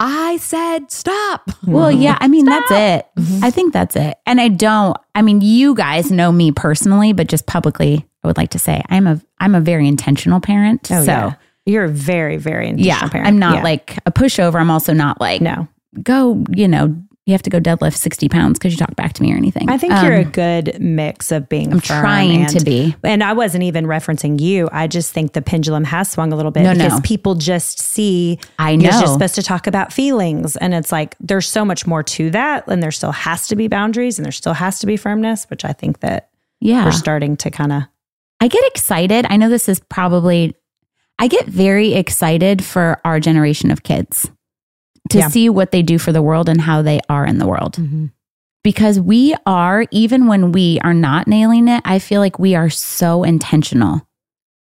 I 0.00 0.36
said 0.36 0.90
stop. 0.92 1.50
Well, 1.66 1.90
yeah, 1.90 2.16
I 2.20 2.28
mean, 2.28 2.44
that's 2.44 2.70
it. 2.70 3.06
Mhm. 3.18 3.42
I 3.42 3.50
think 3.50 3.72
that's 3.72 3.96
it. 3.96 4.16
And 4.26 4.40
I 4.40 4.48
don't, 4.48 4.96
I 5.14 5.22
mean, 5.22 5.40
you 5.40 5.74
guys 5.74 6.12
know 6.12 6.30
me 6.30 6.52
personally, 6.52 7.12
but 7.12 7.26
just 7.26 7.46
publicly, 7.46 8.06
I 8.22 8.26
would 8.28 8.36
like 8.36 8.50
to 8.50 8.58
say 8.58 8.82
I'm 8.88 9.06
a 9.08 9.20
I'm 9.40 9.54
a 9.54 9.60
very 9.60 9.88
intentional 9.88 10.40
parent. 10.40 10.88
Oh, 10.92 11.04
so 11.04 11.10
yeah. 11.12 11.32
You're 11.66 11.84
a 11.84 11.88
very, 11.88 12.36
very 12.38 12.68
intentional 12.68 12.86
yeah, 13.02 13.08
parent. 13.08 13.26
I'm 13.28 13.38
not 13.38 13.56
Yeah. 13.56 13.62
like 13.62 13.98
a 14.06 14.12
pushover. 14.12 14.54
I'm 14.60 14.70
also 14.70 14.92
not 14.94 15.20
like 15.20 15.40
no. 15.42 15.68
go, 16.02 16.42
you 16.50 16.66
know, 16.68 16.96
you 17.28 17.34
have 17.34 17.42
to 17.42 17.50
go 17.50 17.60
deadlift 17.60 17.94
60 17.96 18.28
pounds 18.30 18.58
because 18.58 18.72
you 18.72 18.78
talk 18.78 18.96
back 18.96 19.12
to 19.12 19.22
me 19.22 19.32
or 19.34 19.36
anything. 19.36 19.68
I 19.68 19.76
think 19.76 19.92
you're 20.02 20.14
a 20.14 20.24
Um, 20.24 20.30
good 20.30 20.78
mix 20.80 21.30
of 21.30 21.46
being. 21.48 21.70
I'm 21.72 21.80
trying 21.80 22.46
to 22.46 22.64
be. 22.64 22.96
And 23.04 23.22
I 23.22 23.34
wasn't 23.34 23.64
even 23.64 23.84
referencing 23.84 24.40
you. 24.40 24.68
I 24.72 24.86
just 24.86 25.12
think 25.12 25.34
the 25.34 25.42
pendulum 25.42 25.84
has 25.84 26.10
swung 26.10 26.32
a 26.32 26.36
little 26.36 26.50
bit 26.50 26.62
No, 26.62 26.72
no. 26.72 26.82
because 26.84 27.00
people 27.02 27.34
just 27.34 27.78
see 27.78 28.38
I 28.58 28.76
know 28.76 28.84
you're 28.84 28.92
just 28.92 29.12
supposed 29.12 29.34
to 29.34 29.42
talk 29.42 29.66
about 29.66 29.92
feelings. 29.92 30.56
And 30.56 30.72
it's 30.72 30.90
like 30.90 31.16
there's 31.20 31.46
so 31.46 31.64
much 31.66 31.86
more 31.86 32.02
to 32.02 32.30
that. 32.30 32.66
And 32.66 32.82
there 32.82 32.90
still 32.90 33.12
has 33.12 33.46
to 33.48 33.56
be 33.56 33.68
boundaries 33.68 34.18
and 34.18 34.24
there 34.24 34.32
still 34.32 34.54
has 34.54 34.78
to 34.80 34.86
be 34.86 34.96
firmness, 34.96 35.44
which 35.50 35.66
I 35.66 35.74
think 35.74 36.00
that 36.00 36.30
Yeah. 36.60 36.86
we're 36.86 36.92
starting 36.92 37.36
to 37.36 37.50
kind 37.50 37.72
of 37.72 37.82
I 38.40 38.48
get 38.48 38.64
excited. 38.68 39.26
I 39.28 39.36
know 39.36 39.50
this 39.50 39.68
is 39.68 39.80
probably, 39.80 40.54
I 41.18 41.26
get 41.28 41.44
very 41.46 41.92
excited 41.94 42.64
for 42.64 43.00
our 43.04 43.20
generation 43.20 43.70
of 43.70 43.82
kids 43.82 44.30
to 45.10 45.18
Yeah. 45.18 45.28
see 45.28 45.48
what 45.48 45.70
they 45.70 45.82
do 45.82 45.98
for 45.98 46.12
the 46.12 46.22
world 46.22 46.48
and 46.48 46.60
how 46.60 46.82
they 46.82 47.00
are 47.08 47.24
in 47.26 47.38
the 47.38 47.46
world. 47.46 47.74
Mhm. 47.74 48.10
Because 48.64 49.00
we 49.00 49.34
are, 49.46 49.86
even 49.90 50.26
when 50.26 50.52
we 50.52 50.78
are 50.82 50.94
not 50.94 51.28
nailing 51.28 51.68
it, 51.68 51.80
I 51.84 51.98
feel 51.98 52.20
like 52.20 52.38
we 52.38 52.54
are 52.54 52.68
so 52.70 53.22
intentional. 53.22 54.02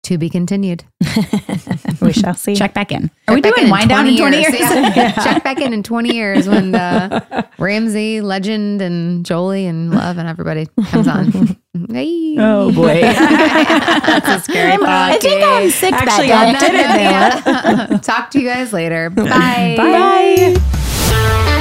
To 0.05 0.19
be 0.19 0.29
continued. 0.29 0.85
we 2.03 2.13
shall 2.13 2.35
see. 2.35 2.55
Check 2.55 2.75
back 2.75 2.93
in. 2.93 3.11
Are 3.27 3.35
we 3.35 3.41
Check 3.41 3.55
back 3.55 3.57
doing 3.57 3.71
wind 3.71 3.89
down 3.89 4.07
in 4.07 4.17
20 4.19 4.39
years? 4.39 4.55
Yeah. 4.61 5.13
Check 5.13 5.43
back 5.43 5.59
in 5.61 5.73
in 5.73 5.83
20 5.83 6.15
years 6.15 6.47
when 6.47 6.73
the 6.73 7.47
Ramsey, 7.59 8.21
Legend, 8.21 8.83
and 8.83 9.25
Jolie 9.25 9.65
and 9.65 9.91
Love 9.93 10.19
and 10.19 10.29
everybody 10.29 10.67
comes 10.89 11.09
on. 11.09 11.57
Hey. 11.91 12.37
Oh, 12.39 12.71
boy. 12.73 13.01
That's 13.01 14.29
a 14.29 14.41
scary 14.41 14.77
thought. 14.77 15.13
I 15.13 15.19
think 15.19 15.43
I'm 15.43 15.71
sick 15.71 15.95
Actually, 15.95 16.29
that 16.29 16.55
I 16.55 16.59
did 16.61 16.75
it 16.75 17.93
Yeah. 17.93 17.99
Talk 17.99 18.31
to 18.33 18.41
you 18.41 18.47
guys 18.47 18.73
later. 18.75 19.09
Bye. 19.09 19.75
Bye. 19.77 21.61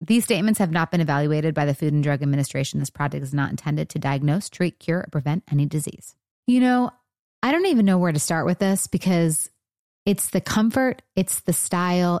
These 0.00 0.24
statements 0.24 0.58
have 0.58 0.70
not 0.70 0.90
been 0.90 1.00
evaluated 1.00 1.54
by 1.54 1.64
the 1.64 1.74
Food 1.74 1.92
and 1.92 2.02
Drug 2.02 2.22
Administration. 2.22 2.80
This 2.80 2.90
product 2.90 3.22
is 3.22 3.32
not 3.32 3.50
intended 3.50 3.88
to 3.90 3.98
diagnose, 3.98 4.48
treat, 4.50 4.78
cure, 4.78 5.00
or 5.00 5.08
prevent 5.10 5.44
any 5.50 5.66
disease. 5.66 6.14
You 6.46 6.60
know, 6.60 6.90
I 7.42 7.52
don't 7.52 7.66
even 7.66 7.86
know 7.86 7.98
where 7.98 8.12
to 8.12 8.18
start 8.18 8.46
with 8.46 8.58
this 8.58 8.86
because 8.86 9.50
it's 10.04 10.30
the 10.30 10.40
comfort, 10.40 11.02
it's 11.16 11.40
the 11.40 11.52
style, 11.52 12.20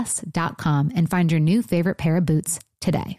S.com, 0.00 0.92
and 0.94 1.10
find 1.10 1.30
your 1.30 1.40
new 1.40 1.62
favorite 1.62 1.98
pair 1.98 2.16
of 2.16 2.26
boots 2.26 2.58
today. 2.80 3.18